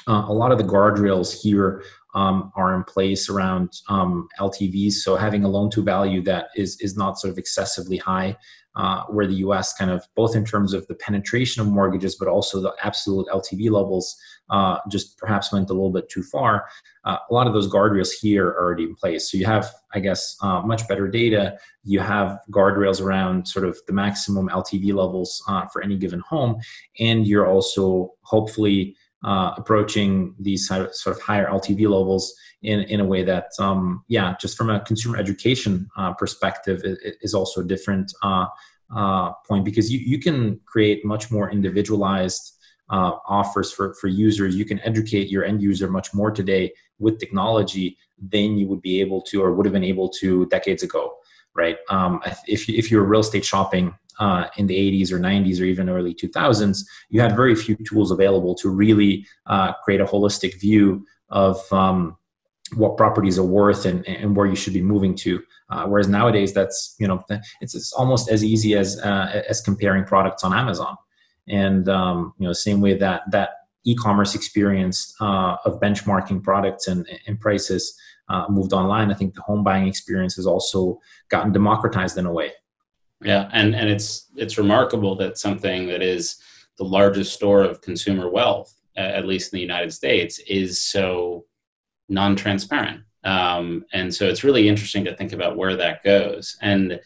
uh, 0.08 0.24
a 0.26 0.32
lot 0.32 0.50
of 0.50 0.58
the 0.58 0.64
guardrails 0.64 1.38
here 1.38 1.82
um, 2.14 2.50
are 2.56 2.74
in 2.74 2.82
place 2.84 3.28
around 3.28 3.70
um, 3.88 4.28
LTVs. 4.40 4.94
So 4.94 5.16
having 5.16 5.44
a 5.44 5.48
loan 5.48 5.70
to 5.70 5.82
value 5.82 6.22
that 6.22 6.48
is 6.56 6.80
is 6.80 6.96
not 6.96 7.18
sort 7.18 7.30
of 7.30 7.38
excessively 7.38 7.98
high, 7.98 8.36
uh, 8.74 9.04
where 9.04 9.26
the 9.26 9.34
U.S. 9.34 9.74
kind 9.74 9.90
of 9.90 10.02
both 10.16 10.34
in 10.34 10.44
terms 10.44 10.72
of 10.72 10.86
the 10.86 10.94
penetration 10.94 11.60
of 11.60 11.68
mortgages, 11.68 12.16
but 12.16 12.26
also 12.26 12.60
the 12.60 12.72
absolute 12.82 13.26
LTV 13.28 13.70
levels, 13.70 14.16
uh, 14.48 14.78
just 14.90 15.18
perhaps 15.18 15.52
went 15.52 15.68
a 15.68 15.74
little 15.74 15.92
bit 15.92 16.08
too 16.08 16.22
far. 16.22 16.64
Uh, 17.04 17.18
a 17.28 17.34
lot 17.34 17.46
of 17.46 17.52
those 17.52 17.70
guardrails 17.70 18.10
here 18.18 18.48
are 18.48 18.60
already 18.62 18.84
in 18.84 18.94
place. 18.94 19.30
So 19.30 19.36
you 19.36 19.44
have, 19.44 19.70
I 19.92 20.00
guess, 20.00 20.36
uh, 20.42 20.62
much 20.62 20.88
better 20.88 21.08
data. 21.08 21.58
You 21.84 22.00
have 22.00 22.38
guardrails 22.50 23.02
around 23.02 23.46
sort 23.46 23.66
of 23.66 23.78
the 23.86 23.92
maximum 23.92 24.48
LTV 24.48 24.94
levels 24.94 25.42
uh, 25.46 25.66
for 25.66 25.82
any 25.82 25.98
given 25.98 26.20
home, 26.20 26.60
and 26.98 27.26
you're 27.26 27.46
also 27.46 28.14
hopefully 28.22 28.96
uh, 29.24 29.52
approaching 29.56 30.34
these 30.38 30.68
sort 30.68 30.90
of 31.06 31.20
higher 31.20 31.46
LTV 31.46 31.82
levels 31.82 32.34
in, 32.62 32.80
in 32.82 33.00
a 33.00 33.04
way 33.04 33.22
that, 33.24 33.46
um, 33.58 34.04
yeah, 34.08 34.34
just 34.40 34.56
from 34.56 34.70
a 34.70 34.80
consumer 34.80 35.16
education 35.16 35.88
uh, 35.96 36.12
perspective, 36.14 36.82
is, 36.84 36.98
is 37.22 37.34
also 37.34 37.60
a 37.60 37.64
different 37.64 38.12
uh, 38.22 38.46
uh, 38.94 39.32
point 39.46 39.64
because 39.64 39.92
you, 39.92 39.98
you 39.98 40.18
can 40.18 40.60
create 40.66 41.04
much 41.04 41.30
more 41.30 41.50
individualized 41.50 42.54
uh, 42.90 43.12
offers 43.26 43.70
for, 43.72 43.94
for 43.94 44.08
users. 44.08 44.56
You 44.56 44.64
can 44.64 44.80
educate 44.80 45.28
your 45.28 45.44
end 45.44 45.62
user 45.62 45.90
much 45.90 46.14
more 46.14 46.30
today 46.30 46.72
with 46.98 47.18
technology 47.18 47.98
than 48.20 48.56
you 48.56 48.66
would 48.66 48.82
be 48.82 49.00
able 49.00 49.20
to 49.22 49.42
or 49.42 49.52
would 49.52 49.66
have 49.66 49.72
been 49.72 49.84
able 49.84 50.08
to 50.08 50.46
decades 50.46 50.82
ago, 50.82 51.14
right? 51.54 51.76
Um, 51.90 52.20
if, 52.46 52.68
if 52.68 52.90
you're 52.90 53.04
real 53.04 53.20
estate 53.20 53.44
shopping 53.44 53.94
uh, 54.18 54.46
in 54.56 54.66
the 54.66 54.74
80s 54.74 55.12
or 55.12 55.18
90s 55.18 55.60
or 55.60 55.64
even 55.64 55.88
early 55.88 56.14
2000s, 56.14 56.84
you 57.08 57.20
had 57.20 57.36
very 57.36 57.54
few 57.54 57.76
tools 57.76 58.10
available 58.10 58.54
to 58.56 58.68
really 58.68 59.26
uh, 59.46 59.72
create 59.84 60.00
a 60.00 60.04
holistic 60.04 60.58
view 60.60 61.04
of 61.30 61.60
um, 61.72 62.16
what 62.74 62.96
properties 62.96 63.38
are 63.38 63.44
worth 63.44 63.84
and, 63.86 64.06
and 64.06 64.36
where 64.36 64.46
you 64.46 64.56
should 64.56 64.74
be 64.74 64.82
moving 64.82 65.14
to. 65.14 65.42
Uh, 65.70 65.84
whereas 65.86 66.08
nowadays, 66.08 66.52
that's 66.52 66.94
you 66.98 67.06
know 67.06 67.22
it's, 67.60 67.74
it's 67.74 67.92
almost 67.92 68.30
as 68.30 68.42
easy 68.42 68.74
as 68.74 68.98
uh, 69.00 69.42
as 69.48 69.60
comparing 69.60 70.04
products 70.04 70.42
on 70.42 70.54
Amazon, 70.54 70.96
and 71.46 71.88
um, 71.88 72.32
you 72.38 72.46
know 72.46 72.52
same 72.52 72.80
way 72.80 72.94
that 72.94 73.22
that 73.30 73.50
e-commerce 73.84 74.34
experience 74.34 75.14
uh, 75.20 75.56
of 75.64 75.80
benchmarking 75.80 76.42
products 76.42 76.88
and, 76.88 77.08
and 77.26 77.40
prices 77.40 77.98
uh, 78.28 78.44
moved 78.48 78.72
online. 78.72 79.10
I 79.10 79.14
think 79.14 79.34
the 79.34 79.42
home 79.42 79.64
buying 79.64 79.86
experience 79.86 80.36
has 80.36 80.46
also 80.46 81.00
gotten 81.28 81.52
democratized 81.52 82.18
in 82.18 82.26
a 82.26 82.32
way. 82.32 82.52
Yeah, 83.24 83.48
and 83.52 83.74
and 83.74 83.88
it's 83.88 84.30
it's 84.36 84.58
remarkable 84.58 85.16
that 85.16 85.38
something 85.38 85.88
that 85.88 86.02
is 86.02 86.36
the 86.76 86.84
largest 86.84 87.34
store 87.34 87.62
of 87.62 87.80
consumer 87.80 88.30
wealth, 88.30 88.72
at 88.96 89.26
least 89.26 89.52
in 89.52 89.56
the 89.56 89.62
United 89.62 89.92
States, 89.92 90.38
is 90.46 90.80
so 90.80 91.44
non-transparent. 92.08 93.02
Um, 93.24 93.84
and 93.92 94.14
so 94.14 94.26
it's 94.26 94.44
really 94.44 94.68
interesting 94.68 95.04
to 95.04 95.16
think 95.16 95.32
about 95.32 95.56
where 95.56 95.76
that 95.76 96.04
goes. 96.04 96.56
And 96.62 97.00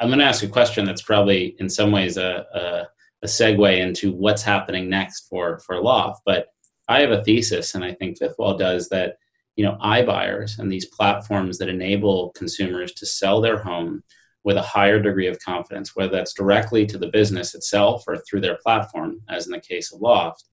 I'm 0.00 0.08
going 0.08 0.18
to 0.18 0.24
ask 0.24 0.42
a 0.42 0.48
question 0.48 0.84
that's 0.84 1.02
probably 1.02 1.54
in 1.60 1.70
some 1.70 1.92
ways 1.92 2.16
a, 2.16 2.44
a, 2.52 2.86
a 3.22 3.26
segue 3.26 3.78
into 3.78 4.12
what's 4.12 4.42
happening 4.42 4.90
next 4.90 5.28
for 5.28 5.60
for 5.60 5.80
Loft. 5.80 6.22
But 6.26 6.48
I 6.88 7.00
have 7.00 7.12
a 7.12 7.22
thesis, 7.22 7.76
and 7.76 7.84
I 7.84 7.94
think 7.94 8.18
Fifth 8.18 8.38
Wall 8.38 8.56
does 8.56 8.88
that. 8.88 9.18
You 9.54 9.64
know, 9.64 9.78
iBuyers 9.82 10.58
and 10.58 10.70
these 10.70 10.84
platforms 10.84 11.56
that 11.56 11.70
enable 11.70 12.28
consumers 12.32 12.92
to 12.92 13.06
sell 13.06 13.40
their 13.40 13.56
home 13.56 14.02
with 14.46 14.56
a 14.56 14.62
higher 14.62 15.00
degree 15.00 15.26
of 15.26 15.40
confidence, 15.40 15.96
whether 15.96 16.12
that's 16.12 16.32
directly 16.32 16.86
to 16.86 16.96
the 16.96 17.08
business 17.08 17.52
itself 17.56 18.04
or 18.06 18.16
through 18.18 18.40
their 18.40 18.58
platform, 18.62 19.20
as 19.28 19.46
in 19.46 19.52
the 19.52 19.60
case 19.60 19.92
of 19.92 20.00
Loft, 20.00 20.44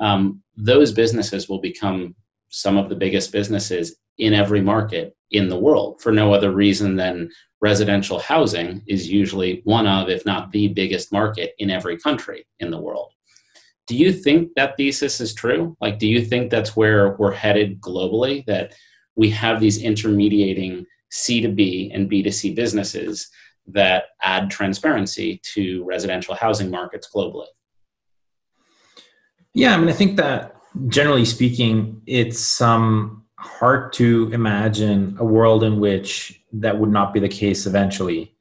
um, 0.00 0.42
those 0.56 0.92
businesses 0.92 1.46
will 1.46 1.60
become 1.60 2.16
some 2.48 2.78
of 2.78 2.88
the 2.88 2.96
biggest 2.96 3.32
businesses 3.32 3.96
in 4.16 4.32
every 4.32 4.62
market 4.62 5.14
in 5.30 5.50
the 5.50 5.58
world 5.58 6.00
for 6.00 6.10
no 6.10 6.32
other 6.32 6.52
reason 6.52 6.96
than 6.96 7.28
residential 7.60 8.18
housing 8.18 8.82
is 8.86 9.10
usually 9.10 9.60
one 9.64 9.86
of, 9.86 10.08
if 10.08 10.24
not 10.24 10.50
the 10.50 10.68
biggest 10.68 11.12
market 11.12 11.52
in 11.58 11.70
every 11.70 11.98
country 11.98 12.46
in 12.60 12.70
the 12.70 12.80
world. 12.80 13.12
Do 13.86 13.94
you 13.94 14.10
think 14.10 14.52
that 14.56 14.78
thesis 14.78 15.20
is 15.20 15.34
true? 15.34 15.76
Like, 15.82 15.98
do 15.98 16.08
you 16.08 16.24
think 16.24 16.50
that's 16.50 16.74
where 16.74 17.14
we're 17.18 17.32
headed 17.32 17.78
globally? 17.82 18.46
That 18.46 18.74
we 19.16 19.28
have 19.30 19.60
these 19.60 19.82
intermediating 19.82 20.86
C2B 21.14 21.94
and 21.94 22.10
B2C 22.10 22.54
businesses 22.54 23.30
that 23.68 24.04
add 24.20 24.50
transparency 24.50 25.40
to 25.54 25.84
residential 25.84 26.34
housing 26.34 26.70
markets 26.70 27.08
globally? 27.14 27.46
Yeah, 29.54 29.74
I 29.74 29.78
mean, 29.78 29.88
I 29.88 29.92
think 29.92 30.16
that 30.16 30.56
generally 30.88 31.24
speaking, 31.24 32.02
it's 32.06 32.60
um, 32.60 33.24
hard 33.38 33.92
to 33.94 34.30
imagine 34.32 35.16
a 35.20 35.24
world 35.24 35.62
in 35.62 35.78
which 35.78 36.42
that 36.52 36.78
would 36.78 36.90
not 36.90 37.14
be 37.14 37.20
the 37.20 37.28
case 37.28 37.66
eventually. 37.66 38.32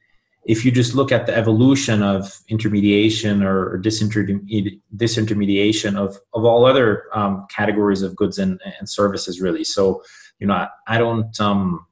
If 0.45 0.65
you 0.65 0.71
just 0.71 0.95
look 0.95 1.11
at 1.11 1.25
the 1.25 1.37
evolution 1.37 2.03
of 2.03 2.37
intermediation 2.49 3.43
or, 3.43 3.79
disintermediation 3.79 5.95
of, 5.95 6.17
of 6.33 6.43
all 6.43 6.65
other 6.65 7.03
um, 7.13 7.45
categories 7.49 8.01
of 8.01 8.13
goods 8.15 8.39
and, 8.39 8.59
and 8.77 8.89
services, 8.89 9.39
really. 9.39 9.63
So, 9.63 10.03
you 10.39 10.47
know, 10.47 10.55
I, 10.55 10.67
I 10.87 10.97
don't, 10.97 11.39
um, 11.39 11.85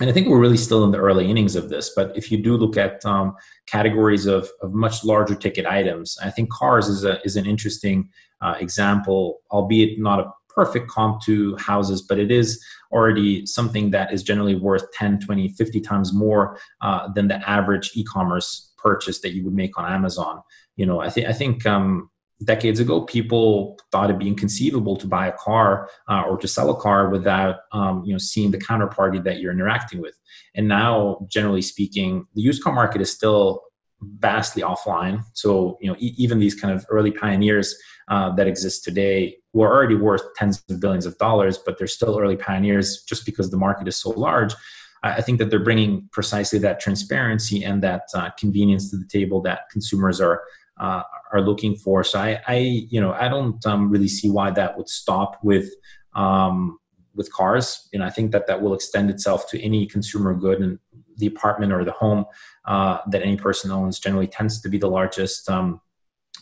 and 0.00 0.08
I 0.08 0.12
think 0.12 0.28
we're 0.28 0.40
really 0.40 0.56
still 0.56 0.82
in 0.84 0.90
the 0.90 0.98
early 0.98 1.30
innings 1.30 1.56
of 1.56 1.68
this. 1.68 1.92
But 1.94 2.16
if 2.16 2.32
you 2.32 2.38
do 2.42 2.56
look 2.56 2.76
at 2.76 3.04
um, 3.04 3.34
categories 3.66 4.26
of, 4.26 4.48
of 4.62 4.72
much 4.72 5.04
larger 5.04 5.34
ticket 5.34 5.66
items, 5.66 6.16
I 6.22 6.30
think 6.30 6.50
cars 6.50 6.88
is 6.88 7.04
a 7.04 7.20
is 7.22 7.36
an 7.36 7.46
interesting 7.46 8.08
uh, 8.40 8.54
example, 8.58 9.40
albeit 9.50 9.98
not 9.98 10.20
a 10.20 10.30
perfect 10.48 10.88
comp 10.88 11.22
to 11.22 11.56
houses, 11.56 12.02
but 12.02 12.18
it 12.18 12.30
is 12.30 12.62
already 12.92 13.46
something 13.46 13.90
that 13.90 14.12
is 14.12 14.22
generally 14.22 14.56
worth 14.56 14.90
10, 14.92 15.20
20, 15.20 15.48
50 15.50 15.80
times 15.80 16.12
more 16.12 16.58
uh, 16.80 17.08
than 17.12 17.28
the 17.28 17.48
average 17.48 17.92
e-commerce 17.94 18.72
purchase 18.76 19.20
that 19.20 19.32
you 19.32 19.44
would 19.44 19.54
make 19.54 19.78
on 19.78 19.90
Amazon. 19.90 20.40
You 20.76 20.86
know, 20.86 21.00
I 21.00 21.10
think 21.10 21.28
I 21.28 21.32
think 21.32 21.66
um, 21.66 22.09
decades 22.44 22.80
ago, 22.80 23.02
people 23.02 23.78
thought 23.92 24.10
it'd 24.10 24.18
be 24.18 24.28
inconceivable 24.28 24.96
to 24.96 25.06
buy 25.06 25.26
a 25.26 25.32
car 25.32 25.88
uh, 26.08 26.22
or 26.22 26.38
to 26.38 26.48
sell 26.48 26.70
a 26.70 26.80
car 26.80 27.08
without 27.10 27.56
um, 27.72 28.02
you 28.04 28.12
know 28.12 28.18
seeing 28.18 28.50
the 28.50 28.58
counterparty 28.58 29.22
that 29.24 29.40
you're 29.40 29.52
interacting 29.52 30.00
with. 30.00 30.18
And 30.54 30.68
now, 30.68 31.26
generally 31.28 31.62
speaking, 31.62 32.26
the 32.34 32.42
used 32.42 32.62
car 32.62 32.72
market 32.72 33.00
is 33.00 33.12
still 33.12 33.62
vastly 34.02 34.62
offline. 34.62 35.22
So 35.34 35.78
you 35.80 35.90
know 35.90 35.96
e- 35.98 36.14
even 36.16 36.38
these 36.38 36.54
kind 36.54 36.74
of 36.74 36.86
early 36.90 37.10
pioneers 37.10 37.76
uh, 38.08 38.34
that 38.36 38.46
exist 38.46 38.84
today 38.84 39.36
were 39.52 39.68
already 39.68 39.96
worth 39.96 40.22
tens 40.36 40.62
of 40.70 40.80
billions 40.80 41.06
of 41.06 41.18
dollars, 41.18 41.58
but 41.58 41.78
they're 41.78 41.86
still 41.86 42.18
early 42.18 42.36
pioneers 42.36 43.02
just 43.02 43.26
because 43.26 43.50
the 43.50 43.56
market 43.56 43.86
is 43.88 43.96
so 43.96 44.10
large. 44.10 44.54
I 45.02 45.22
think 45.22 45.38
that 45.38 45.48
they're 45.48 45.64
bringing 45.64 46.08
precisely 46.12 46.58
that 46.58 46.78
transparency 46.78 47.64
and 47.64 47.82
that 47.82 48.02
uh, 48.14 48.30
convenience 48.38 48.90
to 48.90 48.98
the 48.98 49.06
table 49.06 49.40
that 49.42 49.70
consumers 49.70 50.20
are 50.20 50.42
uh, 50.80 51.02
are 51.32 51.42
looking 51.42 51.76
for. 51.76 52.02
So 52.02 52.18
I, 52.18 52.40
I 52.48 52.56
you 52.90 53.00
know, 53.00 53.12
I 53.12 53.28
don't 53.28 53.64
um, 53.66 53.90
really 53.90 54.08
see 54.08 54.30
why 54.30 54.50
that 54.52 54.76
would 54.76 54.88
stop 54.88 55.38
with 55.42 55.68
um, 56.14 56.78
with 57.14 57.32
cars. 57.32 57.88
Know, 57.92 58.04
I 58.04 58.10
think 58.10 58.32
that 58.32 58.46
that 58.46 58.60
will 58.60 58.74
extend 58.74 59.10
itself 59.10 59.48
to 59.50 59.60
any 59.60 59.86
consumer 59.86 60.34
good, 60.34 60.60
and 60.60 60.78
the 61.18 61.26
apartment 61.26 61.72
or 61.72 61.84
the 61.84 61.92
home 61.92 62.24
uh, 62.64 62.98
that 63.10 63.22
any 63.22 63.36
person 63.36 63.70
owns 63.70 64.00
generally 64.00 64.26
tends 64.26 64.60
to 64.62 64.68
be 64.68 64.78
the 64.78 64.88
largest. 64.88 65.48
Um, 65.48 65.80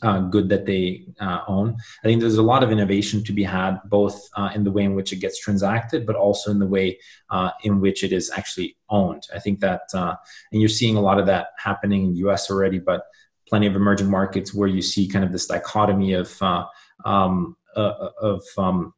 uh, 0.03 0.21
good 0.21 0.49
that 0.49 0.65
they 0.65 1.05
uh, 1.19 1.41
own. 1.49 1.77
I 2.05 2.07
think 2.07 2.21
there's 2.21 2.37
a 2.37 2.43
lot 2.43 2.63
of 2.63 2.71
innovation 2.71 3.25
to 3.25 3.33
be 3.33 3.43
had, 3.43 3.81
both 3.87 4.29
uh, 4.37 4.51
in 4.55 4.63
the 4.63 4.71
way 4.71 4.85
in 4.85 4.95
which 4.95 5.13
it 5.13 5.17
gets 5.17 5.41
transacted, 5.41 6.07
but 6.07 6.15
also 6.15 6.53
in 6.53 6.61
the 6.61 6.69
way 6.69 7.01
uh, 7.31 7.51
in 7.65 7.81
which 7.81 8.05
it 8.05 8.13
is 8.13 8.31
actually 8.31 8.77
owned. 8.91 9.25
I 9.35 9.41
think 9.41 9.59
that, 9.59 9.83
uh, 9.95 10.15
and 10.53 10.61
you're 10.61 10.69
seeing 10.69 10.97
a 10.97 11.01
lot 11.01 11.19
of 11.19 11.27
that 11.27 11.49
happening 11.59 12.05
in 12.05 12.13
the 12.13 12.19
U.S. 12.19 12.49
already, 12.49 12.79
but 12.79 13.07
plenty 13.49 13.67
of 13.67 13.75
emerging 13.75 14.11
markets 14.11 14.55
where 14.55 14.69
you 14.69 14.83
see 14.83 15.09
kind 15.09 15.25
of 15.25 15.33
this 15.33 15.47
dichotomy 15.47 16.13
of 16.13 16.41
uh, 16.43 16.65
um, 17.05 17.57
uh, 17.77 18.11
of 18.21 18.43
um, 18.57 18.93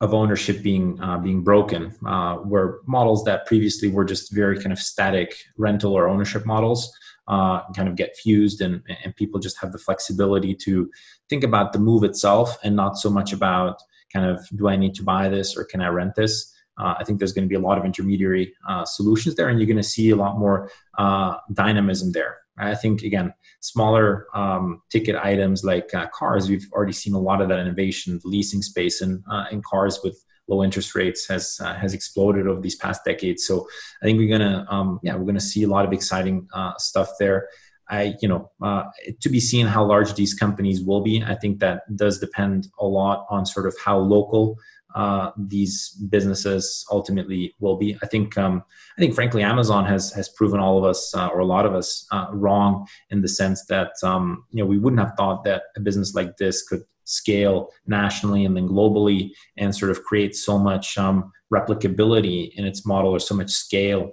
of 0.00 0.12
ownership 0.12 0.62
being 0.62 1.00
uh, 1.00 1.18
being 1.18 1.42
broken, 1.42 1.94
uh, 2.06 2.36
where 2.36 2.78
models 2.86 3.24
that 3.24 3.46
previously 3.46 3.88
were 3.88 4.04
just 4.04 4.32
very 4.32 4.58
kind 4.58 4.72
of 4.72 4.78
static 4.78 5.36
rental 5.56 5.94
or 5.94 6.08
ownership 6.08 6.44
models 6.44 6.92
uh, 7.28 7.60
kind 7.74 7.88
of 7.88 7.96
get 7.96 8.16
fused, 8.16 8.60
and 8.60 8.82
and 9.04 9.14
people 9.16 9.38
just 9.40 9.58
have 9.60 9.72
the 9.72 9.78
flexibility 9.78 10.54
to 10.54 10.90
think 11.28 11.44
about 11.44 11.72
the 11.72 11.78
move 11.78 12.02
itself 12.04 12.58
and 12.64 12.74
not 12.74 12.98
so 12.98 13.08
much 13.08 13.32
about 13.32 13.80
kind 14.12 14.26
of 14.26 14.46
do 14.56 14.68
I 14.68 14.76
need 14.76 14.94
to 14.96 15.02
buy 15.02 15.28
this 15.28 15.56
or 15.56 15.64
can 15.64 15.80
I 15.80 15.88
rent 15.88 16.14
this. 16.16 16.52
Uh, 16.78 16.94
I 16.98 17.04
think 17.04 17.18
there's 17.18 17.32
going 17.32 17.44
to 17.44 17.48
be 17.48 17.54
a 17.54 17.60
lot 17.60 17.78
of 17.78 17.84
intermediary 17.84 18.54
uh, 18.68 18.84
solutions 18.84 19.36
there, 19.36 19.48
and 19.48 19.58
you're 19.58 19.66
going 19.66 19.76
to 19.76 19.82
see 19.82 20.10
a 20.10 20.16
lot 20.16 20.38
more 20.38 20.70
uh, 20.98 21.36
dynamism 21.52 22.12
there. 22.12 22.38
I 22.68 22.74
think 22.74 23.02
again, 23.02 23.32
smaller 23.60 24.26
um, 24.34 24.82
ticket 24.90 25.16
items 25.16 25.64
like 25.64 25.92
uh, 25.94 26.06
cars, 26.08 26.48
we've 26.48 26.66
already 26.72 26.92
seen 26.92 27.14
a 27.14 27.20
lot 27.20 27.40
of 27.40 27.48
that 27.48 27.58
innovation. 27.58 28.20
The 28.22 28.28
leasing 28.28 28.62
space 28.62 29.00
and 29.00 29.22
uh, 29.30 29.46
in 29.50 29.62
cars 29.62 30.00
with 30.02 30.22
low 30.48 30.62
interest 30.62 30.94
rates 30.94 31.26
has 31.28 31.58
uh, 31.62 31.74
has 31.74 31.94
exploded 31.94 32.46
over 32.46 32.60
these 32.60 32.76
past 32.76 33.04
decades. 33.04 33.46
So 33.46 33.68
I 34.02 34.06
think 34.06 34.18
we're 34.18 34.36
gonna 34.36 34.66
um, 34.68 35.00
yeah 35.02 35.14
we're 35.14 35.26
gonna 35.26 35.40
see 35.40 35.62
a 35.62 35.68
lot 35.68 35.84
of 35.84 35.92
exciting 35.92 36.48
uh, 36.52 36.72
stuff 36.78 37.10
there. 37.18 37.48
I 37.88 38.14
you 38.20 38.28
know 38.28 38.50
uh, 38.62 38.84
to 39.20 39.28
be 39.28 39.40
seen 39.40 39.66
how 39.66 39.84
large 39.84 40.14
these 40.14 40.34
companies 40.34 40.82
will 40.82 41.02
be. 41.02 41.22
I 41.22 41.34
think 41.34 41.60
that 41.60 41.82
does 41.96 42.18
depend 42.18 42.68
a 42.78 42.86
lot 42.86 43.26
on 43.30 43.46
sort 43.46 43.66
of 43.66 43.76
how 43.84 43.98
local 43.98 44.56
uh, 44.94 45.30
these 45.36 45.90
businesses 46.10 46.84
ultimately 46.90 47.54
will 47.60 47.76
be. 47.76 47.96
I 48.02 48.06
think 48.06 48.36
um, 48.38 48.62
I 48.96 49.00
think 49.00 49.14
frankly 49.14 49.42
Amazon 49.42 49.84
has 49.86 50.12
has 50.12 50.28
proven 50.30 50.60
all 50.60 50.78
of 50.78 50.84
us 50.84 51.14
uh, 51.14 51.28
or 51.28 51.40
a 51.40 51.46
lot 51.46 51.66
of 51.66 51.74
us 51.74 52.06
uh, 52.12 52.26
wrong 52.32 52.86
in 53.10 53.22
the 53.22 53.28
sense 53.28 53.64
that 53.66 53.92
um, 54.02 54.44
you 54.50 54.62
know 54.62 54.68
we 54.68 54.78
wouldn't 54.78 55.00
have 55.00 55.16
thought 55.16 55.44
that 55.44 55.62
a 55.76 55.80
business 55.80 56.14
like 56.14 56.36
this 56.36 56.66
could 56.66 56.82
scale 57.04 57.68
nationally 57.86 58.44
and 58.44 58.56
then 58.56 58.68
globally 58.68 59.30
and 59.56 59.74
sort 59.74 59.90
of 59.90 60.04
create 60.04 60.36
so 60.36 60.58
much 60.58 60.96
um, 60.98 61.32
replicability 61.52 62.52
in 62.54 62.64
its 62.64 62.86
model 62.86 63.10
or 63.10 63.18
so 63.18 63.34
much 63.34 63.50
scale 63.50 64.10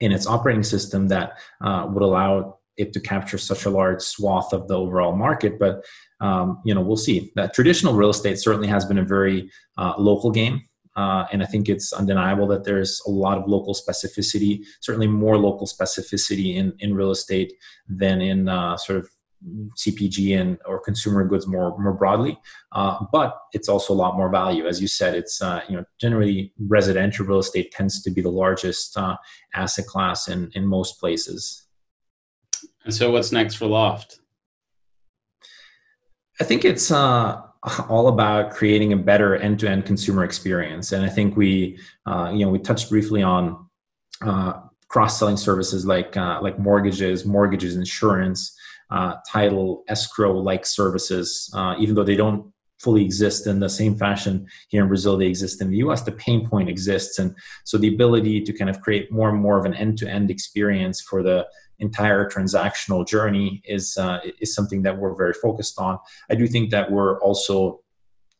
in 0.00 0.12
its 0.12 0.26
operating 0.26 0.62
system 0.62 1.08
that 1.08 1.38
uh, 1.62 1.86
would 1.88 2.02
allow 2.02 2.58
it 2.76 2.92
to 2.92 3.00
capture 3.00 3.38
such 3.38 3.64
a 3.64 3.70
large 3.70 4.02
swath 4.02 4.52
of 4.52 4.68
the 4.68 4.78
overall 4.78 5.14
market. 5.14 5.58
But 5.58 5.84
um, 6.20 6.60
you 6.64 6.74
know, 6.74 6.80
we'll 6.80 6.96
see. 6.96 7.32
That 7.34 7.52
traditional 7.52 7.94
real 7.94 8.10
estate 8.10 8.38
certainly 8.38 8.68
has 8.68 8.84
been 8.84 8.98
a 8.98 9.04
very 9.04 9.50
uh, 9.76 9.94
local 9.98 10.30
game. 10.30 10.62
Uh, 10.94 11.24
and 11.32 11.42
I 11.42 11.46
think 11.46 11.68
it's 11.68 11.92
undeniable 11.92 12.46
that 12.48 12.64
there's 12.64 13.00
a 13.06 13.10
lot 13.10 13.38
of 13.38 13.48
local 13.48 13.74
specificity, 13.74 14.60
certainly 14.80 15.06
more 15.06 15.38
local 15.38 15.66
specificity 15.66 16.56
in, 16.56 16.74
in 16.80 16.94
real 16.94 17.10
estate 17.10 17.54
than 17.88 18.20
in 18.20 18.48
uh, 18.48 18.76
sort 18.76 18.98
of 18.98 19.08
CPG 19.76 20.38
and 20.38 20.58
or 20.66 20.78
consumer 20.78 21.24
goods 21.24 21.46
more 21.46 21.76
more 21.78 21.92
broadly. 21.92 22.38
Uh, 22.72 23.04
but 23.10 23.38
it's 23.52 23.68
also 23.68 23.92
a 23.92 23.96
lot 23.96 24.16
more 24.16 24.30
value, 24.30 24.66
as 24.66 24.80
you 24.80 24.88
said. 24.88 25.14
It's 25.14 25.42
uh, 25.42 25.62
you 25.68 25.76
know 25.76 25.84
generally 26.00 26.52
residential 26.68 27.26
real 27.26 27.38
estate 27.38 27.72
tends 27.72 28.02
to 28.02 28.10
be 28.10 28.20
the 28.20 28.30
largest 28.30 28.96
uh, 28.96 29.16
asset 29.54 29.86
class 29.86 30.28
in 30.28 30.50
in 30.54 30.66
most 30.66 31.00
places. 31.00 31.61
And 32.84 32.94
so, 32.94 33.10
what's 33.10 33.32
next 33.32 33.54
for 33.54 33.66
Loft? 33.66 34.20
I 36.40 36.44
think 36.44 36.64
it's 36.64 36.90
uh, 36.90 37.40
all 37.88 38.08
about 38.08 38.50
creating 38.50 38.92
a 38.92 38.96
better 38.96 39.36
end-to-end 39.36 39.86
consumer 39.86 40.24
experience, 40.24 40.92
and 40.92 41.04
I 41.04 41.08
think 41.08 41.36
we, 41.36 41.78
uh, 42.06 42.32
you 42.34 42.44
know, 42.44 42.50
we 42.50 42.58
touched 42.58 42.90
briefly 42.90 43.22
on 43.22 43.68
uh, 44.22 44.54
cross-selling 44.88 45.36
services 45.36 45.86
like 45.86 46.16
uh, 46.16 46.40
like 46.42 46.58
mortgages, 46.58 47.24
mortgages, 47.24 47.76
insurance, 47.76 48.56
uh, 48.90 49.14
title, 49.30 49.84
escrow-like 49.88 50.66
services. 50.66 51.50
Uh, 51.54 51.74
even 51.78 51.94
though 51.94 52.04
they 52.04 52.16
don't 52.16 52.52
fully 52.78 53.04
exist 53.04 53.46
in 53.46 53.60
the 53.60 53.68
same 53.68 53.96
fashion 53.96 54.44
here 54.68 54.82
in 54.82 54.88
Brazil 54.88 55.16
they 55.16 55.26
exist 55.26 55.62
in 55.62 55.70
the 55.70 55.76
US, 55.76 56.02
the 56.02 56.10
pain 56.10 56.48
point 56.48 56.68
exists, 56.68 57.18
and 57.20 57.34
so 57.64 57.78
the 57.78 57.94
ability 57.94 58.42
to 58.42 58.52
kind 58.52 58.68
of 58.68 58.80
create 58.80 59.12
more 59.12 59.28
and 59.28 59.40
more 59.40 59.58
of 59.58 59.64
an 59.64 59.74
end-to-end 59.74 60.30
experience 60.30 61.00
for 61.00 61.22
the 61.22 61.46
entire 61.82 62.30
transactional 62.30 63.06
journey 63.06 63.60
is 63.64 63.98
uh, 63.98 64.20
is 64.40 64.54
something 64.54 64.82
that 64.82 64.96
we're 64.98 65.14
very 65.14 65.34
focused 65.34 65.78
on. 65.78 65.98
I 66.30 66.34
do 66.34 66.46
think 66.46 66.70
that 66.70 66.90
we're 66.90 67.20
also 67.20 67.80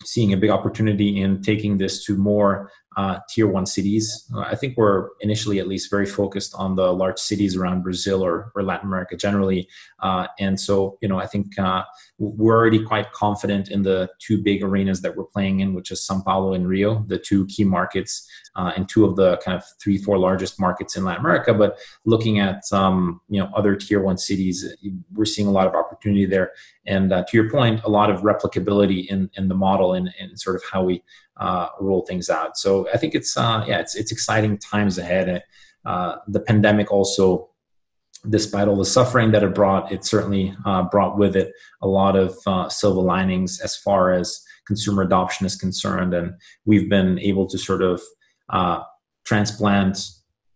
seeing 0.05 0.32
a 0.32 0.36
big 0.36 0.51
opportunity 0.51 1.20
in 1.20 1.43
taking 1.43 1.78
this 1.78 2.05
to 2.07 2.16
more 2.16 2.70
uh, 2.97 3.18
tier 3.28 3.47
one 3.47 3.66
cities. 3.66 4.28
Uh, 4.34 4.40
I 4.40 4.55
think 4.55 4.76
we're 4.76 5.11
initially, 5.20 5.59
at 5.59 5.68
least, 5.68 5.90
very 5.90 6.07
focused 6.07 6.55
on 6.55 6.76
the 6.76 6.93
large 6.93 7.18
cities 7.18 7.57
around 7.57 7.82
Brazil 7.82 8.22
or, 8.22 8.53
or 8.55 8.62
Latin 8.62 8.88
America 8.88 9.16
generally. 9.16 9.68
Uh, 10.01 10.26
and 10.38 10.59
so, 10.59 10.99
you 11.01 11.09
know, 11.09 11.18
I 11.18 11.26
think 11.26 11.59
uh, 11.59 11.84
we're 12.18 12.57
already 12.57 12.84
quite 12.84 13.12
confident 13.12 13.70
in 13.70 13.82
the 13.82 14.09
two 14.18 14.43
big 14.43 14.62
arenas 14.62 15.01
that 15.03 15.16
we're 15.16 15.24
playing 15.24 15.61
in, 15.61 15.74
which 15.74 15.90
is 15.90 16.05
Sao 16.05 16.20
Paulo 16.20 16.55
and 16.55 16.68
Rio, 16.68 17.05
the 17.09 17.18
two 17.18 17.47
key 17.47 17.64
markets 17.64 18.28
uh, 18.57 18.72
and 18.76 18.88
two 18.88 19.05
of 19.05 19.16
the 19.16 19.38
kind 19.38 19.57
of 19.57 19.64
three, 19.80 19.99
four 19.99 20.18
largest 20.18 20.61
markets 20.61 20.97
in 20.97 21.05
Latin 21.05 21.24
America. 21.24 21.55
But 21.55 21.78
looking 22.05 22.38
at 22.40 22.62
um, 22.72 23.20
you 23.28 23.40
know 23.40 23.51
other 23.57 23.74
tier 23.76 24.03
one 24.03 24.18
cities, 24.18 24.74
we're 25.14 25.24
seeing 25.24 25.49
a 25.49 25.53
lot 25.53 25.66
of 25.66 25.74
opportunity 25.74 26.26
there. 26.26 26.53
And 26.86 27.11
to 27.11 27.26
your 27.32 27.51
point, 27.51 27.80
a 27.84 27.88
lot 27.88 28.11
of 28.11 28.20
replicability 28.20 29.07
in 29.07 29.30
in 29.34 29.49
the 29.49 29.55
model 29.55 29.95
and, 29.95 30.11
and 30.20 30.38
sort 30.38 30.57
of 30.57 30.62
how 30.70 30.82
we 30.82 31.03
uh, 31.37 31.68
roll 31.80 32.05
things 32.07 32.30
out. 32.30 32.57
So 32.57 32.89
I 32.93 32.99
think 32.99 33.14
it's 33.14 33.37
uh, 33.37 33.64
yeah, 33.66 33.80
it's 33.80 33.95
it's 33.95 34.12
exciting 34.12 34.59
times 34.59 34.99
ahead. 34.99 35.43
Uh, 35.85 36.16
the 36.28 36.41
pandemic 36.41 36.93
also 36.93 37.53
despite 38.28 38.68
all 38.68 38.76
the 38.76 38.85
suffering 38.85 39.33
that 39.33 39.43
it 39.43 39.55
brought, 39.55 39.91
it 39.91 40.05
certainly 40.05 40.55
uh, 40.64 40.83
brought 40.85 41.18
with 41.18 41.35
it 41.37 41.53
a 41.80 41.89
lot 41.89 42.16
of 42.16 42.37
uh, 42.47 42.68
silver 42.68 43.01
linings 43.01 43.61
as 43.61 43.76
far 43.76 44.12
as 44.12 44.41
consumer 44.66 45.03
adoption 45.03 45.45
is 45.45 45.57
concerned. 45.57 46.14
And 46.14 46.35
we've 46.64 46.89
been 46.89 47.18
able 47.18 47.47
to 47.49 47.59
sort 47.59 47.83
of 47.83 48.01
uh, 48.51 48.83
transplant 49.24 49.99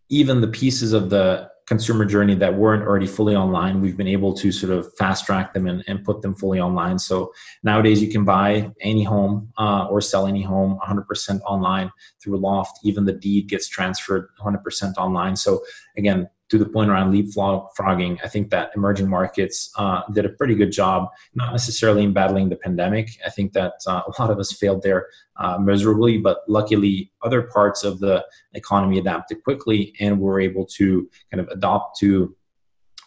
even 0.09 0.41
the 0.41 0.49
pieces 0.49 0.93
of 0.93 1.11
the 1.11 1.49
consumer 1.67 2.05
journey 2.05 2.35
that 2.37 2.55
weren't 2.55 2.85
already 2.85 3.07
fully 3.07 3.35
online 3.35 3.81
we've 3.81 3.97
been 3.97 4.07
able 4.07 4.33
to 4.33 4.53
sort 4.53 4.73
of 4.73 4.93
fast 4.97 5.27
track 5.27 5.53
them 5.53 5.67
and, 5.67 5.83
and 5.89 6.05
put 6.05 6.23
them 6.23 6.35
fully 6.35 6.61
online. 6.61 6.99
So 6.99 7.33
nowadays 7.63 8.01
you 8.01 8.09
can 8.09 8.25
buy 8.25 8.71
any 8.81 9.03
home 9.03 9.53
uh, 9.59 9.87
or 9.91 10.01
sell 10.01 10.27
any 10.27 10.43
home 10.43 10.79
100% 10.87 11.41
online 11.43 11.91
through 12.23 12.39
loft. 12.39 12.79
Even 12.85 13.05
the 13.05 13.13
deed 13.13 13.49
gets 13.49 13.69
transferred 13.69 14.29
100% 14.41 14.97
online. 14.97 15.37
So 15.37 15.63
again 15.97 16.29
to 16.49 16.59
the 16.59 16.67
point 16.67 16.91
around 16.91 17.13
leapfrogging, 17.13 18.19
I 18.23 18.29
think 18.29 18.51
that 18.51 18.71
emerging 18.77 19.09
markets 19.09 19.71
uh, 19.77 20.03
did 20.13 20.25
a 20.25 20.29
pretty 20.31 20.55
good 20.55 20.71
job, 20.71 21.09
not 21.35 21.53
necessarily 21.53 22.05
in 22.05 22.13
battling 22.13 22.49
the 22.49 22.57
pandemic. 22.57 23.11
I 23.25 23.31
think 23.31 23.53
that 23.55 23.75
uh, 23.87 24.03
a 24.07 24.23
lot 24.23 24.31
of 24.31 24.39
us 24.39 24.53
failed 24.53 24.83
there 24.83 25.09
uh, 25.37 25.59
miserably, 25.59 26.19
but 26.19 26.39
luckily, 26.49 27.11
other 27.23 27.43
parts 27.43 27.83
of 27.83 27.99
the 27.99 28.25
economy 28.55 28.99
adapted 28.99 29.43
quickly 29.43 29.95
and 30.01 30.21
were 30.21 30.41
able 30.41 30.67
to 30.77 31.11
kind 31.31 31.41
of 31.41 31.49
adopt 31.49 31.99
to 31.99 32.37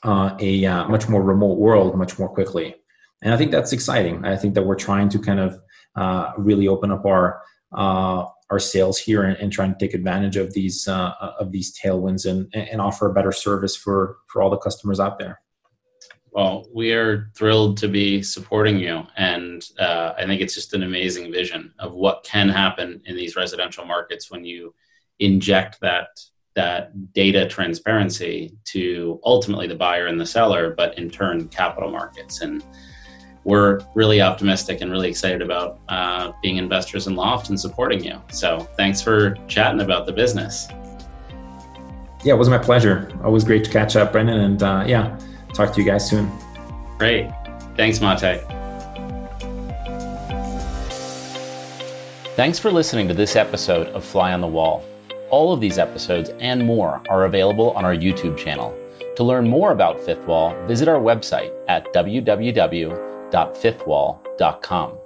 uh, 0.04 0.36
a 0.40 0.66
uh, 0.66 0.88
much 0.88 1.08
more 1.10 1.24
remote 1.24 1.60
world 1.60 1.98
much 1.98 2.20
more 2.20 2.30
quickly. 2.30 2.76
And 3.22 3.34
I 3.34 3.38
think 3.38 3.52
that's 3.52 3.74
exciting. 3.74 4.24
I 4.26 4.38
think 4.38 4.54
that 4.56 4.64
we're 4.64 4.76
trying 4.76 5.10
to 5.10 5.20
kind 5.20 5.40
of 5.40 5.62
uh, 5.96 6.32
really 6.38 6.68
open 6.68 6.92
up 6.92 7.06
our 7.06 7.42
our 8.52 8.60
sales 8.60 8.98
here 8.98 9.24
and, 9.24 9.38
and 9.38 9.52
trying 9.52 9.72
to 9.72 9.78
take 9.78 9.94
advantage 9.94 10.38
of 10.38 10.54
these 10.54 10.88
uh, 10.88 11.14
of 11.40 11.52
these 11.52 11.78
tailwinds 11.78 12.30
and, 12.30 12.54
and 12.56 12.82
offer 12.82 13.08
a 13.08 13.14
better 13.14 13.32
service 13.32 13.76
for 13.76 14.18
for 14.28 14.42
all 14.42 14.50
the 14.50 14.58
customers 14.58 15.00
out 15.00 15.20
there. 15.20 15.42
Well, 16.32 16.68
we 16.74 16.94
are 16.94 17.32
thrilled 17.36 17.78
to 17.78 17.88
be 17.88 18.22
supporting 18.22 18.78
you, 18.78 19.04
and 19.18 19.68
uh, 19.80 20.14
I 20.18 20.26
think 20.26 20.42
it's 20.42 20.54
just 20.54 20.74
an 20.74 20.84
amazing 20.84 21.32
vision 21.32 21.74
of 21.80 21.94
what 21.94 22.24
can 22.24 22.50
happen 22.50 23.02
in 23.06 23.16
these 23.16 23.36
residential 23.36 23.86
markets 23.86 24.30
when 24.30 24.46
you 24.46 24.74
inject 25.20 25.80
that 25.82 26.08
that 26.56 27.14
data 27.14 27.48
transparency 27.48 28.58
to 28.66 29.20
ultimately 29.24 29.68
the 29.68 29.76
buyer 29.76 30.08
and 30.08 30.20
the 30.20 30.26
seller, 30.26 30.74
but 30.76 30.98
in 30.98 31.10
turn 31.10 31.48
capital 31.48 31.92
markets 31.92 32.42
and 32.42 32.64
we're 33.50 33.80
really 33.96 34.22
optimistic 34.22 34.82
and 34.82 34.92
really 34.92 35.10
excited 35.10 35.42
about 35.42 35.80
uh, 35.90 36.32
being 36.44 36.58
investors 36.58 37.08
in 37.08 37.16
Loft 37.16 37.50
and 37.50 37.60
supporting 37.60 38.04
you. 38.04 38.22
So 38.30 38.60
thanks 38.78 39.02
for 39.02 39.32
chatting 39.48 39.82
about 39.82 40.06
the 40.06 40.14
business. 40.14 40.68
Yeah, 42.24 42.36
it 42.36 42.38
was 42.38 42.48
my 42.48 42.60
pleasure. 42.60 43.12
Always 43.24 43.44
great 43.44 43.64
to 43.64 43.72
catch 43.72 43.96
up, 43.96 44.12
Brendan. 44.12 44.40
And 44.40 44.62
uh, 44.62 44.84
yeah, 44.86 45.20
talk 45.56 45.74
to 45.74 45.82
you 45.82 45.88
guys 45.88 46.08
soon. 46.08 46.32
Great. 47.00 47.32
Thanks, 47.76 48.00
Mate. 48.00 48.44
Thanks 52.36 52.60
for 52.60 52.72
listening 52.72 53.08
to 53.08 53.16
this 53.16 53.36
episode 53.36 53.88
of 53.88 54.06
Fly 54.06 54.32
on 54.32 54.42
the 54.42 54.48
Wall. 54.48 54.86
All 55.32 55.54
of 55.54 55.60
these 55.60 55.80
episodes 55.80 56.30
and 56.40 56.64
more 56.64 57.02
are 57.10 57.26
available 57.26 57.72
on 57.72 57.84
our 57.84 57.96
YouTube 57.96 58.38
channel. 58.38 58.76
To 59.16 59.24
learn 59.24 59.48
more 59.48 59.72
about 59.72 60.00
Fifth 60.00 60.26
Wall, 60.28 60.56
visit 60.68 60.88
our 60.88 61.00
website 61.00 61.52
at 61.68 61.92
www 61.94 63.09
www.fifthwall.com. 63.32 64.99